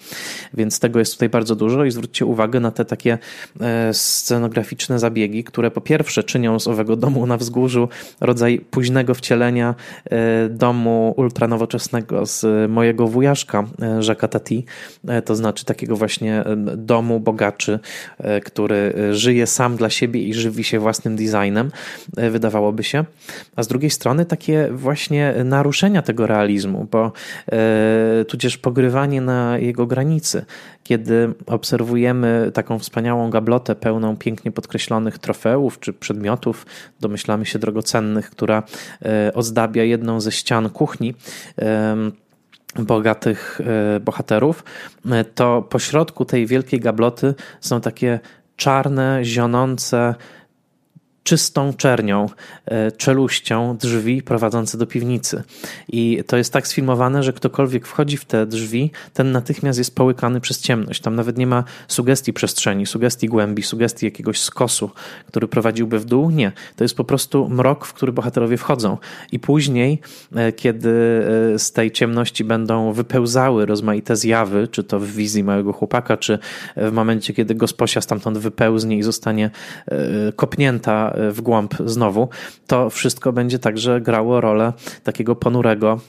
Więc 0.55 0.81
tego 0.81 0.99
jest 0.99 1.12
tutaj 1.12 1.29
bardzo 1.29 1.57
dużo 1.57 1.85
i 1.85 1.90
zwróćcie 1.90 2.27
uwagę 2.27 2.61
na 2.61 2.71
te 2.71 2.85
takie 2.85 3.18
e, 3.61 3.94
scenograficzne 3.94 4.99
zabiegi, 4.99 5.44
które 5.44 5.71
po 5.71 5.81
pierwsze 5.81 6.25
czynią 6.25 6.61
z 6.61 6.68
owego 6.68 6.97
domu 6.97 7.27
na 7.27 7.37
wzgórzu 7.37 7.88
rodzaj 8.21 8.59
późnego 8.59 9.14
wcielenia 9.14 9.75
e, 10.05 10.49
domu 10.49 11.14
ultranowoczesnego 11.16 12.27
z 12.27 12.71
mojego 12.71 13.09
wujaszka 13.09 13.64
e, 13.83 14.01
Jacques'a 14.01 14.29
Tati, 14.29 14.64
to 15.25 15.37
znaczy 15.37 15.64
takiego 15.64 15.97
właśnie 15.97 16.44
domu 16.77 17.21
bogaczy, 17.21 17.79
który 18.44 18.94
żyje 19.12 19.47
sam 19.47 19.77
dla 19.77 19.90
siebie 19.90 20.23
i 20.23 20.35
żywi 20.35 20.64
się 20.64 20.79
własnym 20.79 21.16
designem, 21.16 21.71
wydawałoby 22.31 22.85
się. 22.85 23.05
A 23.57 23.62
z 23.62 23.68
drugiej 23.68 23.90
strony 23.90 24.25
takie 24.25 24.68
właśnie 24.73 24.98
właśnie 24.99 25.35
naruszenia 25.45 26.03
tego 26.03 26.27
realizmu, 26.27 26.87
bo 26.91 27.13
e, 27.53 28.25
tudzież 28.25 28.59
pogrywanie 28.59 29.21
na 29.21 29.59
jego 29.59 29.87
granicy. 29.87 30.45
Kiedy 30.83 31.35
obserwujemy 31.47 32.51
taką 32.55 32.79
wspaniałą 32.79 33.31
gablotę 33.31 33.75
pełną 33.75 34.17
pięknie 34.17 34.53
podkreślonych 34.53 35.19
trofeów 35.19 35.81
czy 35.81 35.93
przedmiotów, 35.93 36.67
domyślamy 37.01 37.47
się 37.47 37.59
drogocennych, 37.59 38.31
która 38.31 38.63
e, 39.03 39.35
ozdabia 39.35 39.83
jedną 39.83 40.21
ze 40.21 40.33
ścian 40.33 40.71
kuchni, 40.71 41.15
bogatych 42.77 43.61
e, 43.61 44.01
bohaterów, 44.01 44.65
to 45.35 45.63
pośrodku 45.63 46.25
tej 46.25 46.47
wielkiej 46.47 46.81
gabloty 46.81 47.35
są 47.61 47.81
takie 47.81 48.21
czarne, 48.57 49.21
zionące, 49.23 50.15
czystą 51.29 51.73
czernią, 51.73 52.27
e, 52.67 52.93
czeluścią 52.93 53.77
drzwi 53.77 54.23
prowadzące 54.23 54.79
do 54.79 54.87
piwnicy. 54.87 55.43
I 55.88 56.23
to 56.27 56.37
jest 56.37 56.53
tak 56.53 56.67
sfilmowane, 56.67 57.23
że 57.23 57.33
ktokolwiek 57.33 57.87
wchodzi 57.87 58.17
w 58.17 58.25
te 58.25 58.47
drzwi, 58.47 58.91
ten 59.14 59.33
natychmiast 59.33 59.79
jest 59.79 59.95
połykany 59.95 60.41
przez 60.41 60.61
ciemność. 60.61 61.01
Tam 61.01 61.14
nawet 61.14 61.38
nie 61.38 61.47
ma 61.47 61.64
sugestii 61.88 62.33
przestrzeni, 62.33 62.87
sugestii 62.87 63.29
głębi, 63.29 63.62
sugestii 63.62 64.07
jakiegoś 64.07 64.41
skosu, 64.41 64.91
który 65.27 65.49
prowadziłby 65.49 65.99
w 65.99 66.05
dół. 66.05 66.31
Nie. 66.31 66.53
To 66.77 66.85
jest 66.85 66.97
po 66.97 67.05
prostu 67.05 67.49
mrok, 67.49 67.87
w 67.87 67.93
który 67.93 68.12
bohaterowie 68.12 68.57
wchodzą. 68.57 68.99
I 69.33 69.38
później, 69.38 70.01
e, 70.35 70.53
kiedy 70.53 70.91
e, 71.55 71.59
z 71.59 71.73
tej 71.73 71.91
ciemności 71.91 72.45
będą 72.45 72.93
wypełzały 72.93 73.67
rozmaite 73.67 74.17
zjawy, 74.17 74.69
czy 74.69 74.85
to 74.85 75.01
w 75.01 75.07
wizji 75.07 75.45
małego 75.45 75.73
chłopaka, 75.73 76.17
czy 76.17 76.38
w 76.77 76.93
momencie, 76.93 77.35
kiedy 77.35 77.55
gosposia 77.55 78.01
stamtąd 78.01 78.38
wypełznie 78.38 78.99
i 78.99 79.03
zostanie 79.03 79.51
kopnięta 80.37 81.17
w 81.31 81.40
głąb 81.40 81.74
znowu, 81.85 82.28
to 82.66 82.90
wszystko 82.90 83.33
będzie 83.33 83.59
także 83.59 84.00
grało 84.00 84.40
rolę 84.40 84.72
takiego 85.04 85.37
ponurego 85.37 86.00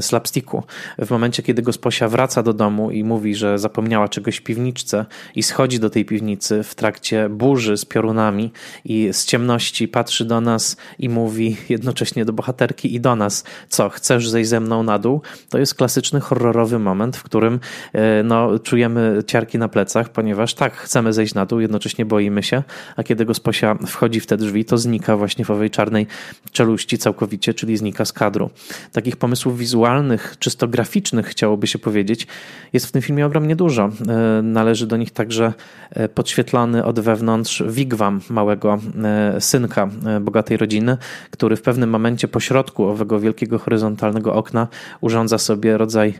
slapsticku. 0.00 0.62
W 0.98 1.10
momencie, 1.10 1.42
kiedy 1.42 1.62
gosposia 1.62 2.08
wraca 2.08 2.42
do 2.42 2.52
domu 2.52 2.90
i 2.90 3.04
mówi, 3.04 3.34
że 3.34 3.58
zapomniała 3.58 4.08
czegoś 4.08 4.36
w 4.36 4.42
piwniczce 4.42 5.06
i 5.34 5.42
schodzi 5.42 5.80
do 5.80 5.90
tej 5.90 6.04
piwnicy 6.04 6.62
w 6.62 6.74
trakcie 6.74 7.28
burzy 7.28 7.76
z 7.76 7.84
piorunami 7.84 8.52
i 8.84 9.08
z 9.12 9.24
ciemności 9.24 9.88
patrzy 9.88 10.24
do 10.24 10.40
nas 10.40 10.76
i 10.98 11.08
mówi 11.08 11.56
jednocześnie 11.68 12.24
do 12.24 12.32
bohaterki 12.32 12.94
i 12.94 13.00
do 13.00 13.16
nas, 13.16 13.44
co, 13.68 13.88
chcesz 13.88 14.28
zejść 14.28 14.50
ze 14.50 14.60
mną 14.60 14.82
na 14.82 14.98
dół? 14.98 15.22
To 15.48 15.58
jest 15.58 15.74
klasyczny 15.74 16.20
horrorowy 16.20 16.78
moment, 16.78 17.16
w 17.16 17.22
którym 17.22 17.60
e, 17.92 18.22
no, 18.22 18.58
czujemy 18.58 19.22
ciarki 19.26 19.58
na 19.58 19.68
plecach, 19.68 20.08
ponieważ 20.08 20.54
tak, 20.54 20.76
chcemy 20.76 21.12
zejść 21.12 21.34
na 21.34 21.46
dół, 21.46 21.60
jednocześnie 21.60 22.06
boimy 22.06 22.42
się, 22.42 22.62
a 22.96 23.02
kiedy 23.02 23.24
gosposia 23.24 23.74
wchodzi 23.86 24.20
w 24.20 24.26
te 24.36 24.44
drzwi, 24.44 24.64
to 24.64 24.78
znika 24.78 25.16
właśnie 25.16 25.44
w 25.44 25.50
owej 25.50 25.70
czarnej 25.70 26.06
czeluści 26.52 26.98
całkowicie, 26.98 27.54
czyli 27.54 27.76
znika 27.76 28.04
z 28.04 28.12
kadru. 28.12 28.50
Takich 28.92 29.16
pomysłów 29.16 29.58
wizualnych, 29.58 30.36
czysto 30.38 30.68
graficznych, 30.68 31.26
chciałoby 31.26 31.66
się 31.66 31.78
powiedzieć, 31.78 32.26
jest 32.72 32.86
w 32.86 32.92
tym 32.92 33.02
filmie 33.02 33.26
ogromnie 33.26 33.56
dużo. 33.56 33.90
E, 34.08 34.42
należy 34.42 34.86
do 34.86 34.96
nich 34.96 35.10
także 35.10 35.52
e, 35.90 36.08
podświetlony 36.08 36.84
od 36.84 37.00
wewnątrz 37.00 37.62
wigwam 37.68 38.20
małego 38.30 38.78
synka 39.40 39.88
bogatej 40.20 40.56
rodziny, 40.56 40.96
który 41.30 41.56
w 41.56 41.62
pewnym 41.62 41.90
momencie 41.90 42.28
po 42.28 42.40
środku 42.40 42.84
owego 42.84 43.20
wielkiego 43.20 43.58
horyzontalnego 43.58 44.34
okna 44.34 44.68
urządza 45.00 45.38
sobie 45.38 45.78
rodzaj 45.78 46.14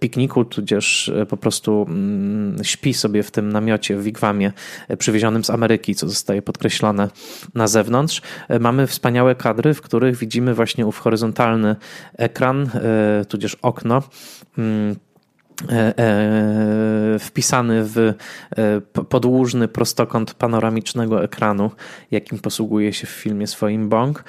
pikniku, 0.00 0.44
tudzież 0.44 1.12
po 1.28 1.36
prostu 1.36 1.86
mm, 1.88 2.64
śpi 2.64 2.94
sobie 2.94 3.22
w 3.22 3.30
tym 3.30 3.52
namiocie, 3.52 3.96
w 3.96 4.02
wigwamie 4.02 4.52
przywiezionym 4.98 5.44
z 5.44 5.50
Ameryki, 5.50 5.94
co 5.94 6.08
zostaje 6.08 6.42
podkreślone 6.42 7.08
na 7.54 7.66
zewnątrz. 7.66 8.22
Mamy 8.60 8.86
wspaniałe 8.86 9.34
kadry, 9.34 9.74
w 9.74 9.82
których 9.82 10.16
widzimy 10.16 10.54
właśnie 10.54 10.86
ów 10.86 10.98
horyzontalny 10.98 11.76
ekran, 12.18 12.70
tudzież 13.28 13.54
okno 13.62 14.02
mm, 14.58 14.94
E, 14.94 14.94
e, 14.94 15.11
wpisany 17.20 17.84
w 17.84 17.98
e, 17.98 18.80
podłużny 19.04 19.68
prostokąt 19.68 20.34
panoramicznego 20.34 21.24
ekranu, 21.24 21.70
jakim 22.10 22.38
posługuje 22.38 22.92
się 22.92 23.06
w 23.06 23.10
filmie 23.10 23.46
swoim 23.46 23.88
Bong. 23.88 24.24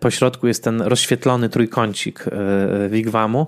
Po 0.00 0.10
środku 0.10 0.46
jest 0.46 0.64
ten 0.64 0.82
rozświetlony 0.82 1.48
trójkącik 1.48 2.24
wigwamu 2.90 3.46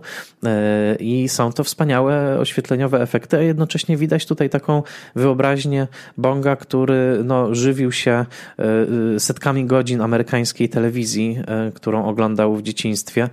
i 1.00 1.28
są 1.28 1.52
to 1.52 1.64
wspaniałe 1.64 2.38
oświetleniowe 2.38 3.02
efekty, 3.02 3.36
a 3.36 3.40
jednocześnie 3.40 3.96
widać 3.96 4.26
tutaj 4.26 4.50
taką 4.50 4.82
wyobraźnię 5.16 5.88
Bonga, 6.18 6.56
który 6.56 7.20
no, 7.24 7.54
żywił 7.54 7.92
się 7.92 8.26
setkami 9.18 9.64
godzin 9.64 10.00
amerykańskiej 10.00 10.68
telewizji, 10.68 11.38
którą 11.74 12.04
oglądał 12.04 12.56
w 12.56 12.62
dzieciństwie. 12.62 13.28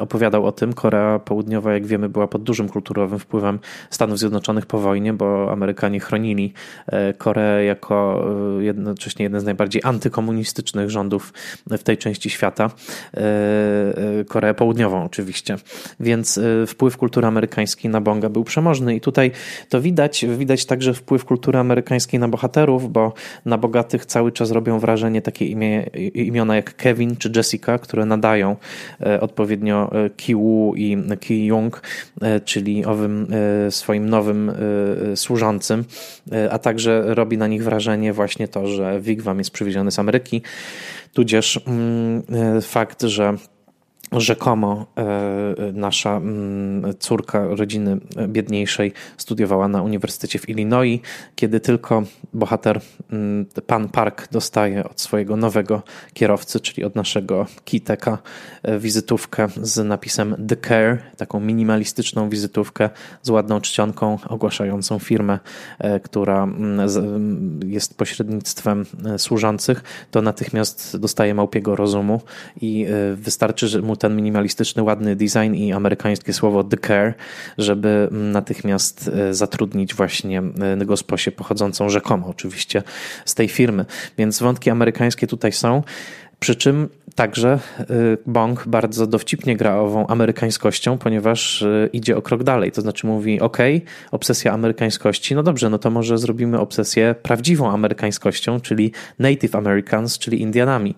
Opowiadał 0.00 0.46
o 0.46 0.52
tym. 0.52 0.72
Korea 0.72 1.18
Południowa, 1.18 1.72
jak 1.72 1.86
wiemy, 1.86 2.08
była 2.08 2.28
pod 2.28 2.42
dużym 2.42 2.68
kulturowym 2.68 3.18
wpływem 3.26 3.58
Stanów 3.90 4.18
Zjednoczonych 4.18 4.66
po 4.66 4.78
wojnie, 4.78 5.12
bo 5.12 5.52
Amerykanie 5.52 6.00
chronili 6.00 6.52
e, 6.86 7.14
Koreę 7.14 7.64
jako 7.64 8.26
e, 8.60 8.64
jednocześnie 8.64 9.22
jeden 9.22 9.40
z 9.40 9.44
najbardziej 9.44 9.82
antykomunistycznych 9.84 10.90
rządów 10.90 11.32
w 11.66 11.82
tej 11.82 11.98
części 11.98 12.30
świata. 12.30 12.70
E, 13.16 14.24
Koreę 14.28 14.54
Południową 14.54 15.04
oczywiście. 15.04 15.56
Więc 16.00 16.40
wpływ 16.66 16.96
kultury 16.96 17.26
amerykańskiej 17.26 17.90
na 17.90 18.00
Bonga 18.00 18.28
był 18.28 18.44
przemożny 18.44 18.96
i 18.96 19.00
tutaj 19.00 19.30
to 19.68 19.80
widać. 19.80 20.24
Widać 20.38 20.66
także 20.66 20.94
wpływ 20.94 21.24
kultury 21.24 21.58
amerykańskiej 21.58 22.20
na 22.20 22.28
bohaterów, 22.28 22.92
bo 22.92 23.12
na 23.44 23.58
bogatych 23.58 24.06
cały 24.06 24.32
czas 24.32 24.50
robią 24.50 24.78
wrażenie 24.78 25.22
takie 25.22 25.46
imię, 25.46 25.82
imiona 26.14 26.56
jak 26.56 26.76
Kevin 26.76 27.16
czy 27.16 27.32
Jessica, 27.36 27.78
które 27.78 28.06
nadają 28.06 28.56
odpowiednio 29.20 29.90
Ki 30.16 30.34
Woo 30.34 30.72
i 30.76 30.96
Ki 31.20 31.46
Jung, 31.46 31.82
czyli 32.44 32.84
owym 32.84 33.15
E, 33.66 33.70
swoim 33.70 34.08
nowym 34.08 34.50
e, 34.50 35.16
służącym, 35.16 35.84
e, 36.32 36.52
a 36.52 36.58
także 36.58 37.14
robi 37.14 37.38
na 37.38 37.46
nich 37.46 37.64
wrażenie 37.64 38.12
właśnie 38.12 38.48
to, 38.48 38.66
że 38.66 39.00
Wigwam 39.00 39.38
jest 39.38 39.50
przywieziony 39.50 39.90
z 39.90 39.98
Ameryki, 39.98 40.42
tudzież 41.12 41.60
mm, 41.66 42.22
fakt, 42.62 43.02
że 43.02 43.34
rzekomo 44.12 44.86
nasza 45.72 46.16
mm, 46.16 46.94
córka 46.98 47.46
rodziny 47.46 47.98
biedniejszej 48.28 48.92
studiowała 49.16 49.68
na 49.68 49.82
Uniwersytecie 49.82 50.38
w 50.38 50.48
Illinois, 50.48 51.00
kiedy 51.36 51.60
tylko 51.60 52.02
bohater 52.32 52.80
mm, 53.10 53.46
pan 53.66 53.88
Park 53.88 54.28
dostaje 54.32 54.84
od 54.84 55.00
swojego 55.00 55.36
nowego 55.36 55.82
kierowcy, 56.14 56.60
czyli 56.60 56.84
od 56.84 56.94
naszego 56.94 57.46
Kiteka, 57.64 58.18
e, 58.62 58.78
wizytówkę 58.78 59.48
z 59.62 59.84
napisem 59.84 60.46
The 60.48 60.56
Care, 60.56 61.02
taką 61.16 61.40
minimalistyczną 61.40 62.28
wizytówkę 62.28 62.90
z 63.22 63.30
ładną 63.30 63.60
czcionką 63.60 64.18
ogłaszającą 64.28 64.98
firmę, 64.98 65.38
e, 65.78 66.00
która 66.00 66.42
mm, 66.42 67.60
jest 67.66 67.98
pośrednictwem 67.98 68.86
e, 69.04 69.18
służących, 69.18 69.84
to 70.10 70.22
natychmiast 70.22 70.96
dostaje 70.96 71.34
małpiego 71.34 71.76
rozumu 71.76 72.20
i 72.60 72.86
wystarczy, 73.14 73.68
że 73.68 73.82
mu 73.82 73.96
ten 74.06 74.16
minimalistyczny, 74.16 74.82
ładny 74.82 75.16
design 75.16 75.54
i 75.54 75.72
amerykańskie 75.72 76.32
słowo 76.32 76.64
the 76.64 76.76
care, 76.76 77.14
żeby 77.58 78.08
natychmiast 78.10 79.10
e, 79.14 79.34
zatrudnić 79.34 79.94
właśnie 79.94 80.42
e, 80.80 80.86
gosposię 80.86 81.32
pochodzącą 81.32 81.88
rzekomo 81.88 82.26
oczywiście 82.26 82.82
z 83.24 83.34
tej 83.34 83.48
firmy. 83.48 83.84
Więc 84.18 84.42
wątki 84.42 84.70
amerykańskie 84.70 85.26
tutaj 85.26 85.52
są. 85.52 85.82
Przy 86.46 86.54
czym 86.56 86.88
Także 87.16 87.58
y, 87.80 88.18
Bong 88.26 88.68
bardzo 88.68 89.06
dowcipnie 89.06 89.56
gra 89.56 89.76
ową 89.76 90.06
amerykańskością, 90.06 90.98
ponieważ 90.98 91.62
y, 91.62 91.90
idzie 91.92 92.16
o 92.16 92.22
krok 92.22 92.42
dalej. 92.42 92.72
To 92.72 92.80
znaczy 92.80 93.06
mówi: 93.06 93.40
OK, 93.40 93.58
obsesja 94.10 94.52
amerykańskości, 94.52 95.34
no 95.34 95.42
dobrze, 95.42 95.70
no 95.70 95.78
to 95.78 95.90
może 95.90 96.18
zrobimy 96.18 96.60
obsesję 96.60 97.14
prawdziwą 97.22 97.70
amerykańskością, 97.70 98.60
czyli 98.60 98.92
Native 99.18 99.54
Americans, 99.54 100.18
czyli 100.18 100.40
Indianami. 100.40 100.94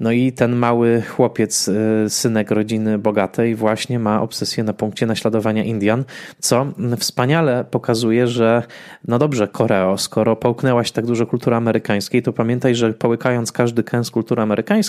No 0.00 0.12
i 0.12 0.32
ten 0.32 0.56
mały 0.56 1.02
chłopiec, 1.02 1.68
y, 1.68 2.06
synek 2.08 2.50
rodziny 2.50 2.98
bogatej, 2.98 3.54
właśnie 3.54 3.98
ma 3.98 4.22
obsesję 4.22 4.64
na 4.64 4.72
punkcie 4.72 5.06
naśladowania 5.06 5.64
Indian, 5.64 6.04
co 6.38 6.66
wspaniale 6.98 7.64
pokazuje, 7.70 8.26
że 8.26 8.62
no 9.08 9.18
dobrze, 9.18 9.48
Koreo, 9.48 9.98
skoro 9.98 10.36
połknęłaś 10.36 10.92
tak 10.92 11.06
dużo 11.06 11.26
kultury 11.26 11.56
amerykańskiej, 11.56 12.22
to 12.22 12.32
pamiętaj, 12.32 12.74
że 12.74 12.92
połykając 12.92 13.52
każdy 13.52 13.82
kęs 13.82 14.10
kultury 14.10 14.42
amerykańskiej, 14.42 14.81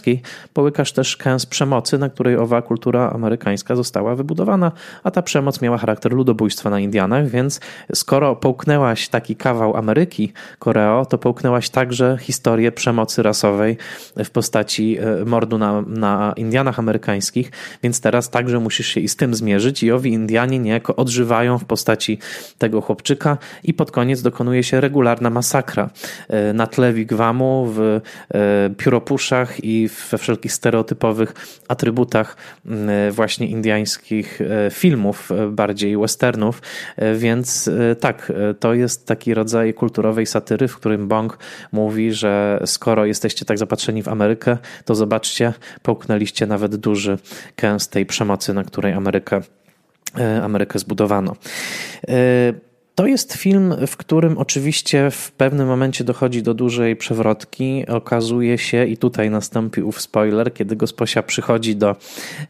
połykasz 0.53 0.91
też 0.91 1.17
kęs 1.17 1.45
przemocy, 1.45 1.97
na 1.97 2.10
której 2.10 2.38
owa 2.38 2.62
kultura 2.62 3.10
amerykańska 3.10 3.75
została 3.75 4.15
wybudowana, 4.15 4.71
a 5.03 5.12
ta 5.12 5.21
przemoc 5.21 5.62
miała 5.62 5.77
charakter 5.77 6.13
ludobójstwa 6.13 6.69
na 6.69 6.79
Indianach, 6.79 7.27
więc 7.27 7.60
skoro 7.93 8.36
połknęłaś 8.36 9.10
taki 9.10 9.36
kawał 9.36 9.77
Ameryki, 9.77 10.34
Koreo, 10.60 11.06
to 11.06 11.17
połknęłaś 11.17 11.69
także 11.69 12.17
historię 12.21 12.71
przemocy 12.71 13.23
rasowej 13.23 13.77
w 14.17 14.29
postaci 14.29 14.97
e, 14.99 15.25
mordu 15.25 15.58
na, 15.58 15.82
na 15.82 16.34
Indianach 16.38 16.79
amerykańskich, 16.79 17.51
więc 17.84 18.01
teraz 18.01 18.29
także 18.29 18.60
musisz 18.60 18.88
się 18.88 18.99
i 18.99 19.08
z 19.08 19.15
tym 19.15 19.36
zmierzyć 19.36 19.84
i 19.84 19.91
owi 19.91 20.13
Indianie 20.13 20.60
niejako 20.60 20.95
odżywają 20.95 21.58
w 21.58 21.65
postaci 21.65 22.19
tego 22.58 22.82
chłopczyka 22.82 23.38
i 23.63 23.73
pod 23.73 23.91
koniec 23.91 24.21
dokonuje 24.21 24.63
się 24.63 24.82
regularna 24.82 25.29
masakra 25.29 25.89
e, 26.29 26.53
na 26.53 26.67
tle 26.67 26.93
wigwamu, 26.93 27.67
w 27.75 27.79
e, 27.79 28.01
pióropuszach 28.77 29.63
i 29.63 29.73
we 30.12 30.18
wszelkich 30.18 30.54
stereotypowych 30.54 31.34
atrybutach 31.68 32.38
mm, 32.66 33.12
właśnie 33.12 33.48
indiańskich 33.48 34.42
e, 34.42 34.72
filmów, 34.72 35.32
e, 35.32 35.48
bardziej 35.48 35.98
westernów, 35.98 36.62
e, 36.98 37.16
więc 37.16 37.70
tak, 38.00 38.32
to 38.60 38.74
jest 38.74 39.08
taki 39.08 39.34
rodzaj 39.34 39.74
kulturowej 39.74 40.26
satyry, 40.26 40.68
w 40.68 40.76
którym 40.78 41.08
Bong 41.08 41.38
mówi, 41.72 42.14
że 42.14 42.60
skoro 42.66 43.06
jesteście 43.06 43.46
tak 43.46 43.58
zapatrzeni 43.58 44.04
w 44.04 44.08
Amerykę, 44.08 44.58
to 44.86 44.96
zobaczcie, 44.96 45.54
połknęliście 45.82 46.48
nawet 46.48 46.76
duży 46.76 47.18
kęs 47.56 47.90
tej 47.90 48.06
przemocy, 48.06 48.54
na 48.54 48.64
której 48.64 48.94
Amerykę 48.94 49.42
Amerykę 50.44 50.80
zbudowano. 50.80 51.36
To 52.95 53.08
jest 53.08 53.34
film, 53.34 53.75
w 53.88 53.97
którym 53.97 54.38
oczywiście 54.38 55.12
w 55.12 55.32
pewnym 55.32 55.67
momencie 55.67 56.03
dochodzi 56.03 56.43
do 56.43 56.53
dużej 56.53 56.95
przewrotki. 56.95 57.88
Okazuje 57.88 58.58
się, 58.58 58.86
i 58.86 58.97
tutaj 58.97 59.29
nastąpi 59.29 59.82
ów 59.82 60.01
spoiler, 60.01 60.53
kiedy 60.53 60.75
gosposia 60.75 61.23
przychodzi 61.23 61.75
do 61.75 61.89
e, 61.89 61.95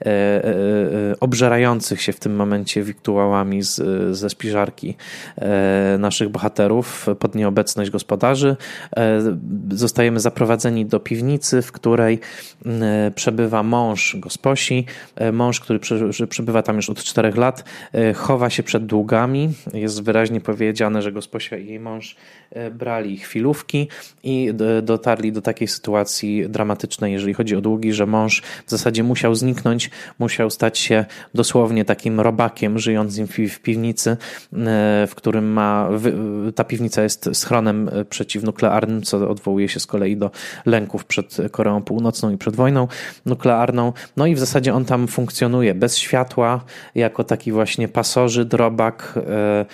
e, 0.06 0.10
e 0.10 1.20
obżerających 1.20 2.02
się 2.02 2.14
w 2.14 2.20
tym 2.20 2.36
momencie 2.36 2.84
wiktuałami 2.84 3.62
z, 3.64 3.82
ze 4.18 4.30
spiżarki 4.30 4.96
e, 5.38 5.98
naszych 6.00 6.30
bohaterów 6.30 7.08
pod 7.20 7.36
nieobecność 7.36 7.92
gospodarzy. 7.92 8.56
E, 8.98 9.22
zostajemy 9.72 10.20
zaprowadzeni 10.20 10.86
do 10.86 11.00
piwnicy, 11.00 11.62
w 11.62 11.72
której 11.72 12.20
e, 12.66 13.12
przebywa 13.16 13.64
mąż 13.64 14.16
gosposi. 14.20 14.86
Mąż, 15.34 15.60
który 15.60 15.80
przebywa 16.30 16.62
tam 16.64 16.76
już 16.76 16.90
od 16.90 17.04
czterech 17.04 17.38
lat, 17.38 17.64
chowa 18.16 18.50
się 18.50 18.64
przed 18.64 18.86
długami, 18.86 19.54
jest 19.74 20.04
wyraźnie 20.04 20.33
wyraźnie 20.34 20.42
powiedziane, 20.42 21.02
że 21.02 21.12
gosposia 21.12 21.58
i 21.58 21.68
jej 21.68 21.80
mąż 21.80 22.16
brali 22.72 23.18
chwilówki 23.18 23.88
i 24.24 24.54
dotarli 24.84 25.32
do 25.32 25.42
takiej 25.42 25.68
sytuacji 25.68 26.50
dramatycznej, 26.50 27.14
jeżeli 27.14 27.34
chodzi 27.34 27.56
o 27.56 27.62
długi, 27.62 27.94
że 27.94 28.06
mąż 28.06 28.42
w 28.66 28.70
zasadzie 28.70 29.04
musiał 29.04 29.36
zniknąć, 29.36 29.90
musiał 30.20 30.50
stać 30.50 30.78
się 30.78 31.06
dosłownie 31.34 31.86
takim 31.86 32.20
robakiem 32.20 32.80
żyjącym 32.80 33.28
w 33.28 33.60
piwnicy, 33.60 34.18
w 35.08 35.12
którym 35.16 35.54
ma, 35.54 35.90
ta 36.56 36.64
piwnica 36.64 37.04
jest 37.04 37.30
schronem 37.34 37.90
przeciwnuklearnym, 38.10 39.02
co 39.02 39.30
odwołuje 39.30 39.70
się 39.70 39.80
z 39.80 39.86
kolei 39.86 40.18
do 40.18 40.32
lęków 40.66 41.06
przed 41.06 41.38
Koreą 41.52 41.82
Północną 41.82 42.32
i 42.32 42.38
przed 42.38 42.56
wojną 42.56 42.88
nuklearną. 43.26 43.94
No 44.18 44.26
i 44.28 44.36
w 44.36 44.40
zasadzie 44.40 44.74
on 44.74 44.86
tam 44.86 45.08
funkcjonuje 45.08 45.76
bez 45.76 45.98
światła, 45.98 46.64
jako 46.96 47.24
taki 47.24 47.52
właśnie 47.52 47.88
pasoży, 47.88 48.46
drobak, 48.46 49.14
e, 49.18 49.66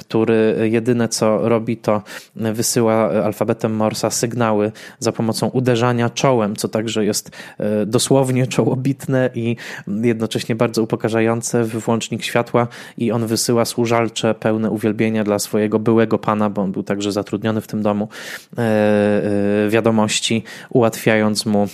który 0.00 0.68
jedyne 0.70 1.08
co 1.08 1.48
robi, 1.48 1.76
to 1.76 2.02
wysyła 2.36 3.10
alfabetem 3.10 3.74
Morsa 3.74 4.10
sygnały 4.10 4.72
za 4.98 5.12
pomocą 5.12 5.48
uderzania 5.48 6.10
czołem, 6.10 6.56
co 6.56 6.68
także 6.68 7.04
jest 7.04 7.30
e, 7.58 7.86
dosłownie 7.86 8.46
czołobitne 8.46 9.30
i 9.34 9.56
jednocześnie 10.02 10.54
bardzo 10.54 10.82
upokarzające. 10.82 11.64
W 11.64 11.78
włącznik 11.78 12.24
światła 12.24 12.68
i 12.98 13.12
on 13.12 13.26
wysyła 13.26 13.64
służalcze 13.64 14.34
pełne 14.34 14.70
uwielbienia 14.70 15.24
dla 15.24 15.38
swojego 15.38 15.78
byłego 15.78 16.18
pana, 16.18 16.50
bo 16.50 16.62
on 16.62 16.72
był 16.72 16.82
także 16.82 17.12
zatrudniony 17.12 17.60
w 17.60 17.66
tym 17.66 17.82
domu, 17.82 18.08
e, 18.58 19.68
wiadomości, 19.68 20.44
ułatwiając 20.70 21.46
mu 21.46 21.68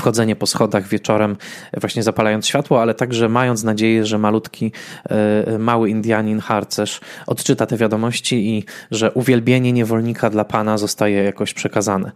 wchodzenie 0.00 0.36
po 0.36 0.46
schodach 0.46 0.88
wieczorem, 0.88 1.36
właśnie 1.80 2.02
zapalając 2.02 2.46
światło, 2.46 2.82
ale 2.82 2.94
także 2.94 3.28
mając 3.28 3.62
nadzieję, 3.64 4.06
że 4.06 4.18
malutki, 4.18 4.72
e, 5.10 5.58
mały 5.58 5.90
Indianin, 5.90 6.40
harcerz 6.40 7.00
odczyta 7.26 7.66
te 7.66 7.76
wiadomości 7.76 8.48
i 8.48 8.64
że 8.90 9.12
uwielbienie 9.12 9.72
niewolnika 9.72 10.30
dla 10.30 10.44
Pana 10.44 10.78
zostaje 10.78 11.22
jakoś 11.22 11.54
przekazane. 11.54 12.12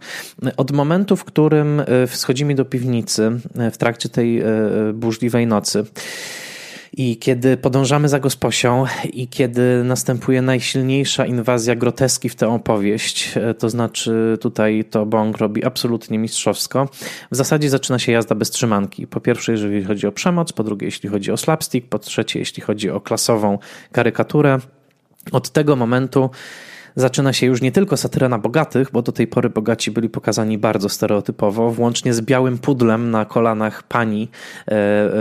Od 0.57 0.71
momentu, 0.71 1.15
w 1.15 1.23
którym 1.23 1.79
e, 1.79 2.07
wschodzimy 2.07 2.55
do 2.55 2.65
piwnicy 2.65 3.31
e, 3.57 3.71
w 3.71 3.77
trakcie 3.77 4.09
tej 4.09 4.43
burzliwej 4.93 5.47
nocy, 5.47 5.85
i 6.97 7.17
kiedy 7.17 7.57
podążamy 7.57 8.09
za 8.09 8.19
gosposią 8.19 8.85
i 9.13 9.27
kiedy 9.27 9.83
następuje 9.83 10.41
najsilniejsza 10.41 11.25
inwazja 11.25 11.75
groteski 11.75 12.29
w 12.29 12.35
tę 12.35 12.49
opowieść, 12.49 13.37
e, 13.37 13.53
to 13.53 13.69
znaczy 13.69 14.37
tutaj 14.41 14.85
to 14.89 15.05
Bong 15.05 15.37
robi 15.37 15.65
absolutnie 15.65 16.19
mistrzowsko, 16.19 16.89
w 17.31 17.35
zasadzie 17.35 17.69
zaczyna 17.69 17.99
się 17.99 18.11
jazda 18.11 18.35
bez 18.35 18.49
trzymanki. 18.49 19.07
Po 19.07 19.21
pierwsze, 19.21 19.51
jeżeli 19.51 19.83
chodzi 19.83 20.07
o 20.07 20.11
przemoc, 20.11 20.53
po 20.53 20.63
drugie, 20.63 20.85
jeśli 20.85 21.09
chodzi 21.09 21.31
o 21.31 21.37
slapstick, 21.37 21.87
po 21.87 21.99
trzecie, 21.99 22.39
jeśli 22.39 22.63
chodzi 22.63 22.89
o 22.89 23.01
klasową 23.01 23.59
karykaturę. 23.91 24.59
Od 25.31 25.49
tego 25.49 25.75
momentu 25.75 26.29
zaczyna 26.95 27.33
się 27.33 27.45
już 27.45 27.61
nie 27.61 27.71
tylko 27.71 27.97
satyra 27.97 28.29
na 28.29 28.39
bogatych, 28.39 28.91
bo 28.91 29.01
do 29.01 29.11
tej 29.11 29.27
pory 29.27 29.49
bogaci 29.49 29.91
byli 29.91 30.09
pokazani 30.09 30.57
bardzo 30.57 30.89
stereotypowo, 30.89 31.71
włącznie 31.71 32.13
z 32.13 32.21
białym 32.21 32.57
pudlem 32.57 33.11
na 33.11 33.25
kolanach 33.25 33.83
pani 33.83 34.29
e, 34.67 34.71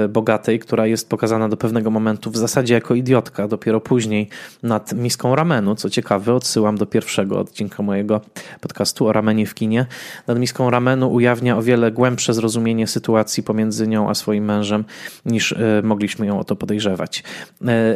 e, 0.05 0.09
bogatej, 0.09 0.59
która 0.59 0.87
jest 0.87 1.09
pokazana 1.09 1.49
do 1.49 1.57
pewnego 1.57 1.91
momentu 1.91 2.31
w 2.31 2.37
zasadzie 2.37 2.75
jako 2.75 2.95
idiotka, 2.95 3.49
dopiero 3.49 3.81
później 3.81 4.29
nad 4.63 4.93
miską 4.93 5.37
ramenu. 5.37 5.75
Co 5.75 5.91
ciekawe, 5.91 6.35
odsyłam 6.35 6.79
do 6.79 6.87
pierwszego 6.87 7.41
odcinka 7.41 7.83
mojego 7.83 8.21
podcastu 8.61 9.07
o 9.07 9.13
ramenie 9.13 9.47
w 9.47 9.55
kinie. 9.55 9.87
Nad 10.27 10.39
miską 10.39 10.71
ramenu 10.71 11.13
ujawnia 11.13 11.59
o 11.59 11.63
wiele 11.63 11.93
głębsze 11.93 12.35
zrozumienie 12.35 12.87
sytuacji 12.87 13.43
pomiędzy 13.43 13.89
nią 13.89 14.11
a 14.11 14.15
swoim 14.15 14.45
mężem, 14.45 14.85
niż 15.27 15.53
e, 15.53 15.83
mogliśmy 15.85 16.27
ją 16.27 16.39
o 16.41 16.45
to 16.45 16.57
podejrzewać. 16.57 17.23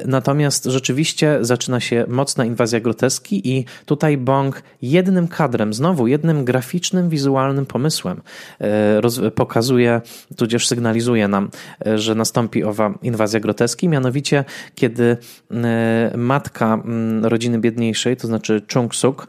Natomiast 0.06 0.64
rzeczywiście 0.64 1.38
zaczyna 1.40 1.80
się 1.80 2.04
mocna 2.08 2.44
inwazja 2.44 2.80
groteski 2.80 3.48
i 3.48 3.64
tutaj 3.86 4.16
Bong 4.16 4.62
jednym 4.82 5.28
kadrem, 5.28 5.74
znowu 5.74 6.06
jednym 6.06 6.44
graficznym, 6.44 7.08
wizualnym 7.08 7.66
pomysłem 7.66 8.20
e, 8.60 9.30
pokazuje, 9.30 10.00
tudzież 10.36 10.66
sygnalizuje 10.66 11.28
nam, 11.28 11.50
e, 11.86 11.98
że 11.98 12.14
nastąpi 12.14 12.64
owa 12.64 12.94
inwazja 13.02 13.40
groteski, 13.40 13.88
mianowicie 13.88 14.44
kiedy 14.74 15.16
e, 15.50 16.12
matka 16.16 16.82
rodziny 17.22 17.58
biedniejszej, 17.58 18.16
to 18.16 18.26
znaczy 18.26 18.62
Chung 18.72 18.94
Suk, 18.94 19.28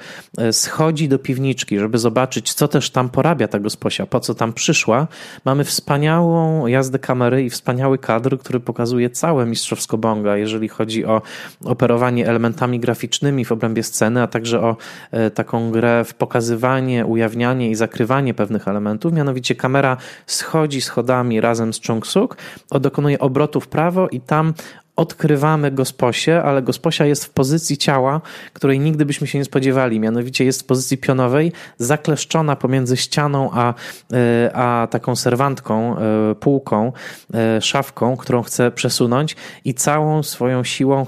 schodzi 0.52 1.10
do 1.10 1.20
piwniczki, 1.20 1.80
żeby 1.80 1.98
zobaczyć, 1.98 2.54
co 2.54 2.68
też 2.68 2.90
tam 2.90 3.10
porabia 3.10 3.48
ta 3.48 3.60
gosposia, 3.60 4.06
po 4.06 4.20
co 4.20 4.36
tam 4.36 4.54
przyszła. 4.54 5.08
Mamy 5.46 5.64
wspaniałą 5.64 6.68
jazdę 6.68 7.00
kamery 7.00 7.44
i 7.44 7.50
wspaniały 7.50 7.98
kadr, 7.98 8.40
który 8.40 8.60
pokazuje 8.60 9.10
całe 9.10 9.46
mistrzowsko 9.46 9.98
Bonga, 9.98 10.38
jeżeli 10.38 10.68
chodzi 10.68 11.06
o 11.06 11.22
operowanie 11.64 12.28
elementami 12.28 12.80
graficznymi 12.80 13.46
w 13.46 13.52
obrębie 13.52 13.84
sceny, 13.84 14.22
a 14.22 14.28
także 14.30 14.62
o 14.62 14.78
e, 15.12 15.32
taką 15.32 15.72
grę 15.72 16.04
w 16.06 16.14
pokazywanie, 16.14 17.06
ujawnianie 17.06 17.70
i 17.70 17.76
zakrywanie 17.76 18.34
pewnych 18.34 18.68
elementów. 18.68 19.14
Mianowicie 19.14 19.56
kamera 19.56 19.98
schodzi 20.26 20.82
schodami 20.82 21.42
razem 21.42 21.74
z 21.74 21.80
Chung 21.88 22.08
Suk, 22.08 22.38
dokonuje 22.72 23.20
obrotu 23.20 23.62
w 23.62 23.68
prawo 23.68 24.08
i 24.08 24.22
tam 24.22 24.54
odkrywamy 25.00 25.72
gosposię, 25.72 26.44
ale 26.44 26.62
gosposia 26.62 27.06
jest 27.06 27.26
w 27.26 27.30
pozycji 27.30 27.78
ciała, 27.78 28.22
której 28.54 28.80
nigdy 28.80 29.06
byśmy 29.06 29.28
się 29.28 29.38
nie 29.38 29.46
spodziewali. 29.46 30.00
Mianowicie 30.00 30.46
jest 30.46 30.62
w 30.62 30.66
pozycji 30.66 30.98
pionowej, 30.98 31.52
zakleszczona 31.78 32.56
pomiędzy 32.56 32.98
ścianą 32.98 33.50
a, 33.54 33.74
e, 34.14 34.52
a 34.56 34.88
taką 34.92 35.16
serwantką, 35.16 35.98
e, 35.98 36.36
półką, 36.36 36.92
e, 37.34 37.62
szafką, 37.62 38.18
którą 38.18 38.44
chce 38.44 38.72
przesunąć 38.72 39.36
i 39.66 39.74
całą 39.74 40.24
swoją 40.24 40.64
siłą 40.64 41.06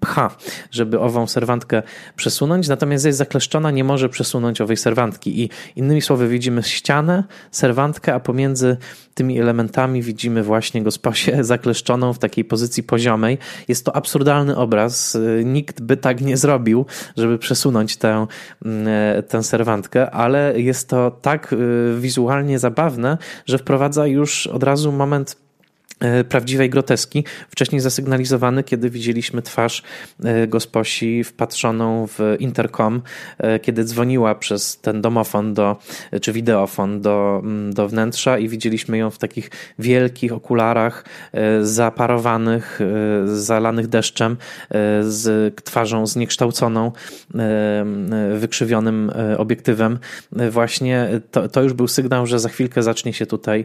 pcha, 0.00 0.30
żeby 0.70 1.00
ową 1.00 1.26
serwantkę 1.26 1.82
przesunąć. 2.16 2.68
Natomiast 2.68 3.04
jest 3.04 3.18
zakleszczona, 3.18 3.70
nie 3.70 3.84
może 3.84 4.08
przesunąć 4.08 4.60
owej 4.60 4.76
serwantki. 4.76 5.42
I 5.42 5.50
innymi 5.76 6.02
słowy, 6.02 6.28
widzimy 6.28 6.62
ścianę, 6.62 7.24
serwantkę, 7.50 8.14
a 8.14 8.20
pomiędzy 8.20 8.76
tymi 9.14 9.40
elementami 9.40 10.02
widzimy 10.02 10.42
właśnie 10.42 10.82
gosposię 10.82 11.44
zakleszczoną 11.54 12.12
w 12.12 12.18
takiej 12.18 12.44
pozycji 12.44 12.69
pozycji 12.70 12.82
poziomej. 12.82 13.38
Jest 13.68 13.84
to 13.84 13.96
absurdalny 13.96 14.56
obraz. 14.56 15.18
Nikt 15.44 15.80
by 15.80 15.96
tak 15.96 16.20
nie 16.20 16.36
zrobił, 16.36 16.86
żeby 17.16 17.38
przesunąć 17.38 17.96
tę, 17.96 18.26
mm, 18.64 18.86
tę 19.28 19.42
serwantkę, 19.42 20.10
ale 20.10 20.60
jest 20.60 20.88
to 20.88 21.10
tak 21.10 21.52
y, 21.52 21.56
wizualnie 22.00 22.58
zabawne, 22.58 23.18
że 23.46 23.58
wprowadza 23.58 24.06
już 24.06 24.46
od 24.46 24.62
razu 24.62 24.92
moment 24.92 25.36
E, 25.36 25.49
prawdziwej 26.28 26.70
groteski, 26.70 27.24
wcześniej 27.48 27.80
zasygnalizowany, 27.80 28.64
kiedy 28.64 28.90
widzieliśmy 28.90 29.42
twarz 29.42 29.82
e, 30.24 30.46
gosposi 30.46 31.24
wpatrzoną 31.24 32.06
w 32.06 32.36
interkom, 32.38 33.02
e, 33.38 33.58
kiedy 33.58 33.84
dzwoniła 33.84 34.34
przez 34.34 34.78
ten 34.80 35.02
domofon 35.02 35.54
do, 35.54 35.76
czy 36.22 36.32
wideofon 36.32 37.00
do, 37.00 37.40
mm, 37.44 37.74
do 37.74 37.88
wnętrza 37.88 38.38
i 38.38 38.48
widzieliśmy 38.48 38.98
ją 38.98 39.10
w 39.10 39.18
takich 39.18 39.50
wielkich 39.78 40.32
okularach 40.32 41.04
zaparowanych, 41.62 42.80
zalanych 43.24 43.86
deszczem, 43.86 44.36
z 45.02 45.54
twarzą 45.64 46.06
zniekształconą, 46.06 46.92
wykrzywionym 48.34 49.12
obiektywem. 49.38 49.98
Właśnie 50.50 51.08
to, 51.30 51.48
to 51.48 51.62
już 51.62 51.72
był 51.72 51.88
sygnał, 51.88 52.26
że 52.26 52.38
za 52.38 52.48
chwilkę 52.48 52.82
zacznie 52.82 53.12
się 53.12 53.26
tutaj 53.26 53.64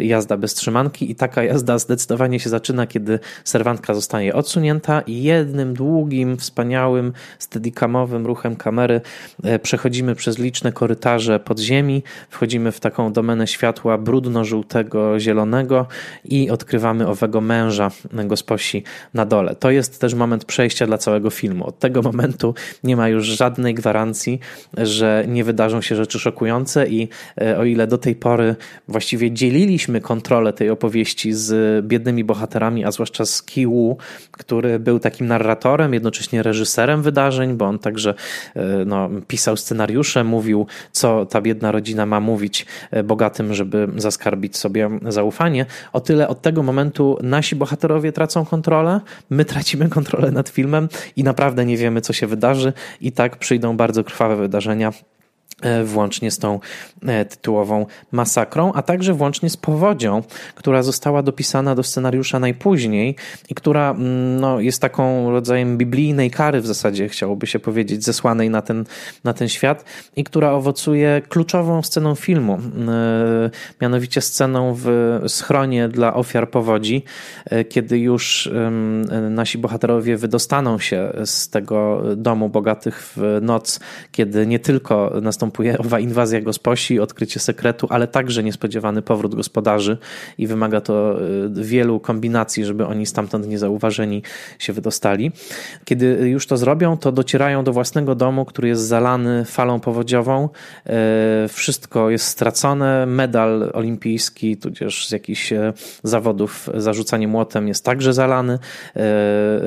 jazda 0.00 0.36
bez 0.36 0.54
trzymanki 0.54 1.10
i 1.10 1.14
taka 1.14 1.55
jazda 1.56 1.78
zdecydowanie 1.78 2.40
się 2.40 2.50
zaczyna, 2.50 2.86
kiedy 2.86 3.18
serwantka 3.44 3.94
zostanie 3.94 4.34
odsunięta 4.34 5.00
i 5.00 5.22
jednym 5.22 5.74
długim, 5.74 6.36
wspaniałym, 6.36 7.12
steadicamowym 7.38 8.26
ruchem 8.26 8.56
kamery 8.56 9.00
e, 9.44 9.58
przechodzimy 9.58 10.14
przez 10.14 10.38
liczne 10.38 10.72
korytarze 10.72 11.40
podziemi, 11.40 12.02
wchodzimy 12.30 12.72
w 12.72 12.80
taką 12.80 13.12
domenę 13.12 13.46
światła 13.46 13.98
brudno-żółtego, 13.98 15.20
zielonego 15.20 15.86
i 16.24 16.50
odkrywamy 16.50 17.08
owego 17.08 17.40
męża 17.40 17.90
gosposi 18.12 18.82
na 19.14 19.26
dole. 19.26 19.54
To 19.54 19.70
jest 19.70 20.00
też 20.00 20.14
moment 20.14 20.44
przejścia 20.44 20.86
dla 20.86 20.98
całego 20.98 21.30
filmu. 21.30 21.66
Od 21.66 21.78
tego 21.78 22.02
momentu 22.02 22.54
nie 22.84 22.96
ma 22.96 23.08
już 23.08 23.26
żadnej 23.26 23.74
gwarancji, 23.74 24.40
że 24.78 25.24
nie 25.28 25.44
wydarzą 25.44 25.80
się 25.80 25.96
rzeczy 25.96 26.18
szokujące 26.18 26.88
i 26.88 27.08
e, 27.40 27.58
o 27.58 27.64
ile 27.64 27.86
do 27.86 27.98
tej 27.98 28.14
pory 28.14 28.56
właściwie 28.88 29.30
dzieliliśmy 29.30 30.00
kontrolę 30.00 30.52
tej 30.52 30.70
opowieści 30.70 31.32
z 31.32 31.45
z 31.46 31.86
biednymi 31.86 32.24
bohaterami, 32.24 32.84
a 32.84 32.90
zwłaszcza 32.90 33.24
z 33.26 33.42
Kiwu, 33.42 33.96
który 34.30 34.78
był 34.78 34.98
takim 34.98 35.26
narratorem, 35.26 35.94
jednocześnie 35.94 36.42
reżyserem 36.42 37.02
wydarzeń, 37.02 37.54
bo 37.54 37.64
on 37.64 37.78
także 37.78 38.14
e, 38.54 38.84
no, 38.86 39.08
pisał 39.28 39.56
scenariusze, 39.56 40.24
mówił, 40.24 40.66
co 40.92 41.26
ta 41.26 41.40
biedna 41.40 41.72
rodzina 41.72 42.06
ma 42.06 42.20
mówić 42.20 42.66
e, 42.90 43.02
bogatym, 43.02 43.54
żeby 43.54 43.88
zaskarbić 43.96 44.56
sobie 44.56 44.90
zaufanie. 45.08 45.66
O 45.92 46.00
tyle 46.00 46.28
od 46.28 46.42
tego 46.42 46.62
momentu 46.62 47.18
nasi 47.22 47.56
bohaterowie 47.56 48.12
tracą 48.12 48.44
kontrolę, 48.44 49.00
my 49.30 49.44
tracimy 49.44 49.88
kontrolę 49.88 50.30
nad 50.30 50.48
filmem 50.48 50.88
i 51.16 51.24
naprawdę 51.24 51.64
nie 51.64 51.76
wiemy, 51.76 52.00
co 52.00 52.12
się 52.12 52.26
wydarzy, 52.26 52.72
i 53.00 53.12
tak 53.12 53.36
przyjdą 53.36 53.76
bardzo 53.76 54.04
krwawe 54.04 54.36
wydarzenia 54.36 54.92
włącznie 55.84 56.30
z 56.30 56.38
tą 56.38 56.60
e, 57.06 57.24
tytułową 57.24 57.86
masakrą, 58.12 58.72
a 58.72 58.82
także 58.82 59.14
włącznie 59.14 59.50
z 59.50 59.56
powodzią, 59.56 60.22
która 60.54 60.82
została 60.82 61.22
dopisana 61.22 61.74
do 61.74 61.82
scenariusza 61.82 62.38
najpóźniej 62.38 63.16
i 63.48 63.54
która 63.54 63.90
mm, 63.90 64.40
no, 64.40 64.60
jest 64.60 64.80
taką 64.80 65.30
rodzajem 65.30 65.78
biblijnej 65.78 66.30
kary 66.30 66.60
w 66.60 66.66
zasadzie, 66.66 67.08
chciałoby 67.08 67.46
się 67.46 67.58
powiedzieć, 67.58 68.04
zesłanej 68.04 68.50
na 68.50 68.62
ten, 68.62 68.84
na 69.24 69.32
ten 69.32 69.48
świat 69.48 69.84
i 70.16 70.24
która 70.24 70.50
owocuje 70.50 71.22
kluczową 71.28 71.82
sceną 71.82 72.14
filmu, 72.14 72.58
e, 72.88 73.50
mianowicie 73.80 74.20
sceną 74.20 74.74
w 74.78 75.20
schronie 75.26 75.88
dla 75.88 76.14
ofiar 76.14 76.50
powodzi, 76.50 77.04
kiedy 77.68 77.98
już 77.98 78.50
nasi 79.30 79.58
bohaterowie 79.58 80.16
wydostaną 80.16 80.78
się 80.78 81.12
z 81.24 81.48
tego 81.48 82.02
domu 82.16 82.48
bogatych 82.48 83.12
w 83.16 83.38
noc, 83.42 83.80
kiedy 84.12 84.46
nie 84.46 84.58
tylko 84.58 85.12
nastąpi 85.22 85.45
następuje 85.46 85.78
owa 85.78 86.00
inwazja 86.00 86.40
gosposi, 86.40 87.00
odkrycie 87.00 87.40
sekretu, 87.40 87.86
ale 87.90 88.06
także 88.06 88.42
niespodziewany 88.42 89.02
powrót 89.02 89.34
gospodarzy 89.34 89.98
i 90.38 90.46
wymaga 90.46 90.80
to 90.80 91.20
y, 91.20 91.64
wielu 91.64 92.00
kombinacji, 92.00 92.64
żeby 92.64 92.86
oni 92.86 93.06
stamtąd 93.06 93.46
niezauważeni 93.46 94.22
się 94.58 94.72
wydostali. 94.72 95.32
Kiedy 95.84 96.06
już 96.06 96.46
to 96.46 96.56
zrobią, 96.56 96.96
to 96.96 97.12
docierają 97.12 97.64
do 97.64 97.72
własnego 97.72 98.14
domu, 98.14 98.44
który 98.44 98.68
jest 98.68 98.82
zalany 98.82 99.44
falą 99.44 99.80
powodziową. 99.80 100.48
Y, 100.86 101.48
wszystko 101.48 102.10
jest 102.10 102.26
stracone. 102.26 103.06
Medal 103.06 103.70
olimpijski, 103.72 104.56
tudzież 104.56 105.08
z 105.08 105.10
jakichś 105.10 105.52
e, 105.52 105.72
zawodów 106.02 106.70
zarzucanie 106.74 107.28
młotem 107.28 107.68
jest 107.68 107.84
także 107.84 108.12
zalany. 108.12 108.58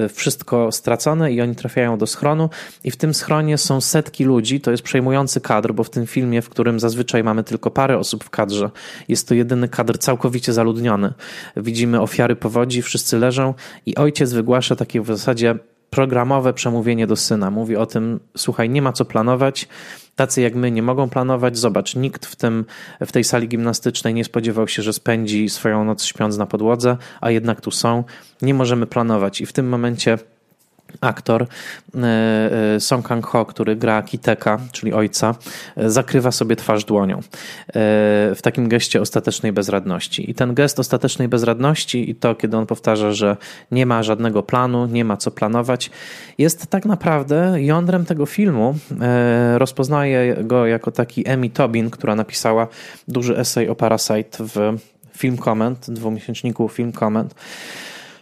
Y, 0.06 0.10
wszystko 0.10 0.72
stracone 0.72 1.32
i 1.32 1.42
oni 1.42 1.56
trafiają 1.56 1.98
do 1.98 2.08
schronu 2.08 2.50
i 2.84 2.92
w 2.92 2.96
tym 2.96 3.14
schronie 3.14 3.58
są 3.58 3.82
setki 3.82 4.24
ludzi. 4.24 4.62
To 4.62 4.72
jest 4.72 4.84
przejmujący 4.84 5.42
kadr 5.42 5.69
kadr, 5.70 5.74
bo 5.74 5.84
w 5.84 5.90
tym 5.90 6.08
filmie, 6.08 6.42
w 6.42 6.50
którym 6.50 6.80
zazwyczaj 6.80 7.24
mamy 7.24 7.44
tylko 7.44 7.72
parę 7.72 7.98
osób 7.98 8.24
w 8.24 8.30
kadrze, 8.30 8.72
jest 9.08 9.28
to 9.28 9.36
jedyny 9.36 9.70
kadr 9.70 9.98
całkowicie 9.98 10.54
zaludniony. 10.54 11.14
Widzimy 11.58 12.02
ofiary 12.02 12.36
powodzi, 12.36 12.82
wszyscy 12.82 13.20
leżą 13.20 13.54
i 13.86 13.96
ojciec 13.96 14.34
wygłasza 14.34 14.76
takie 14.76 15.02
w 15.02 15.08
zasadzie 15.08 15.56
programowe 15.90 16.54
przemówienie 16.54 17.08
do 17.08 17.16
syna. 17.16 17.52
Mówi 17.52 17.76
o 17.76 17.86
tym, 17.86 18.20
słuchaj, 18.38 18.70
nie 18.70 18.82
ma 18.82 18.94
co 18.94 19.06
planować, 19.06 19.68
tacy 20.16 20.42
jak 20.42 20.56
my 20.56 20.72
nie 20.72 20.84
mogą 20.84 21.10
planować. 21.10 21.58
Zobacz, 21.58 21.96
nikt 21.96 22.26
w, 22.26 22.36
tym, 22.36 22.66
w 23.02 23.12
tej 23.12 23.24
sali 23.24 23.48
gimnastycznej 23.48 24.14
nie 24.14 24.24
spodziewał 24.24 24.68
się, 24.68 24.82
że 24.82 24.94
spędzi 24.94 25.50
swoją 25.50 25.86
noc 25.86 26.04
śpiąc 26.04 26.38
na 26.38 26.46
podłodze, 26.46 26.98
a 27.22 27.32
jednak 27.32 27.62
tu 27.62 27.72
są. 27.72 28.04
Nie 28.42 28.54
możemy 28.54 28.88
planować 28.88 29.42
i 29.42 29.46
w 29.46 29.54
tym 29.54 29.70
momencie 29.70 30.18
aktor 31.02 31.44
e, 31.44 31.48
e, 32.76 32.80
Song 32.80 33.08
Kang-ho, 33.08 33.46
który 33.46 33.76
gra 33.76 34.02
Kiteka, 34.02 34.60
czyli 34.72 34.94
ojca, 34.94 35.36
e, 35.78 35.90
zakrywa 35.90 36.32
sobie 36.32 36.56
twarz 36.56 36.86
dłonią 36.86 37.22
w 38.36 38.40
takim 38.42 38.70
geście 38.70 39.02
ostatecznej 39.02 39.52
bezradności. 39.52 40.32
I 40.32 40.34
ten 40.34 40.54
gest 40.54 40.80
ostatecznej 40.80 41.28
bezradności 41.28 42.10
i 42.10 42.16
to, 42.16 42.36
kiedy 42.36 42.58
on 42.58 42.66
powtarza, 42.66 43.12
że 43.12 43.38
nie 43.72 43.86
ma 43.86 44.04
żadnego 44.04 44.44
planu, 44.44 44.86
nie 44.86 45.06
ma 45.06 45.18
co 45.18 45.32
planować, 45.32 45.92
jest 46.38 46.68
tak 46.68 46.86
naprawdę 46.86 47.56
jądrem 47.58 48.06
tego 48.06 48.26
filmu. 48.26 48.76
Rozpoznaje 49.58 50.36
go 50.44 50.66
jako 50.66 50.92
taki 50.92 51.30
Emmy 51.30 51.50
Tobin, 51.50 51.90
która 51.90 52.16
napisała 52.16 52.68
duży 53.08 53.38
esej 53.38 53.70
o 53.70 53.76
Parasite 53.76 54.38
w 54.40 54.78
Film 55.18 55.38
Comment, 55.38 55.90
dwumiesięczniku 55.90 56.70
Film 56.70 56.92
Comment 56.92 57.36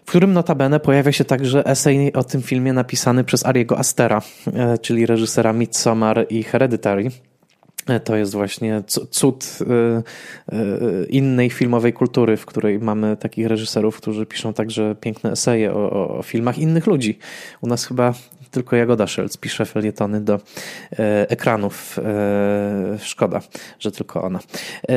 w 0.08 0.10
którym 0.10 0.34
notabene 0.34 0.80
pojawia 0.80 1.12
się 1.12 1.26
także 1.26 1.66
esej 1.66 2.14
o 2.14 2.24
tym 2.24 2.42
filmie 2.42 2.74
napisany 2.74 3.24
przez 3.24 3.46
Ariego 3.46 3.78
Astera, 3.78 4.22
e, 4.54 4.78
czyli 4.78 5.06
reżysera 5.06 5.54
Midsommar 5.54 6.26
i 6.30 6.44
Hereditary. 6.44 7.12
E, 7.88 8.00
to 8.00 8.16
jest 8.16 8.32
właśnie 8.32 8.84
cud 9.10 9.60
e, 9.62 11.06
innej 11.10 11.50
filmowej 11.50 11.94
kultury, 11.94 12.38
w 12.38 12.46
której 12.46 12.80
mamy 12.80 13.18
takich 13.18 13.48
reżyserów, 13.48 13.98
którzy 13.98 14.26
piszą 14.26 14.54
także 14.54 14.96
piękne 15.02 15.32
eseje 15.32 15.74
o, 15.74 15.92
o, 15.92 16.18
o 16.18 16.24
filmach 16.24 16.58
innych 16.58 16.88
ludzi. 16.88 17.20
U 17.62 17.68
nas 17.68 17.86
chyba 17.86 18.14
tylko 18.58 18.76
Jagoda 18.76 19.08
Szelc 19.08 19.38
pisze 19.38 19.66
felietony 19.66 20.22
do 20.22 20.34
e, 20.34 21.30
ekranów. 21.30 22.00
E, 22.00 23.00
szkoda, 23.00 23.42
że 23.80 23.92
tylko 23.92 24.24
ona. 24.24 24.40
E, 24.90 24.94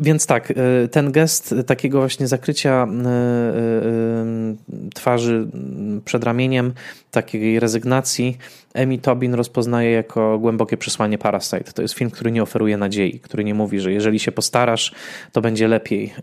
więc 0.00 0.26
tak, 0.26 0.52
ten 0.90 1.12
gest 1.12 1.54
takiego 1.66 1.98
właśnie 1.98 2.28
zakrycia 2.28 2.86
twarzy 4.94 5.46
przed 6.04 6.24
ramieniem, 6.24 6.72
takiej 7.10 7.60
rezygnacji, 7.60 8.38
Emi 8.74 8.98
Tobin 8.98 9.34
rozpoznaje 9.34 9.90
jako 9.90 10.38
głębokie 10.38 10.76
przesłanie 10.76 11.18
Parasite. 11.18 11.72
To 11.72 11.82
jest 11.82 11.94
film, 11.94 12.10
który 12.10 12.32
nie 12.32 12.42
oferuje 12.42 12.76
nadziei, 12.76 13.20
który 13.20 13.44
nie 13.44 13.54
mówi, 13.54 13.80
że 13.80 13.92
jeżeli 13.92 14.18
się 14.18 14.32
postarasz, 14.32 14.92
to 15.32 15.40
będzie 15.40 15.68
lepiej. 15.68 16.14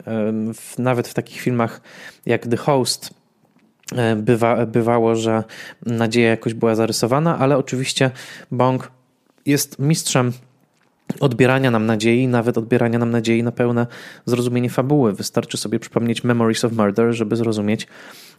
Nawet 0.78 1.08
w 1.08 1.14
takich 1.14 1.42
filmach 1.42 1.82
jak 2.26 2.48
The 2.48 2.58
Host, 2.58 3.14
bywa, 4.18 4.66
bywało, 4.66 5.16
że 5.16 5.44
nadzieja 5.86 6.30
jakoś 6.30 6.54
była 6.54 6.76
zarysowana, 6.76 7.38
ale 7.40 7.58
oczywiście 7.58 8.12
Bong 8.52 8.92
jest 9.46 9.80
mistrzem 9.80 10.32
odbierania 11.20 11.72
nam 11.72 11.86
nadziei, 11.86 12.28
nawet 12.28 12.58
odbierania 12.58 13.00
nam 13.00 13.12
nadziei 13.12 13.44
na 13.44 13.52
pełne 13.52 13.88
zrozumienie 14.26 14.70
fabuły. 14.70 15.14
Wystarczy 15.14 15.58
sobie 15.58 15.80
przypomnieć 15.80 16.24
Memories 16.24 16.66
of 16.66 16.72
Murder, 16.72 17.14
żeby 17.14 17.36
zrozumieć, 17.36 17.88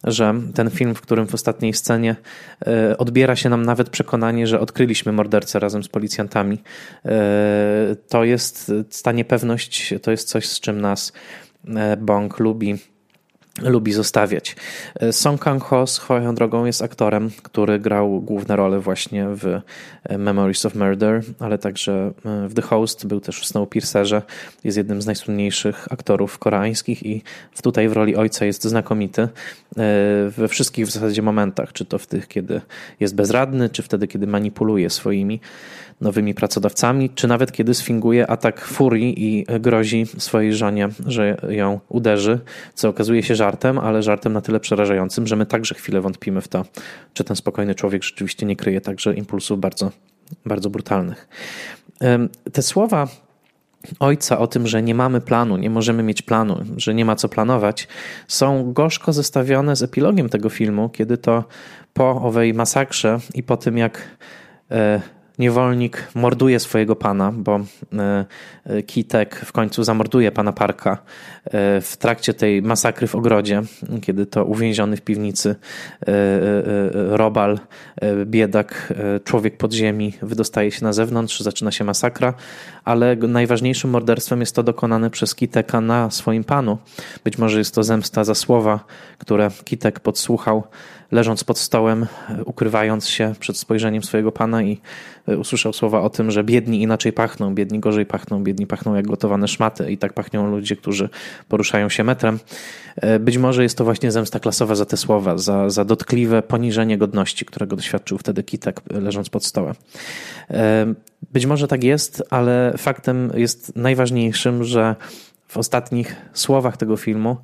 że 0.04 0.34
ten 0.54 0.70
film, 0.70 0.94
w 0.94 1.00
którym 1.00 1.26
w 1.26 1.34
ostatniej 1.34 1.72
scenie 1.72 2.16
e, 2.66 2.98
odbiera 2.98 3.36
się 3.36 3.48
nam 3.48 3.66
nawet 3.66 3.90
przekonanie, 3.90 4.46
że 4.46 4.60
odkryliśmy 4.60 5.12
mordercę 5.12 5.58
razem 5.58 5.82
z 5.82 5.88
policjantami, 5.88 6.62
e, 7.04 7.96
to 8.08 8.24
jest 8.24 8.72
ta 9.02 9.12
niepewność, 9.12 9.94
to 10.02 10.10
jest 10.10 10.28
coś, 10.28 10.48
z 10.48 10.60
czym 10.60 10.80
nas 10.80 11.12
Bong 11.98 12.38
lubi 12.38 12.78
lubi 13.62 13.92
zostawiać. 13.92 14.56
Song 15.10 15.40
Kang-ho 15.40 15.86
swoją 15.86 16.34
drogą 16.34 16.64
jest 16.64 16.82
aktorem, 16.82 17.30
który 17.42 17.78
grał 17.78 18.20
główne 18.20 18.56
role 18.56 18.80
właśnie 18.80 19.26
w 19.28 19.60
e, 20.04 20.18
Memories 20.18 20.66
of 20.66 20.74
Murder, 20.74 21.22
ale 21.38 21.58
także 21.58 22.12
e, 22.24 22.48
w 22.48 22.54
The 22.54 22.62
Host, 22.62 23.06
był 23.06 23.20
też 23.20 23.40
w 23.40 23.46
Snowpiercerze, 23.46 24.22
jest 24.64 24.76
jednym 24.76 25.02
z 25.02 25.06
najsłynniejszych 25.06 25.92
aktorów 25.92 26.38
koreańskich 26.38 27.06
i 27.06 27.22
tutaj 27.62 27.88
w 27.88 27.92
roli 27.92 28.16
ojca 28.16 28.44
jest 28.44 28.64
znakomity 28.64 29.22
e, 29.22 29.28
we 30.36 30.48
wszystkich 30.48 30.86
w 30.86 30.90
zasadzie 30.90 31.22
momentach, 31.22 31.72
czy 31.72 31.84
to 31.84 31.98
w 31.98 32.06
tych, 32.06 32.28
kiedy 32.28 32.60
jest 33.00 33.14
bezradny, 33.14 33.70
czy 33.70 33.82
wtedy, 33.82 34.08
kiedy 34.08 34.26
manipuluje 34.26 34.90
swoimi 34.90 35.40
nowymi 36.00 36.34
pracodawcami, 36.34 37.10
czy 37.10 37.28
nawet 37.28 37.52
kiedy 37.52 37.74
sfinguje 37.74 38.30
atak 38.30 38.60
furii 38.60 39.24
i 39.24 39.46
grozi 39.60 40.06
swojej 40.18 40.54
żonie, 40.54 40.88
że 41.06 41.36
ją 41.48 41.80
uderzy, 41.88 42.40
co 42.74 42.88
okazuje 42.88 43.22
się 43.22 43.34
żartem, 43.34 43.78
ale 43.78 44.02
żartem 44.02 44.32
na 44.32 44.40
tyle 44.40 44.60
przerażającym, 44.60 45.26
że 45.26 45.36
my 45.36 45.46
także 45.46 45.74
chwilę 45.74 46.00
wątpimy 46.00 46.40
w 46.40 46.48
to, 46.48 46.64
czy 47.12 47.24
ten 47.24 47.36
spokojny 47.36 47.74
człowiek 47.74 48.02
rzeczywiście 48.02 48.46
nie 48.46 48.56
kryje 48.56 48.80
także 48.80 49.14
impulsów 49.14 49.60
bardzo, 49.60 49.90
bardzo 50.46 50.70
brutalnych. 50.70 51.28
Te 52.52 52.62
słowa 52.62 53.08
ojca 54.00 54.38
o 54.38 54.46
tym, 54.46 54.66
że 54.66 54.82
nie 54.82 54.94
mamy 54.94 55.20
planu, 55.20 55.56
nie 55.56 55.70
możemy 55.70 56.02
mieć 56.02 56.22
planu, 56.22 56.64
że 56.76 56.94
nie 56.94 57.04
ma 57.04 57.16
co 57.16 57.28
planować, 57.28 57.88
są 58.28 58.72
gorzko 58.72 59.12
zestawione 59.12 59.76
z 59.76 59.82
epilogiem 59.82 60.28
tego 60.28 60.48
filmu, 60.48 60.88
kiedy 60.88 61.18
to 61.18 61.44
po 61.92 62.22
owej 62.22 62.54
masakrze 62.54 63.18
i 63.34 63.42
po 63.42 63.56
tym, 63.56 63.78
jak 63.78 64.02
e, 64.70 65.00
niewolnik 65.38 66.08
morduje 66.14 66.60
swojego 66.60 66.96
pana, 66.96 67.32
bo 67.32 67.60
e, 67.92 68.24
e, 68.64 68.82
Kitek 68.82 69.36
w 69.36 69.52
końcu 69.52 69.84
zamorduje 69.84 70.32
pana 70.32 70.52
Parka 70.52 70.98
e, 71.44 71.80
w 71.80 71.96
trakcie 71.98 72.34
tej 72.34 72.62
masakry 72.62 73.06
w 73.06 73.14
ogrodzie, 73.14 73.62
kiedy 74.02 74.26
to 74.26 74.44
uwięziony 74.44 74.96
w 74.96 75.00
piwnicy 75.00 75.56
robal, 76.94 77.58
biedak, 78.24 78.92
człowiek 79.24 79.56
podziemi 79.56 80.12
wydostaje 80.22 80.70
się 80.70 80.84
na 80.84 80.92
zewnątrz, 80.92 81.40
zaczyna 81.40 81.70
się 81.70 81.84
masakra, 81.84 82.34
ale 82.84 83.16
najważniejszym 83.16 83.90
morderstwem 83.90 84.40
jest 84.40 84.54
to 84.54 84.62
dokonane 84.62 85.10
przez 85.10 85.34
Kiteka 85.34 85.80
na 85.80 86.10
swoim 86.10 86.44
panu. 86.44 86.78
Być 87.24 87.38
może 87.38 87.58
jest 87.58 87.74
to 87.74 87.82
zemsta 87.82 88.24
za 88.24 88.34
słowa, 88.34 88.84
które 89.18 89.50
Kitek 89.64 90.00
podsłuchał 90.00 90.62
leżąc 91.10 91.44
pod 91.44 91.58
stołem, 91.58 92.06
ukrywając 92.44 93.08
się 93.08 93.34
przed 93.40 93.56
spojrzeniem 93.56 94.02
swojego 94.02 94.32
pana 94.32 94.62
i 94.62 94.80
e, 95.28 95.38
usłyszał 95.38 95.72
słowa 95.72 96.00
o 96.00 96.10
tym, 96.10 96.30
że 96.30 96.44
biedni 96.44 96.82
inaczej 96.82 97.12
pachną, 97.12 97.54
biedni 97.54 97.80
gorzej 97.80 98.06
pachną, 98.06 98.44
biedni 98.44 98.66
pachną 98.66 98.94
jak 98.94 99.06
gotowane 99.06 99.48
szmaty 99.48 99.92
i 99.92 99.98
tak 99.98 100.12
pachną 100.12 100.50
ludzie, 100.50 100.76
którzy 100.76 101.08
poruszają 101.48 101.88
się 101.88 102.04
metrem. 102.04 102.38
E, 102.96 103.18
być 103.18 103.38
może 103.38 103.62
jest 103.62 103.78
to 103.78 103.84
właśnie 103.84 104.12
zemsta 104.12 104.40
klasowa 104.40 104.74
za 104.74 104.86
te 104.86 104.96
słowa, 104.96 105.38
za, 105.38 105.70
za 105.70 105.84
dotkliwe 105.84 106.42
poniżenie 106.42 106.98
godności, 106.98 107.44
którego 107.44 107.76
doświadczył 107.76 108.18
wtedy 108.18 108.42
Kitek 108.42 108.80
e, 108.90 109.00
leżąc 109.00 109.28
pod 109.28 109.44
stołem. 109.44 109.74
Być 111.32 111.46
może 111.46 111.68
tak 111.68 111.84
jest, 111.84 112.22
ale 112.30 112.74
faktem 112.76 113.30
jest 113.34 113.76
najważniejszym, 113.76 114.64
że 114.64 114.96
w 115.48 115.56
ostatnich 115.56 116.16
słowach 116.32 116.76
tego 116.76 116.96
filmu 116.96 117.36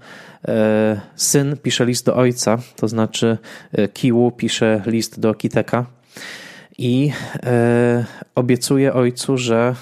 e, 0.48 1.00
syn 1.16 1.56
pisze 1.62 1.86
list 1.86 2.06
do 2.06 2.16
ojca, 2.16 2.58
to 2.76 2.88
znaczy 2.88 3.38
e, 3.72 3.88
Kiwu 3.88 4.30
pisze 4.30 4.82
list 4.86 5.20
do 5.20 5.34
Kiteka. 5.34 5.86
i 6.78 7.12
e, 7.42 8.04
obiecuje 8.34 8.94
ojcu, 8.94 9.38
że 9.38 9.74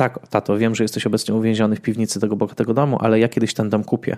tak, 0.00 0.28
tato, 0.28 0.58
wiem, 0.58 0.74
że 0.74 0.84
jesteś 0.84 1.06
obecnie 1.06 1.34
uwięziony 1.34 1.76
w 1.76 1.80
piwnicy 1.80 2.20
tego 2.20 2.36
bogatego 2.36 2.74
domu, 2.74 2.98
ale 3.00 3.20
ja 3.20 3.28
kiedyś 3.28 3.54
ten 3.54 3.70
dom 3.70 3.84
kupię. 3.84 4.16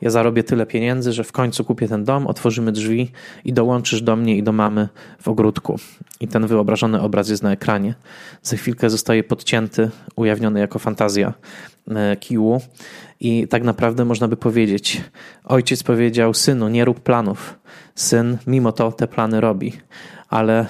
Ja 0.00 0.10
zarobię 0.10 0.44
tyle 0.44 0.66
pieniędzy, 0.66 1.12
że 1.12 1.24
w 1.24 1.32
końcu 1.32 1.64
kupię 1.64 1.88
ten 1.88 2.04
dom, 2.04 2.26
otworzymy 2.26 2.72
drzwi 2.72 3.12
i 3.44 3.52
dołączysz 3.52 4.02
do 4.02 4.16
mnie 4.16 4.36
i 4.36 4.42
do 4.42 4.52
mamy 4.52 4.88
w 5.22 5.28
ogródku. 5.28 5.78
I 6.20 6.28
ten 6.28 6.46
wyobrażony 6.46 7.00
obraz 7.00 7.28
jest 7.28 7.42
na 7.42 7.52
ekranie. 7.52 7.94
Za 8.42 8.56
chwilkę 8.56 8.90
zostaje 8.90 9.24
podcięty, 9.24 9.90
ujawniony 10.16 10.60
jako 10.60 10.78
fantazja 10.78 11.32
e, 11.88 12.16
Kiłu. 12.16 12.60
I 13.20 13.48
tak 13.48 13.62
naprawdę 13.62 14.04
można 14.04 14.28
by 14.28 14.36
powiedzieć, 14.36 15.00
ojciec 15.44 15.82
powiedział, 15.82 16.34
synu, 16.34 16.68
nie 16.68 16.84
rób 16.84 17.00
planów. 17.00 17.58
Syn 17.94 18.38
mimo 18.46 18.72
to 18.72 18.92
te 18.92 19.06
plany 19.06 19.40
robi, 19.40 19.72
ale 20.28 20.66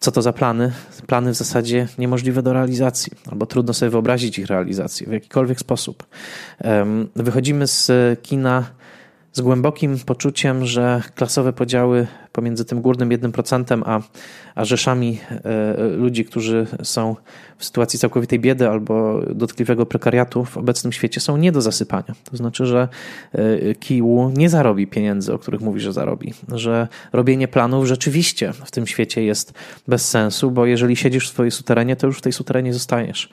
co 0.00 0.12
to 0.12 0.22
za 0.22 0.32
plany? 0.32 0.72
Plany 1.06 1.32
w 1.32 1.36
zasadzie 1.36 1.88
niemożliwe 1.98 2.42
do 2.42 2.52
realizacji, 2.52 3.12
albo 3.30 3.46
trudno 3.46 3.74
sobie 3.74 3.90
wyobrazić 3.90 4.38
ich 4.38 4.46
realizację 4.46 5.06
w 5.06 5.12
jakikolwiek 5.12 5.60
sposób. 5.60 6.06
Wychodzimy 7.16 7.66
z 7.66 7.90
kina 8.22 8.64
z 9.36 9.40
głębokim 9.40 9.98
poczuciem, 9.98 10.66
że 10.66 11.02
klasowe 11.14 11.52
podziały 11.52 12.06
pomiędzy 12.32 12.64
tym 12.64 12.82
górnym 12.82 13.08
1% 13.08 13.82
a, 13.86 14.00
a 14.54 14.64
rzeszami 14.64 15.20
e, 15.30 15.88
ludzi, 15.88 16.24
którzy 16.24 16.66
są 16.82 17.16
w 17.58 17.64
sytuacji 17.64 17.98
całkowitej 17.98 18.40
biedy 18.40 18.68
albo 18.68 19.20
dotkliwego 19.34 19.86
prekariatu 19.86 20.44
w 20.44 20.56
obecnym 20.56 20.92
świecie 20.92 21.20
są 21.20 21.36
nie 21.36 21.52
do 21.52 21.60
zasypania. 21.60 22.14
To 22.30 22.36
znaczy, 22.36 22.66
że 22.66 22.88
e, 23.32 23.74
Kiwu 23.74 24.32
nie 24.36 24.48
zarobi 24.48 24.86
pieniędzy, 24.86 25.34
o 25.34 25.38
których 25.38 25.60
mówi, 25.60 25.80
że 25.80 25.92
zarobi. 25.92 26.34
Że 26.54 26.88
robienie 27.12 27.48
planów 27.48 27.86
rzeczywiście 27.86 28.52
w 28.52 28.70
tym 28.70 28.86
świecie 28.86 29.24
jest 29.24 29.52
bez 29.88 30.08
sensu, 30.10 30.50
bo 30.50 30.66
jeżeli 30.66 30.96
siedzisz 30.96 31.28
w 31.28 31.32
swojej 31.32 31.50
suterenie, 31.50 31.96
to 31.96 32.06
już 32.06 32.18
w 32.18 32.22
tej 32.22 32.32
suterenie 32.32 32.72
zostajesz. 32.72 33.28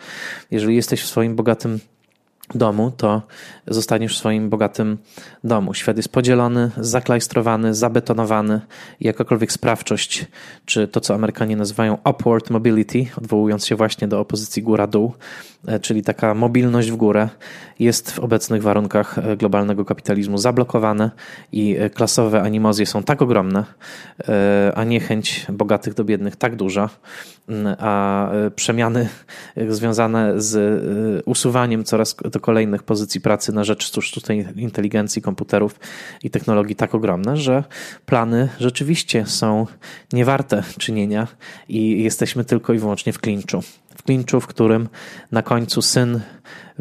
Jeżeli 0.51 0.75
jesteś 0.75 1.01
w 1.01 1.07
swoim 1.07 1.35
bogatym 1.35 1.79
domu, 2.57 2.91
to 2.97 3.21
zostaniesz 3.67 4.15
w 4.15 4.17
swoim 4.17 4.49
bogatym 4.49 4.97
domu. 5.43 5.73
Świat 5.73 5.97
jest 5.97 6.09
podzielony, 6.09 6.71
zaklajstrowany, 6.77 7.73
zabetonowany 7.73 8.61
jakakolwiek 8.99 9.51
sprawczość, 9.51 10.25
czy 10.65 10.87
to, 10.87 11.01
co 11.01 11.13
Amerykanie 11.13 11.55
nazywają 11.55 11.97
upward 12.09 12.49
mobility, 12.49 13.05
odwołując 13.17 13.65
się 13.65 13.75
właśnie 13.75 14.07
do 14.07 14.19
opozycji 14.19 14.63
góra-dół, 14.63 15.13
e, 15.67 15.79
czyli 15.79 16.03
taka 16.03 16.33
mobilność 16.33 16.91
w 16.91 16.95
górę, 16.95 17.29
jest 17.79 18.11
w 18.11 18.19
obecnych 18.19 18.63
warunkach 18.63 19.17
e, 19.17 19.37
globalnego 19.37 19.85
kapitalizmu 19.85 20.37
zablokowane 20.37 21.11
i 21.51 21.77
e, 21.77 21.89
klasowe 21.89 22.41
animozje 22.41 22.85
są 22.85 23.03
tak 23.03 23.21
ogromne, 23.21 23.63
a 24.75 24.83
niechęć 24.83 25.45
bogatych 25.49 25.93
do 25.93 26.03
biednych 26.03 26.35
tak 26.35 26.55
duża, 26.55 26.89
a 27.77 28.29
przemiany 28.55 29.09
związane 29.69 30.41
z 30.41 31.23
usuwaniem 31.25 31.83
coraz 31.83 32.15
do 32.31 32.39
kolejnych 32.43 32.83
pozycji 32.83 33.21
pracy 33.21 33.53
na 33.53 33.63
rzecz 33.63 34.01
sztucznej 34.01 34.47
inteligencji, 34.55 35.21
komputerów 35.21 35.79
i 36.23 36.29
technologii 36.29 36.75
tak 36.75 36.95
ogromne, 36.95 37.37
że 37.37 37.63
plany 38.05 38.49
rzeczywiście 38.59 39.25
są 39.25 39.67
niewarte 40.13 40.63
czynienia 40.77 41.27
i 41.69 42.03
jesteśmy 42.03 42.45
tylko 42.45 42.73
i 42.73 42.77
wyłącznie 42.77 43.13
w 43.13 43.19
klinczu. 43.19 43.61
W 43.97 44.03
klinczu, 44.03 44.41
w 44.41 44.47
którym 44.47 44.89
na 45.31 45.41
końcu 45.41 45.81
syn, 45.81 46.19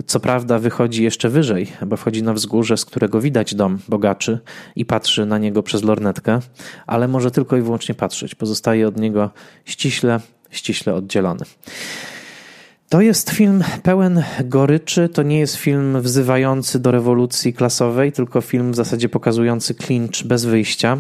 co 0.07 0.21
prawda, 0.21 0.59
wychodzi 0.59 1.03
jeszcze 1.03 1.29
wyżej, 1.29 1.73
bo 1.87 1.97
wchodzi 1.97 2.23
na 2.23 2.33
wzgórze, 2.33 2.77
z 2.77 2.85
którego 2.85 3.21
widać 3.21 3.55
dom 3.55 3.79
bogaczy 3.89 4.39
i 4.77 4.85
patrzy 4.85 5.27
na 5.27 5.39
niego 5.39 5.63
przez 5.63 5.83
lornetkę, 5.83 6.41
ale 6.87 7.09
może 7.09 7.31
tylko 7.31 7.57
i 7.57 7.63
wyłącznie 7.63 7.95
patrzeć. 7.95 8.35
Pozostaje 8.35 8.89
od 8.89 8.97
niego 8.97 9.31
ściśle, 9.65 10.21
ściśle 10.51 10.95
oddzielony. 10.95 11.45
To 12.93 13.01
jest 13.01 13.31
film 13.31 13.65
pełen 13.83 14.25
goryczy, 14.45 15.09
to 15.09 15.23
nie 15.23 15.39
jest 15.39 15.57
film 15.57 16.01
wzywający 16.01 16.79
do 16.79 16.91
rewolucji 16.91 17.55
klasowej, 17.55 18.13
tylko 18.13 18.41
film 18.41 18.73
w 18.73 18.77
zasadzie 18.77 19.09
pokazujący 19.09 19.75
klincz 19.75 20.25
bez 20.25 20.45
wyjścia 20.45 20.99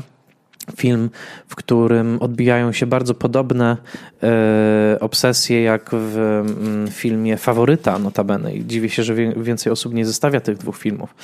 film, 0.76 1.10
w 1.48 1.56
którym 1.56 2.18
odbijają 2.20 2.72
się 2.72 2.86
bardzo 2.86 3.14
podobne 3.14 3.76
e, 4.22 4.96
obsesje 5.00 5.62
jak 5.62 5.90
w 5.92 6.16
mm, 6.16 6.88
filmie 6.88 7.36
Faworyta 7.36 7.98
notabene. 7.98 8.54
I 8.54 8.66
dziwię 8.66 8.88
się, 8.88 9.02
że 9.02 9.14
więcej 9.36 9.72
osób 9.72 9.94
nie 9.94 10.06
zestawia 10.06 10.40
tych 10.40 10.58
dwóch 10.58 10.78
filmów, 10.78 11.14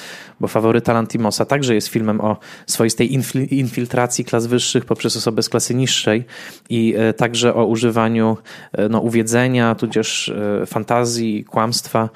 bo 0.40 0.48
Faworyta 0.48 0.92
Lantimosa 0.92 1.44
także 1.44 1.74
jest 1.74 1.88
filmem 1.88 2.20
o 2.20 2.36
swoistej 2.66 3.14
infiltracji 3.50 4.24
klas 4.24 4.46
wyższych 4.46 4.84
poprzez 4.84 5.16
osobę 5.16 5.42
z 5.42 5.48
klasy 5.48 5.74
niższej 5.74 6.24
i 6.70 6.94
e, 6.98 7.12
także 7.12 7.54
o 7.54 7.66
używaniu 7.66 8.36
e, 8.72 8.88
no, 8.88 9.00
uwiedzenia, 9.00 9.74
tudzież 9.74 10.32
fantazji, 10.66 11.44
kłamstwa 11.44 12.08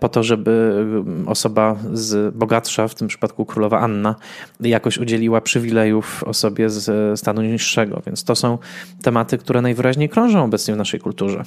po 0.00 0.08
to, 0.08 0.22
żeby 0.22 0.84
osoba 1.26 1.76
z 1.92 2.34
bogatsza, 2.34 2.88
w 2.88 2.94
tym 2.94 3.08
przypadku 3.08 3.44
królowa 3.44 3.80
Anna, 3.80 4.14
jakoś 4.60 4.98
udzieliła 4.98 5.40
przywilejów 5.40 6.24
osobie 6.24 6.63
z 6.70 7.20
stanu 7.20 7.42
niższego, 7.42 8.02
więc 8.06 8.24
to 8.24 8.34
są 8.34 8.58
tematy, 9.02 9.38
które 9.38 9.62
najwyraźniej 9.62 10.08
krążą 10.08 10.44
obecnie 10.44 10.74
w 10.74 10.76
naszej 10.76 11.00
kulturze. 11.00 11.42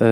E, 0.00 0.06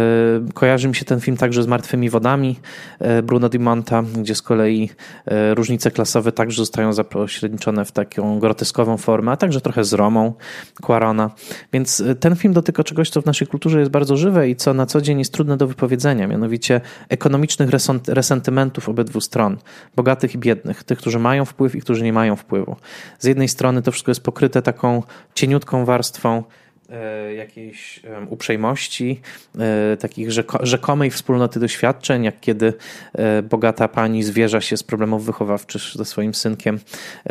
kojarzy 0.54 0.88
mi 0.88 0.94
się 0.94 1.04
ten 1.04 1.20
film 1.20 1.36
także 1.36 1.62
z 1.62 1.66
Martwymi 1.66 2.10
Wodami 2.10 2.56
e, 2.98 3.22
Bruno 3.22 3.48
Di 3.48 3.58
Monta, 3.58 4.02
gdzie 4.02 4.34
z 4.34 4.42
kolei 4.42 4.90
e, 5.26 5.54
różnice 5.54 5.90
klasowe 5.90 6.32
także 6.32 6.56
zostają 6.56 6.92
zapośredniczone 6.92 7.84
w 7.84 7.92
taką 7.92 8.38
groteskową 8.38 8.96
formę, 8.96 9.32
a 9.32 9.36
także 9.36 9.60
trochę 9.60 9.84
z 9.84 9.92
Romą 9.92 10.34
Quarona. 10.82 11.30
Więc 11.72 12.02
ten 12.20 12.36
film 12.36 12.54
dotyka 12.54 12.84
czegoś, 12.84 13.10
co 13.10 13.22
w 13.22 13.26
naszej 13.26 13.48
kulturze 13.48 13.78
jest 13.78 13.90
bardzo 13.90 14.16
żywe 14.16 14.50
i 14.50 14.56
co 14.56 14.74
na 14.74 14.86
co 14.86 15.00
dzień 15.00 15.18
jest 15.18 15.32
trudne 15.32 15.56
do 15.56 15.66
wypowiedzenia, 15.66 16.26
mianowicie 16.26 16.80
ekonomicznych 17.08 17.70
resentymentów 18.08 18.88
obydwu 18.88 19.20
stron, 19.20 19.56
bogatych 19.96 20.34
i 20.34 20.38
biednych, 20.38 20.84
tych, 20.84 20.98
którzy 20.98 21.18
mają 21.18 21.44
wpływ 21.44 21.74
i 21.74 21.80
którzy 21.80 22.04
nie 22.04 22.12
mają 22.12 22.36
wpływu. 22.36 22.76
Z 23.18 23.24
jednej 23.24 23.48
strony 23.48 23.82
to 23.82 23.92
wszystko 23.92 24.10
jest 24.10 24.20
pokryte 24.38 24.62
taką 24.62 25.02
cieniutką 25.34 25.84
warstwą 25.84 26.42
e, 26.90 27.34
jakiejś 27.34 28.00
uprzejmości, 28.28 29.20
e, 29.58 29.96
takich 29.96 30.28
rzekomej 30.60 31.10
wspólnoty 31.10 31.60
doświadczeń, 31.60 32.24
jak 32.24 32.40
kiedy 32.40 32.72
e, 33.12 33.42
bogata 33.42 33.88
pani 33.88 34.22
zwierza 34.22 34.60
się 34.60 34.76
z 34.76 34.82
problemów 34.82 35.24
wychowawczych 35.24 35.82
ze 35.94 36.04
swoim 36.04 36.34
synkiem 36.34 36.78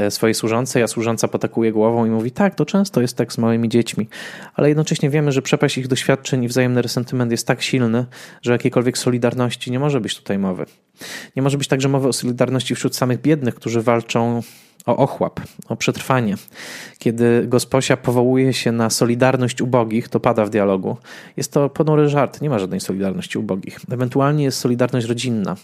swojej 0.10 0.34
służącej, 0.34 0.84
a 0.84 0.88
służąca 0.88 1.28
potakuje 1.28 1.72
głową 1.72 2.06
i 2.06 2.10
mówi 2.10 2.32
tak, 2.32 2.56
to 2.56 2.66
często 2.66 3.02
jest 3.02 3.18
tak 3.18 3.34
z 3.34 3.38
małymi 3.38 3.70
dziećmi, 3.70 4.08
ale 4.56 4.68
jednocześnie 4.68 5.10
wiemy, 5.10 5.32
że 5.32 5.42
przepaść 5.42 5.78
ich 5.78 5.88
doświadczeń 5.88 6.44
i 6.44 6.48
wzajemny 6.48 6.82
resentyment 6.82 7.32
jest 7.32 7.48
tak 7.48 7.62
silny, 7.62 8.06
że 8.42 8.52
jakiejkolwiek 8.52 8.98
solidarności 8.98 9.72
nie 9.72 9.80
może 9.80 10.02
być 10.02 10.16
tutaj 10.16 10.40
mowy. 10.40 10.66
Nie 11.36 11.42
może 11.42 11.58
być 11.58 11.68
także 11.68 11.90
mowy 11.90 12.08
o 12.08 12.14
solidarności 12.14 12.76
wśród 12.76 12.96
samych 12.96 13.22
biednych, 13.22 13.56
którzy 13.56 13.82
walczą 13.82 14.42
o 14.88 14.98
ochłap, 14.98 15.40
o 15.70 15.76
przetrwanie. 15.76 16.36
Kiedy 17.00 17.48
gosposia 17.48 17.98
powołuje 17.98 18.54
się 18.54 18.72
na 18.72 18.90
solidarność 18.90 19.62
ubogich, 19.62 20.10
to 20.10 20.20
pada 20.20 20.46
w 20.46 20.50
dialogu. 20.50 20.98
Jest 21.38 21.52
to 21.52 21.70
ponury 21.70 22.10
żart, 22.10 22.42
nie 22.42 22.50
ma 22.50 22.60
żadnej 22.60 22.80
solidarności 22.80 23.38
ubogich. 23.38 23.80
Ewentualnie 23.92 24.44
jest 24.44 24.60
solidarność 24.60 25.08
rodzinna 25.08 25.56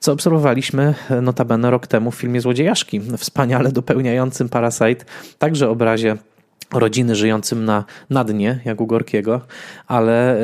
co 0.00 0.12
obserwowaliśmy 0.12 0.94
notabene 1.22 1.70
rok 1.70 1.86
temu 1.86 2.10
w 2.10 2.14
filmie 2.14 2.40
Złodziejaszki, 2.40 3.00
wspaniale 3.16 3.72
dopełniającym 3.72 4.48
Parasite, 4.48 5.04
także 5.38 5.70
obrazie 5.70 6.16
rodziny 6.74 7.16
żyjącym 7.16 7.64
na, 7.64 7.84
na 8.10 8.24
dnie, 8.24 8.60
jak 8.64 8.80
u 8.80 8.86
Gorkiego, 8.86 9.40
ale 9.86 10.40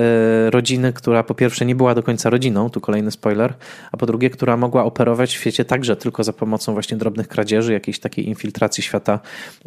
e, 0.46 0.50
rodziny, 0.50 0.92
która 0.92 1.22
po 1.22 1.34
pierwsze 1.34 1.66
nie 1.66 1.74
była 1.74 1.94
do 1.94 2.02
końca 2.02 2.30
rodziną, 2.30 2.70
tu 2.70 2.80
kolejny 2.80 3.10
spoiler, 3.10 3.54
a 3.92 3.96
po 3.96 4.06
drugie, 4.06 4.30
która 4.30 4.56
mogła 4.56 4.84
operować 4.84 5.30
w 5.30 5.32
świecie 5.32 5.64
także 5.64 5.96
tylko 5.96 6.24
za 6.24 6.32
pomocą 6.32 6.72
właśnie 6.72 6.96
drobnych 6.96 7.28
kradzieży, 7.28 7.72
jakiejś 7.72 7.98
takiej 7.98 8.28
infiltracji 8.28 8.82
świata, 8.82 9.20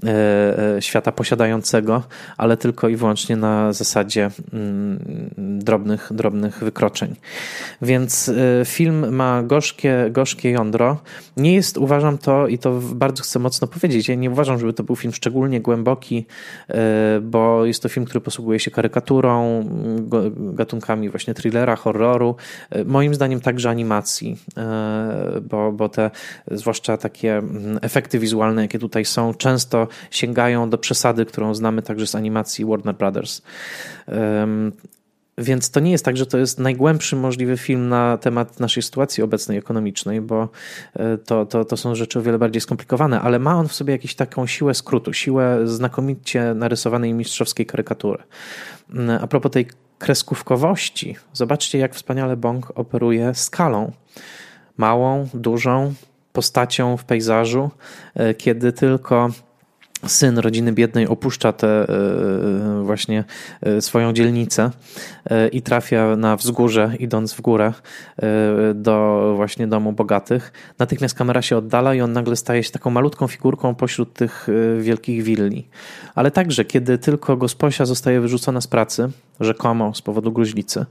e, 0.04 0.82
świata 0.82 1.12
posiadającego, 1.12 2.04
ale 2.38 2.58
tylko 2.58 2.90
i 2.90 2.96
wyłącznie 2.96 3.36
na 3.36 3.74
zasadzie 3.74 4.32
mm, 4.54 5.00
drobnych, 5.38 6.10
drobnych 6.12 6.60
wykroczeń. 6.60 7.16
Więc 7.82 8.32
film 8.66 9.16
ma 9.16 9.44
gorzkie, 9.44 10.08
gorzkie 10.12 10.52
jądro. 10.52 10.98
Nie 11.38 11.56
jest, 11.56 11.78
uważam 11.78 12.18
to, 12.18 12.48
i 12.48 12.58
to 12.58 12.80
bardzo 12.82 13.24
chcę 13.24 13.40
mocno 13.40 13.68
powiedzieć, 13.68 14.08
ja 14.08 14.16
nie 14.16 14.32
uważam, 14.32 14.60
żeby 14.60 14.74
to 14.74 14.84
był 14.84 14.96
film 14.96 15.14
szczególnie 15.14 15.62
głęboki, 15.62 16.26
bo 17.22 17.66
jest 17.66 17.84
to 17.84 17.90
film, 17.90 18.06
który 18.06 18.22
posługuje 18.22 18.60
się 18.60 18.72
karykaturą, 18.72 19.64
gatunkami 20.38 21.10
właśnie 21.10 21.34
thrillera, 21.34 21.76
horroru, 21.76 22.36
e, 22.70 22.84
moim 22.84 23.16
zdaniem 23.16 23.42
także 23.42 23.70
animacji, 23.70 24.38
e, 24.58 25.42
bo, 25.42 25.72
bo 25.72 25.90
te 25.90 26.12
zwłaszcza 26.52 26.98
takie 26.98 27.38
mm, 27.38 27.80
efekty 27.82 28.20
wizualne, 28.20 28.62
jakie 28.62 28.80
tutaj 28.80 29.06
są, 29.06 29.34
często 29.34 29.88
sięgają 30.12 30.70
do 30.70 30.78
przesady, 30.78 31.26
którą 31.26 31.54
znamy 31.54 31.82
także 31.82 32.08
z 32.08 32.16
animacji 32.16 32.66
Warner 32.66 32.96
Brothers. 32.96 33.42
Więc 35.38 35.72
to 35.72 35.80
nie 35.80 35.92
jest 35.92 36.06
tak, 36.06 36.18
że 36.18 36.26
to 36.26 36.38
jest 36.38 36.60
najgłębszy 36.60 37.16
możliwy 37.16 37.58
film 37.58 37.90
na 37.90 38.18
temat 38.18 38.60
naszej 38.60 38.84
sytuacji 38.84 39.24
obecnej 39.24 39.58
ekonomicznej, 39.58 40.22
bo 40.22 40.50
e, 40.94 41.18
to, 41.18 41.46
to, 41.46 41.66
to 41.66 41.78
są 41.78 41.96
rzeczy 41.96 42.20
o 42.20 42.22
wiele 42.22 42.40
bardziej 42.40 42.62
skomplikowane, 42.62 43.22
ale 43.22 43.40
ma 43.40 43.56
on 43.56 43.68
w 43.68 43.74
sobie 43.74 43.94
jakąś 43.94 44.16
taką 44.16 44.48
siłę 44.48 44.74
skrótu, 44.74 45.14
siłę 45.14 45.68
znakomicie 45.68 46.54
narysowanej 46.54 47.14
mistrzowskiej 47.14 47.66
karykatury. 47.66 48.24
Mm, 48.94 49.24
a 49.24 49.28
propos 49.28 49.52
tej 49.52 49.68
kreskówkowości, 50.00 51.16
zobaczcie, 51.34 51.78
jak 51.78 51.96
wspaniale 51.96 52.38
Bong 52.38 52.72
operuje 52.76 53.36
skalą. 53.36 53.92
Małą, 54.78 55.28
dużą, 55.34 55.94
postacią 56.34 56.98
w 56.98 57.06
pejzażu, 57.06 57.72
e, 58.16 58.34
kiedy 58.34 58.72
tylko 58.72 59.30
syn 60.06 60.38
rodziny 60.38 60.74
biednej 60.74 61.08
opuszcza 61.08 61.54
tę 61.54 61.68
e, 61.68 62.84
właśnie 62.84 63.24
e, 63.62 63.82
swoją 63.82 64.14
dzielnicę 64.14 64.72
e, 65.26 65.48
i 65.48 65.62
trafia 65.62 66.16
na 66.16 66.36
wzgórze, 66.36 66.92
idąc 67.00 67.34
w 67.34 67.42
górę 67.42 67.74
do 68.76 69.34
właśnie 69.36 69.68
domu 69.68 69.92
bogatych. 69.92 70.54
Natychmiast 70.80 71.16
kamera 71.16 71.42
się 71.42 71.58
oddala 71.58 71.96
i 71.96 72.02
on 72.02 72.14
nagle 72.14 72.36
staje 72.36 72.64
się 72.64 72.72
taką 72.72 72.90
malutką 72.90 73.28
figurką 73.28 73.76
pośród 73.76 74.14
tych 74.14 74.48
wielkich 74.80 75.24
willi. 75.24 75.68
Ale 76.16 76.32
także, 76.32 76.66
kiedy 76.66 76.98
tylko 76.98 77.38
gosposia 77.38 77.86
zostaje 77.86 78.22
wyrzucona 78.22 78.62
z 78.62 78.68
pracy, 78.68 79.10
rzekomo 79.40 79.94
z 79.94 80.02
powodu 80.02 80.32
gruźlicy, 80.32 80.86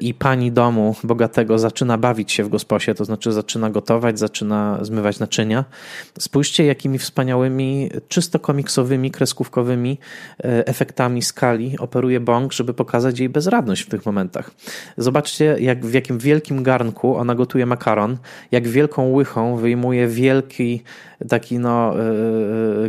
i 0.00 0.14
pani 0.14 0.52
domu 0.52 0.96
bogatego 1.04 1.58
zaczyna 1.58 1.98
bawić 1.98 2.32
się 2.32 2.44
w 2.44 2.48
gosposie, 2.48 2.94
to 2.94 3.04
znaczy 3.04 3.32
zaczyna 3.32 3.70
gotować, 3.70 4.18
zaczyna 4.18 4.78
zmywać 4.82 5.18
naczynia. 5.18 5.64
Spójrzcie, 6.18 6.64
jakimi 6.64 6.98
wspaniałymi 6.98 7.90
czysto 8.08 8.38
komiksowymi, 8.38 9.10
kreskówkowymi 9.10 9.98
e, 10.38 10.66
efektami 10.66 11.22
skali 11.22 11.78
operuje 11.78 12.20
Bong, 12.20 12.52
żeby 12.52 12.74
pokazać 12.74 13.18
jej 13.18 13.28
bezradność 13.28 13.82
w 13.82 13.88
tych 13.88 14.06
momentach. 14.06 14.50
Zobaczcie, 14.96 15.56
jak 15.60 15.86
w 15.86 15.92
jakim 15.92 16.18
wielkim 16.18 16.62
garnku 16.62 17.16
ona 17.16 17.34
gotuje 17.34 17.66
makaron, 17.66 18.16
jak 18.52 18.68
wielką 18.68 19.12
łychą 19.12 19.56
wyjmuje 19.56 20.08
wielki 20.08 20.82
taki 21.28 21.58
no, 21.58 21.94
e, 22.00 22.04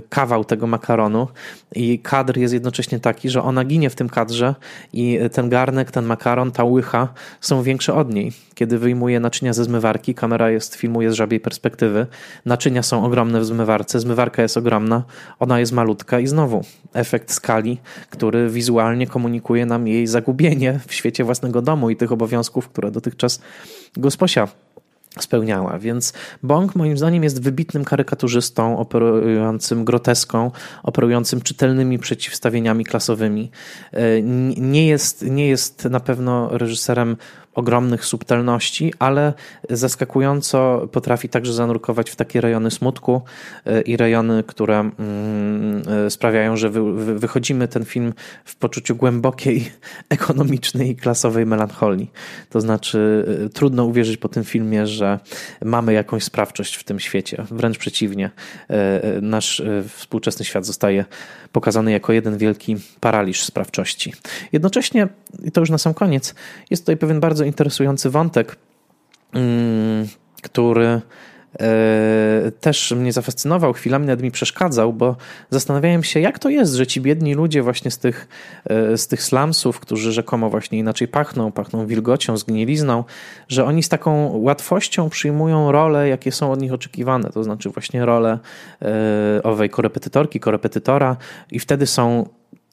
kawał 0.09 0.45
tego 0.45 0.67
makaronu. 0.67 1.27
I 1.75 1.99
kadr 1.99 2.37
jest 2.37 2.53
jednocześnie 2.53 2.99
taki, 2.99 3.29
że 3.29 3.43
ona 3.43 3.65
ginie 3.65 3.89
w 3.89 3.95
tym 3.95 4.09
kadrze 4.09 4.55
i 4.93 5.19
ten 5.31 5.49
garnek, 5.49 5.91
ten 5.91 6.05
makaron, 6.05 6.51
ta 6.51 6.63
łycha 6.63 7.07
są 7.41 7.63
większe 7.63 7.93
od 7.93 8.13
niej. 8.13 8.31
Kiedy 8.55 8.79
wyjmuje 8.79 9.19
naczynia 9.19 9.53
ze 9.53 9.63
zmywarki, 9.63 10.15
kamera 10.15 10.49
jest, 10.49 10.75
filmuje 10.75 11.11
z 11.11 11.13
żabiej 11.13 11.39
perspektywy, 11.39 12.07
naczynia 12.45 12.83
są 12.83 13.05
ogromne 13.05 13.39
w 13.39 13.45
zmywarce, 13.45 13.99
zmywarka 13.99 14.41
jest 14.41 14.57
ogromna, 14.57 15.03
ona 15.39 15.59
jest 15.59 15.71
malutka 15.71 16.19
i 16.19 16.27
znowu 16.27 16.63
efekt 16.93 17.31
skali, 17.31 17.77
który 18.09 18.49
wizualnie 18.49 19.07
komunikuje 19.07 19.65
nam 19.65 19.87
jej 19.87 20.07
zagubienie 20.07 20.79
w 20.87 20.93
świecie 20.93 21.23
własnego 21.23 21.61
domu 21.61 21.89
i 21.89 21.95
tych 21.95 22.11
obowiązków, 22.11 22.69
które 22.69 22.91
dotychczas 22.91 23.41
gosposia 23.97 24.47
spełniała. 25.19 25.79
Więc 25.79 26.13
Bong 26.43 26.75
moim 26.75 26.97
zdaniem 26.97 27.23
jest 27.23 27.41
wybitnym 27.41 27.85
karykaturzystą, 27.85 28.77
operującym 28.77 29.85
groteską, 29.85 30.51
operującym 30.83 31.41
czytelnymi 31.41 31.99
przeciwstawieniami 31.99 32.85
klasowymi. 32.85 33.51
E, 33.91 34.21
nie 34.57 34.87
jest, 34.87 35.21
nie 35.21 35.47
jest 35.47 35.85
na 35.85 35.99
pewno 35.99 36.57
reżyserem 36.57 37.17
ogromnych 37.55 38.05
subtelności, 38.05 38.93
ale 38.99 39.33
zaskakująco 39.69 40.87
potrafi 40.91 41.29
także 41.29 41.53
zanurkować 41.53 42.09
w 42.09 42.15
takie 42.15 42.41
rejony 42.41 42.71
smutku 42.71 43.21
e, 43.65 43.81
i 43.81 43.97
rejony, 43.97 44.43
które 44.43 44.79
mm, 44.79 45.83
e, 46.05 46.09
sprawiają, 46.09 46.57
że 46.57 46.69
wychodzimy 47.15 47.67
ten 47.67 47.85
film 47.85 48.13
w 48.45 48.55
poczuciu 48.55 48.95
głębokiej 48.95 49.71
ekonomicznej 50.09 50.89
i 50.89 50.95
klasowej 50.95 51.45
melancholii. 51.45 52.11
To 52.49 52.61
znaczy, 52.61 53.25
e, 53.45 53.49
trudno 53.49 53.85
uwierzyć 53.85 54.17
po 54.17 54.29
tym 54.29 54.43
filmie, 54.43 54.87
że 54.87 55.19
mamy 55.65 55.93
jakąś 55.93 56.23
sprawczość 56.23 56.75
w 56.75 56.83
tym 56.83 56.99
świecie. 56.99 57.43
Wręcz 57.51 57.77
przeciwnie, 57.77 58.31
nasz 59.21 59.61
współczesny 59.87 60.45
świat 60.45 60.65
zostaje 60.65 61.05
pokazany 61.51 61.91
jako 61.91 62.13
jeden 62.13 62.37
wielki 62.37 62.75
paraliż 62.99 63.43
sprawczości. 63.43 64.13
Jednocześnie, 64.51 65.07
i 65.43 65.51
to 65.51 65.61
już 65.61 65.69
na 65.69 65.77
sam 65.77 65.93
koniec, 65.93 66.35
jest 66.69 66.83
tutaj 66.83 66.97
pewien 66.97 67.19
bardzo 67.19 67.44
interesujący 67.45 68.09
wątek, 68.09 68.55
mm, 69.33 70.07
który 70.41 71.01
e, 71.59 72.51
też 72.59 72.91
mnie 72.91 73.11
zafascynował, 73.11 73.73
chwilami 73.73 74.05
nawet 74.05 74.21
mi 74.21 74.31
przeszkadzał, 74.31 74.93
bo 74.93 75.15
zastanawiałem 75.49 76.03
się, 76.03 76.19
jak 76.19 76.39
to 76.39 76.49
jest, 76.49 76.73
że 76.73 76.87
ci 76.87 77.01
biedni 77.01 77.33
ludzie 77.33 77.61
właśnie 77.61 77.91
z 77.91 77.97
tych, 77.97 78.27
e, 78.65 78.97
z 78.97 79.07
tych 79.07 79.23
slumsów, 79.23 79.79
którzy 79.79 80.11
rzekomo 80.11 80.49
właśnie 80.49 80.79
inaczej 80.79 81.07
pachną, 81.07 81.51
pachną 81.51 81.87
wilgocią, 81.87 82.37
zgnilizną, 82.37 83.03
że 83.47 83.65
oni 83.65 83.83
z 83.83 83.89
taką 83.89 84.37
łatwością 84.37 85.09
przyjmują 85.09 85.71
role, 85.71 86.07
jakie 86.09 86.31
są 86.31 86.51
od 86.51 86.61
nich 86.61 86.73
oczekiwane, 86.73 87.29
to 87.29 87.43
znaczy 87.43 87.69
właśnie 87.69 88.05
rolę 88.05 88.39
e, 88.81 89.43
owej 89.43 89.69
korepetytorki, 89.69 90.39
korepetytora 90.39 91.17
i 91.51 91.59
wtedy 91.59 91.87
są 91.87 92.29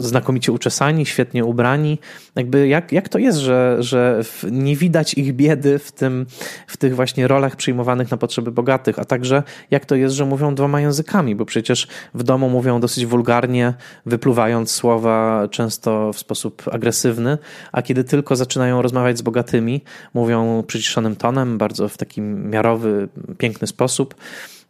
znakomicie 0.06 0.52
uczesani, 0.52 1.06
świetnie 1.06 1.44
ubrani. 1.44 1.98
Jakby 2.36 2.68
jak, 2.68 2.92
jak 2.92 3.08
to 3.08 3.18
jest, 3.18 3.38
że, 3.38 3.76
że 3.80 4.20
nie 4.50 4.76
widać 4.76 5.14
ich 5.14 5.34
biedy 5.34 5.78
w, 5.78 5.92
tym, 5.92 6.26
w 6.66 6.76
tych 6.76 6.96
właśnie 6.96 7.28
rolach 7.28 7.56
przyjmowanych 7.56 8.10
na 8.10 8.16
potrzeby 8.16 8.52
bogatych, 8.52 8.98
a 8.98 9.04
także 9.04 9.42
jak 9.70 9.86
to 9.86 9.94
jest, 9.94 10.14
że 10.14 10.26
mówią 10.26 10.54
dwoma 10.54 10.80
językami, 10.80 11.34
bo 11.34 11.44
przecież 11.44 11.88
w 12.14 12.22
domu 12.22 12.48
mówią 12.48 12.80
dosyć 12.80 13.06
wulgarnie, 13.06 13.74
wypluwając 14.06 14.70
słowa 14.70 15.48
często 15.50 16.12
w 16.12 16.18
sposób 16.18 16.62
agresywny, 16.72 17.38
a 17.72 17.82
kiedy 17.82 18.04
tylko 18.04 18.36
zaczynają 18.36 18.82
rozmawiać 18.82 19.18
z 19.18 19.22
bogatymi, 19.22 19.80
mówią 20.14 20.62
przyciszonym 20.66 21.16
tonem, 21.16 21.58
bardzo 21.58 21.88
w 21.88 21.96
taki 21.96 22.20
miarowy, 22.20 23.08
piękny 23.38 23.66
sposób. 23.66 24.14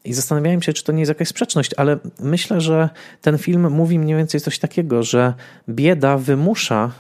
I 0.05 0.13
zastanawiałem 0.13 0.63
się, 0.63 0.73
czy 0.73 0.85
to 0.85 0.93
nie 0.93 1.01
jest 1.01 1.09
jakaś 1.09 1.29
sprzeczność, 1.29 1.71
ale 1.77 1.99
myślę, 2.21 2.61
że 2.61 2.91
ten 3.21 3.39
film 3.39 3.71
mówi 3.71 3.99
mniej 3.99 4.17
więcej 4.17 4.41
coś 4.41 4.59
takiego, 4.59 5.03
że 5.03 5.35
bieda 5.69 6.19
wymusza 6.19 6.91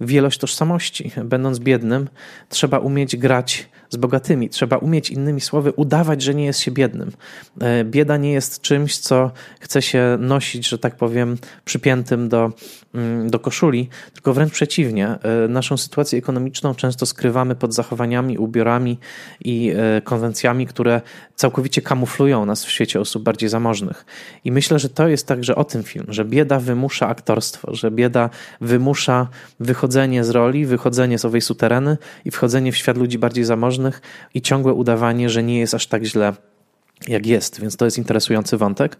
wielość 0.00 0.38
tożsamości. 0.38 1.10
Będąc 1.24 1.58
biednym, 1.58 2.08
trzeba 2.48 2.78
umieć 2.78 3.16
grać 3.16 3.68
z 3.92 3.96
bogatymi. 3.96 4.48
Trzeba 4.48 4.76
umieć, 4.76 5.10
innymi 5.10 5.40
słowy, 5.40 5.72
udawać, 5.76 6.22
że 6.22 6.34
nie 6.34 6.44
jest 6.44 6.60
się 6.60 6.70
biednym. 6.70 7.12
E, 7.60 7.84
bieda 7.84 8.16
nie 8.16 8.32
jest 8.32 8.60
czymś, 8.60 8.98
co 8.98 9.30
chce 9.60 9.82
się 9.82 10.16
nosić, 10.20 10.68
że 10.68 10.78
tak 10.78 10.96
powiem, 10.96 11.36
przypiętym 11.64 12.28
do, 12.28 12.52
mm, 12.94 13.30
do 13.30 13.38
koszuli, 13.38 13.88
tylko 14.12 14.34
wręcz 14.34 14.52
przeciwnie. 14.52 15.08
E, 15.08 15.48
naszą 15.48 15.76
sytuację 15.76 16.18
ekonomiczną 16.18 16.74
często 16.74 17.06
skrywamy 17.06 17.54
pod 17.54 17.74
zachowaniami, 17.74 18.38
ubiorami 18.38 18.98
i 19.44 19.72
e, 19.76 20.00
konwencjami, 20.00 20.66
które 20.66 21.00
całkowicie 21.34 21.82
kamuflują 21.82 22.46
nas 22.46 22.64
w 22.64 22.70
świecie 22.70 23.00
osób 23.00 23.22
bardziej 23.22 23.48
zamożnych. 23.48 24.04
I 24.44 24.52
myślę, 24.52 24.78
że 24.78 24.88
to 24.88 25.08
jest 25.08 25.26
także 25.26 25.56
o 25.56 25.64
tym 25.64 25.82
film, 25.82 26.06
że 26.08 26.24
bieda 26.24 26.60
wymusza 26.60 27.08
aktorstwo, 27.08 27.74
że 27.74 27.90
bieda 27.90 28.30
wymusza 28.60 29.28
wychodzenie 29.60 30.24
z 30.24 30.30
roli, 30.30 30.66
wychodzenie 30.66 31.18
z 31.18 31.24
owej 31.24 31.40
sutereny 31.40 31.96
i 32.24 32.30
wchodzenie 32.30 32.72
w 32.72 32.76
świat 32.76 32.96
ludzi 32.96 33.18
bardziej 33.18 33.44
zamożnych, 33.44 33.81
i 34.34 34.42
ciągłe 34.42 34.72
udawanie, 34.72 35.30
że 35.30 35.42
nie 35.42 35.58
jest 35.58 35.74
aż 35.74 35.86
tak 35.86 36.04
źle, 36.04 36.32
jak 37.08 37.26
jest, 37.26 37.60
więc 37.60 37.76
to 37.76 37.84
jest 37.84 37.98
interesujący 37.98 38.56
wątek. 38.56 38.96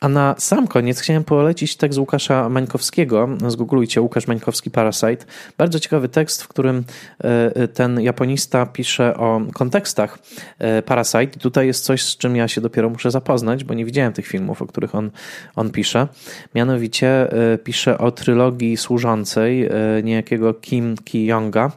A 0.00 0.08
na 0.08 0.34
sam 0.38 0.68
koniec 0.68 1.00
chciałem 1.00 1.24
polecić 1.24 1.76
tekst 1.76 1.98
Łukasza 1.98 2.48
Mańkowskiego. 2.48 3.28
Zgooglujcie 3.48 4.00
Łukasz 4.00 4.26
Mańkowski 4.26 4.70
Parasite. 4.70 5.24
Bardzo 5.58 5.80
ciekawy 5.80 6.08
tekst, 6.08 6.42
w 6.42 6.48
którym 6.48 6.84
e, 7.18 7.68
ten 7.68 8.00
japonista 8.00 8.66
pisze 8.66 9.16
o 9.16 9.40
kontekstach 9.54 10.18
e, 10.58 10.82
Parasite. 10.82 11.24
I 11.24 11.28
tutaj 11.28 11.66
jest 11.66 11.84
coś, 11.84 12.02
z 12.02 12.16
czym 12.16 12.36
ja 12.36 12.48
się 12.48 12.60
dopiero 12.60 12.90
muszę 12.90 13.10
zapoznać, 13.10 13.64
bo 13.64 13.74
nie 13.74 13.84
widziałem 13.84 14.12
tych 14.12 14.26
filmów, 14.26 14.62
o 14.62 14.66
których 14.66 14.94
on, 14.94 15.10
on 15.56 15.70
pisze. 15.70 16.08
Mianowicie 16.54 17.32
e, 17.52 17.58
pisze 17.58 17.98
o 17.98 18.10
trylogii 18.10 18.76
służącej 18.76 19.70
niejakiego 20.02 20.54
Kim 20.54 20.96
Ki-yonga. 21.04 21.70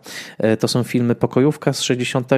To 0.60 0.68
są 0.68 0.84
filmy 0.84 1.16
Pokojówka 1.16 1.74
z 1.74 1.82
60, 1.82 2.30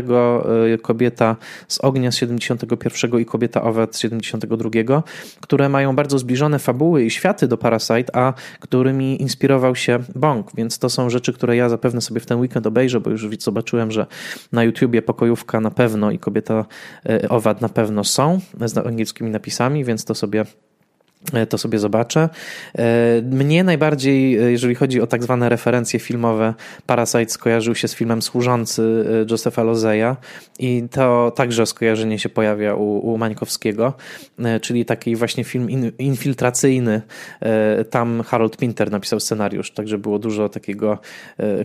Kobieta 0.81 1.35
z 1.67 1.79
ognia 1.79 2.11
z 2.11 2.15
71 2.15 3.19
i 3.19 3.25
Kobieta 3.25 3.61
owa 3.61 3.87
z 3.91 3.99
72, 3.99 5.03
które 5.41 5.69
mają 5.71 5.95
bardzo 5.95 6.19
zbliżone 6.19 6.59
fabuły 6.59 7.03
i 7.03 7.09
światy 7.09 7.47
do 7.47 7.57
Parasite, 7.57 8.15
a 8.15 8.33
którymi 8.59 9.21
inspirował 9.21 9.75
się 9.75 9.99
Bong, 10.15 10.55
więc 10.55 10.79
to 10.79 10.89
są 10.89 11.09
rzeczy, 11.09 11.33
które 11.33 11.55
ja 11.55 11.69
zapewne 11.69 12.01
sobie 12.01 12.19
w 12.19 12.25
ten 12.25 12.39
weekend 12.39 12.67
obejrzę, 12.67 12.99
bo 12.99 13.09
już 13.09 13.27
zobaczyłem, 13.39 13.91
że 13.91 14.05
na 14.51 14.63
YouTubie 14.63 15.01
pokojówka 15.01 15.59
na 15.59 15.71
pewno 15.71 16.11
i 16.11 16.19
kobieta 16.19 16.65
e, 17.09 17.29
owad 17.29 17.61
na 17.61 17.69
pewno 17.69 18.03
są 18.03 18.39
z 18.65 18.77
angielskimi 18.77 19.31
napisami, 19.31 19.85
więc 19.85 20.05
to 20.05 20.15
sobie 20.15 20.45
to 21.49 21.57
sobie 21.57 21.79
zobaczę. 21.79 22.29
E, 22.77 23.21
mnie 23.21 23.63
najbardziej, 23.63 24.37
e, 24.37 24.51
jeżeli 24.51 24.75
chodzi 24.75 25.01
o 25.01 25.07
tak 25.07 25.23
zwane 25.23 25.49
referencje 25.49 25.99
filmowe, 25.99 26.53
Parasite 26.85 27.29
skojarzył 27.29 27.75
się 27.75 27.87
z 27.87 27.95
filmem 27.95 28.21
Służący 28.21 29.05
Josepha 29.31 29.63
Lozeya 29.63 30.15
i 30.59 30.83
to 30.91 31.31
także 31.35 31.65
skojarzenie 31.65 32.19
się 32.19 32.29
pojawia 32.29 32.75
u, 32.75 33.13
u 33.13 33.17
Mańkowskiego, 33.17 33.93
czyli 34.61 34.85
taki 34.85 35.15
właśnie 35.15 35.43
film 35.43 35.69
in, 35.69 35.91
infiltracyjny. 35.99 37.01
Tam 37.89 38.23
Harold 38.23 38.57
Pinter 38.57 38.91
napisał 38.91 39.19
scenariusz, 39.19 39.71
także 39.71 39.97
było 39.97 40.19
dużo 40.19 40.49
takiego 40.49 40.97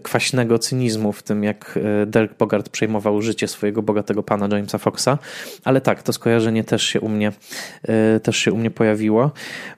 kwaśnego 0.03 0.59
cynizmu 0.59 1.13
w 1.13 1.23
tym, 1.23 1.45
jak 1.45 1.79
Dirk 2.07 2.39
Bogart 2.39 2.69
przejmował 2.69 3.23
życie 3.23 3.49
swojego 3.49 3.83
bogatego 3.83 4.23
pana 4.23 4.57
Jamesa 4.57 4.79
Foxa, 4.79 5.19
ale 5.65 5.81
tak, 5.81 6.03
to 6.03 6.13
skojarzenie 6.13 6.65
też 6.65 6.83
się 6.83 7.01
u 7.01 7.09
mnie, 7.09 7.33
też 8.23 8.37
się 8.37 8.53
u 8.53 8.57
mnie 8.57 8.71
pojawiło. 8.71 9.31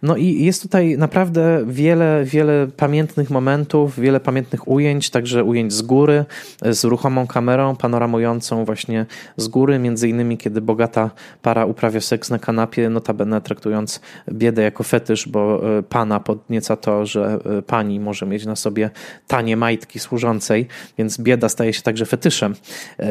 No 0.02 0.16
i 0.16 0.44
jest 0.44 0.62
tutaj 0.62 0.98
naprawdę 0.98 1.64
wiele, 1.66 2.24
wiele 2.24 2.66
pamiętnych 2.76 3.30
momentów, 3.30 4.00
wiele 4.00 4.20
pamiętnych 4.20 4.68
ujęć, 4.68 5.10
także 5.10 5.44
ujęć 5.44 5.72
z 5.72 5.82
góry, 5.82 6.24
z 6.62 6.84
ruchomą 6.84 7.26
kamerą 7.26 7.76
panoramującą 7.76 8.64
właśnie 8.64 9.06
z 9.36 9.48
góry, 9.48 9.78
między 9.78 10.08
innymi 10.08 10.38
kiedy 10.38 10.60
bogata 10.60 11.10
para 11.42 11.66
uprawia 11.66 12.00
seks 12.00 12.30
na 12.30 12.38
kanapie, 12.38 12.90
notabene 12.90 13.40
traktując 13.40 14.00
biedę 14.32 14.62
jako 14.62 14.82
fetysz, 14.82 15.28
bo 15.28 15.62
e, 15.78 15.82
pana 15.82 16.20
podnieca 16.20 16.76
to, 16.76 17.06
że 17.06 17.38
e, 17.58 17.62
pani 17.62 18.00
może 18.00 18.26
mieć 18.26 18.46
na 18.46 18.56
sobie 18.56 18.90
tanie 19.26 19.56
majtki 19.56 19.98
służącej, 19.98 20.66
więc 20.98 21.20
bieda 21.20 21.48
staje 21.48 21.72
się 21.72 21.82
także 21.82 22.06
fetyszem, 22.06 22.54
e, 22.98 23.06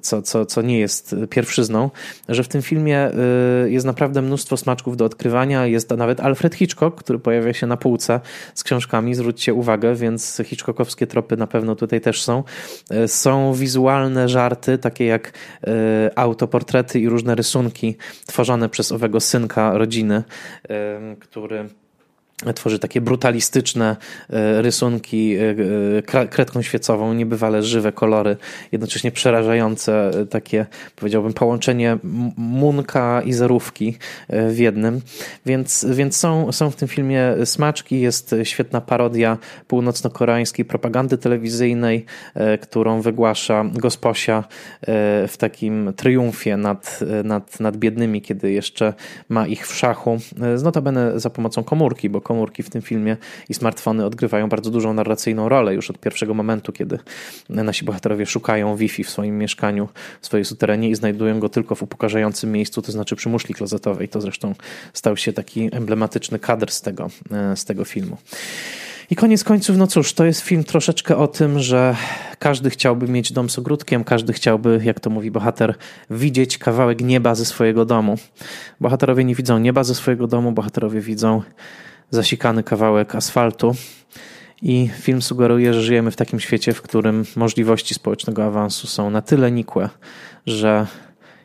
co, 0.00 0.22
co, 0.22 0.46
co 0.46 0.62
nie 0.62 0.78
jest 0.78 1.16
pierwszyzną, 1.30 1.90
że 2.28 2.42
w 2.44 2.48
tym 2.48 2.62
filmie 2.62 3.10
jest 3.66 3.86
naprawdę 3.86 4.22
mnóstwo 4.22 4.56
smaczków 4.56 4.96
do 4.96 5.04
odkrywania, 5.04 5.59
jest 5.66 5.90
nawet 5.90 6.20
Alfred 6.20 6.54
Hitchcock, 6.54 6.98
który 6.98 7.18
pojawia 7.18 7.52
się 7.52 7.66
na 7.66 7.76
półce 7.76 8.20
z 8.54 8.64
książkami, 8.64 9.14
zwróćcie 9.14 9.54
uwagę, 9.54 9.94
więc 9.94 10.42
Hitchcockowskie 10.44 11.06
tropy 11.06 11.36
na 11.36 11.46
pewno 11.46 11.76
tutaj 11.76 12.00
też 12.00 12.22
są. 12.22 12.44
E, 12.90 13.08
są 13.08 13.54
wizualne 13.54 14.28
żarty, 14.28 14.78
takie 14.78 15.04
jak 15.04 15.32
e, 15.66 15.70
autoportrety 16.18 17.00
i 17.00 17.08
różne 17.08 17.34
rysunki 17.34 17.96
tworzone 18.26 18.68
przez 18.68 18.92
owego 18.92 19.20
synka 19.20 19.78
rodziny, 19.78 20.22
e, 20.68 21.16
który 21.20 21.68
tworzy 22.54 22.78
takie 22.78 23.00
brutalistyczne 23.00 23.96
e, 24.30 24.62
rysunki 24.62 25.36
e, 25.36 26.26
kredką 26.26 26.62
świecową, 26.62 27.14
niebywale 27.14 27.62
żywe 27.62 27.92
kolory, 27.92 28.36
jednocześnie 28.72 29.12
przerażające, 29.12 30.10
e, 30.20 30.26
takie 30.26 30.66
powiedziałbym 30.96 31.32
połączenie 31.32 31.98
munka 32.36 33.22
i 33.22 33.32
zerówki 33.32 33.98
w 34.28 34.58
jednym. 34.58 35.00
Więc, 35.46 35.86
więc 35.90 36.16
są, 36.16 36.52
są 36.52 36.70
w 36.70 36.76
tym 36.76 36.88
filmie 36.88 37.34
smaczki, 37.44 38.00
jest 38.00 38.34
świetna 38.42 38.80
parodia 38.80 39.38
północno-koreańskiej 39.68 40.64
propagandy 40.64 41.18
telewizyjnej, 41.18 42.04
którą 42.60 43.00
wygłasza 43.00 43.64
Gosposia 43.74 44.44
w 45.28 45.34
takim 45.38 45.92
triumfie 45.96 46.56
nad, 46.56 47.00
nad, 47.24 47.60
nad 47.60 47.76
biednymi, 47.76 48.22
kiedy 48.22 48.52
jeszcze 48.52 48.94
ma 49.28 49.46
ich 49.46 49.68
w 49.68 49.74
szachu, 49.74 50.18
notabene 50.62 51.20
za 51.20 51.30
pomocą 51.30 51.64
komórki, 51.64 52.10
bo 52.10 52.20
komórki 52.30 52.62
w 52.62 52.70
tym 52.70 52.82
filmie 52.82 53.16
i 53.48 53.54
smartfony 53.54 54.06
odgrywają 54.06 54.48
bardzo 54.48 54.70
dużą 54.70 54.94
narracyjną 54.94 55.48
rolę 55.48 55.74
już 55.74 55.90
od 55.90 55.98
pierwszego 55.98 56.34
momentu, 56.34 56.72
kiedy 56.72 56.98
nasi 57.48 57.84
bohaterowie 57.84 58.26
szukają 58.26 58.76
Wi-Fi 58.76 59.04
w 59.04 59.10
swoim 59.10 59.38
mieszkaniu, 59.38 59.88
w 60.20 60.26
swojej 60.26 60.44
suterenie 60.44 60.90
i 60.90 60.94
znajdują 60.94 61.40
go 61.40 61.48
tylko 61.48 61.74
w 61.74 61.82
upokarzającym 61.82 62.52
miejscu, 62.52 62.82
to 62.82 62.92
znaczy 62.92 63.16
przy 63.16 63.28
muszli 63.28 63.54
klozetowej. 63.54 64.08
To 64.08 64.20
zresztą 64.20 64.54
stał 64.92 65.16
się 65.16 65.32
taki 65.32 65.68
emblematyczny 65.72 66.38
kadr 66.38 66.70
z 66.70 66.80
tego, 66.80 67.10
e, 67.30 67.56
z 67.56 67.64
tego 67.64 67.84
filmu. 67.84 68.16
I 69.10 69.16
koniec 69.16 69.44
końców, 69.44 69.76
no 69.76 69.86
cóż, 69.86 70.12
to 70.12 70.24
jest 70.24 70.40
film 70.40 70.64
troszeczkę 70.64 71.16
o 71.16 71.28
tym, 71.28 71.60
że 71.60 71.96
każdy 72.38 72.70
chciałby 72.70 73.08
mieć 73.08 73.32
dom 73.32 73.50
z 73.50 73.58
ogródkiem, 73.58 74.04
każdy 74.04 74.32
chciałby, 74.32 74.80
jak 74.84 75.00
to 75.00 75.10
mówi 75.10 75.30
bohater, 75.30 75.74
widzieć 76.10 76.58
kawałek 76.58 77.00
nieba 77.00 77.34
ze 77.34 77.44
swojego 77.44 77.84
domu. 77.84 78.16
Bohaterowie 78.80 79.24
nie 79.24 79.34
widzą 79.34 79.58
nieba 79.58 79.84
ze 79.84 79.94
swojego 79.94 80.26
domu, 80.26 80.52
bohaterowie 80.52 81.00
widzą 81.00 81.42
zasikany 82.10 82.62
kawałek 82.62 83.14
asfaltu. 83.14 83.74
I 84.62 84.90
film 85.00 85.22
sugeruje, 85.22 85.74
że 85.74 85.82
żyjemy 85.82 86.10
w 86.10 86.16
takim 86.16 86.40
świecie, 86.40 86.72
w 86.72 86.82
którym 86.82 87.24
możliwości 87.36 87.94
społecznego 87.94 88.44
awansu 88.44 88.86
są 88.86 89.10
na 89.10 89.22
tyle 89.22 89.52
nikłe, 89.52 89.88
że 90.46 90.86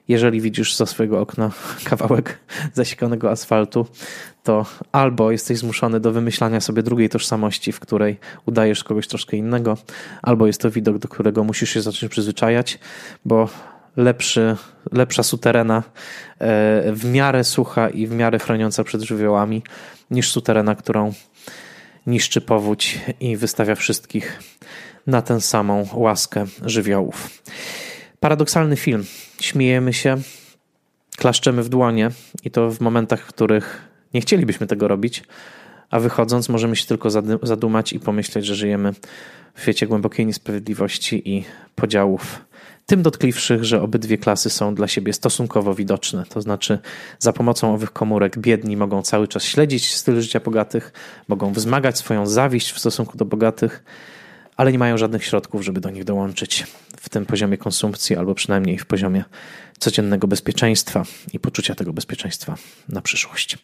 jeżeli 0.07 0.41
widzisz 0.41 0.76
za 0.76 0.86
swojego 0.86 1.20
okna 1.20 1.51
kawałek 1.89 2.39
zasikanego 2.74 3.32
asfaltu, 3.32 3.86
to 4.43 4.66
albo 4.91 5.32
jesteś 5.32 5.57
zmuszony 5.57 5.99
do 5.99 6.11
wymyślania 6.11 6.61
sobie 6.61 6.84
drugiej 6.84 7.09
tożsamości, 7.09 7.72
w 7.72 7.80
której 7.80 8.18
udajesz 8.45 8.84
kogoś 8.84 9.07
troszkę 9.07 9.38
innego, 9.38 9.78
albo 10.22 10.47
jest 10.47 10.61
to 10.61 10.72
widok, 10.72 10.97
do 10.97 11.07
którego 11.07 11.43
musisz 11.43 11.70
się 11.70 11.82
zacząć 11.82 12.11
przyzwyczajać, 12.11 12.80
bo 13.26 13.49
lepszy, 13.98 14.56
lepsza 14.91 15.24
suterena 15.24 15.78
e, 15.78 15.84
w 16.91 17.06
miarę 17.06 17.43
sucha 17.43 17.89
i 17.89 18.08
w 18.08 18.12
miarę 18.12 18.39
chroniąca 18.39 18.84
przed 18.84 19.02
żywiołami 19.02 19.64
niż 20.12 20.32
suterena, 20.32 20.76
którą 20.76 21.14
niszczy 22.08 22.41
powódź 22.41 23.00
i 23.20 23.38
wystawia 23.38 23.76
wszystkich 23.76 24.39
na 25.08 25.22
tę 25.22 25.41
samą 25.41 25.88
łaskę 25.93 26.46
żywiołów. 26.66 27.43
Paradoksalny 28.20 28.76
film. 28.76 29.06
Śmiejemy 29.41 29.93
się, 29.93 30.18
klaszczemy 31.18 31.64
w 31.64 31.70
dłonie 31.70 32.10
i 32.43 32.52
to 32.52 32.72
w 32.72 32.82
momentach, 32.82 33.22
w 33.22 33.28
których 33.28 33.82
nie 34.14 34.22
chcielibyśmy 34.22 34.68
tego 34.68 34.88
robić, 34.88 35.24
a 35.89 36.00
wychodząc 36.00 36.50
możemy 36.50 36.76
się 36.76 36.86
tylko 36.86 37.10
zadumać 37.43 37.93
i 37.93 38.00
pomyśleć, 38.00 38.46
że 38.46 38.56
żyjemy 38.56 38.93
w 39.54 39.62
świecie 39.62 39.88
głębokiej 39.88 40.26
niesprawiedliwości 40.26 41.30
i 41.30 41.43
podziałów 41.76 42.46
tym 42.86 43.01
dotkliwszych, 43.01 43.63
że 43.63 43.81
obydwie 43.81 44.17
klasy 44.17 44.49
są 44.49 44.75
dla 44.75 44.88
siebie 44.88 45.13
stosunkowo 45.13 45.75
widoczne. 45.75 46.23
To 46.29 46.41
znaczy, 46.41 46.79
za 47.19 47.33
pomocą 47.33 47.73
owych 47.73 47.91
komórek 47.91 48.39
biedni 48.39 48.77
mogą 48.77 49.01
cały 49.01 49.27
czas 49.27 49.43
śledzić 49.43 49.95
styl 49.95 50.21
życia 50.21 50.39
bogatych, 50.39 50.93
mogą 51.27 51.53
wzmagać 51.53 51.97
swoją 51.97 52.27
zawiść 52.27 52.71
w 52.71 52.79
stosunku 52.79 53.17
do 53.17 53.25
bogatych, 53.25 53.83
ale 54.57 54.71
nie 54.71 54.79
mają 54.79 54.97
żadnych 54.97 55.25
środków, 55.25 55.63
żeby 55.63 55.81
do 55.81 55.89
nich 55.89 56.03
dołączyć 56.03 56.67
w 56.97 57.09
tym 57.09 57.25
poziomie 57.25 57.57
konsumpcji, 57.57 58.15
albo 58.15 58.36
przynajmniej 58.36 58.77
w 58.77 58.86
poziomie 58.86 59.23
codziennego 59.79 60.27
bezpieczeństwa 60.27 61.03
i 61.33 61.39
poczucia 61.39 61.75
tego 61.75 61.93
bezpieczeństwa 61.93 62.55
na 62.89 63.01
przyszłość. 63.01 63.57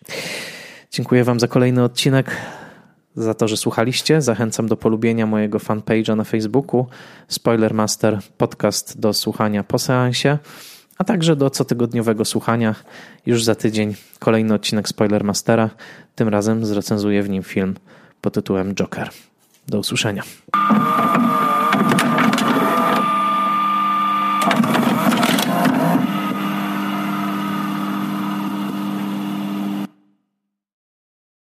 Dziękuję 0.91 1.23
Wam 1.23 1.39
za 1.39 1.47
kolejny 1.47 1.83
odcinek 1.83 2.37
za 3.15 3.33
to, 3.33 3.47
że 3.47 3.57
słuchaliście. 3.57 4.21
Zachęcam 4.21 4.67
do 4.67 4.77
polubienia 4.77 5.25
mojego 5.25 5.57
fanpage'a 5.57 6.15
na 6.15 6.23
Facebooku 6.23 6.85
Spoilermaster 7.27 8.19
podcast 8.37 8.99
do 8.99 9.13
słuchania 9.13 9.63
po 9.63 9.79
seansie, 9.79 10.37
a 10.97 11.03
także 11.03 11.35
do 11.35 11.49
cotygodniowego 11.49 12.25
słuchania 12.25 12.75
już 13.25 13.43
za 13.43 13.55
tydzień 13.55 13.95
kolejny 14.19 14.53
odcinek 14.53 14.89
Spoilermastera. 14.89 15.69
Tym 16.15 16.27
razem 16.27 16.65
zrecenzuję 16.65 17.23
w 17.23 17.29
nim 17.29 17.43
film 17.43 17.75
pod 18.21 18.33
tytułem 18.33 18.75
Joker. 18.75 19.09
Do 19.67 19.79
usłyszenia. 19.79 20.23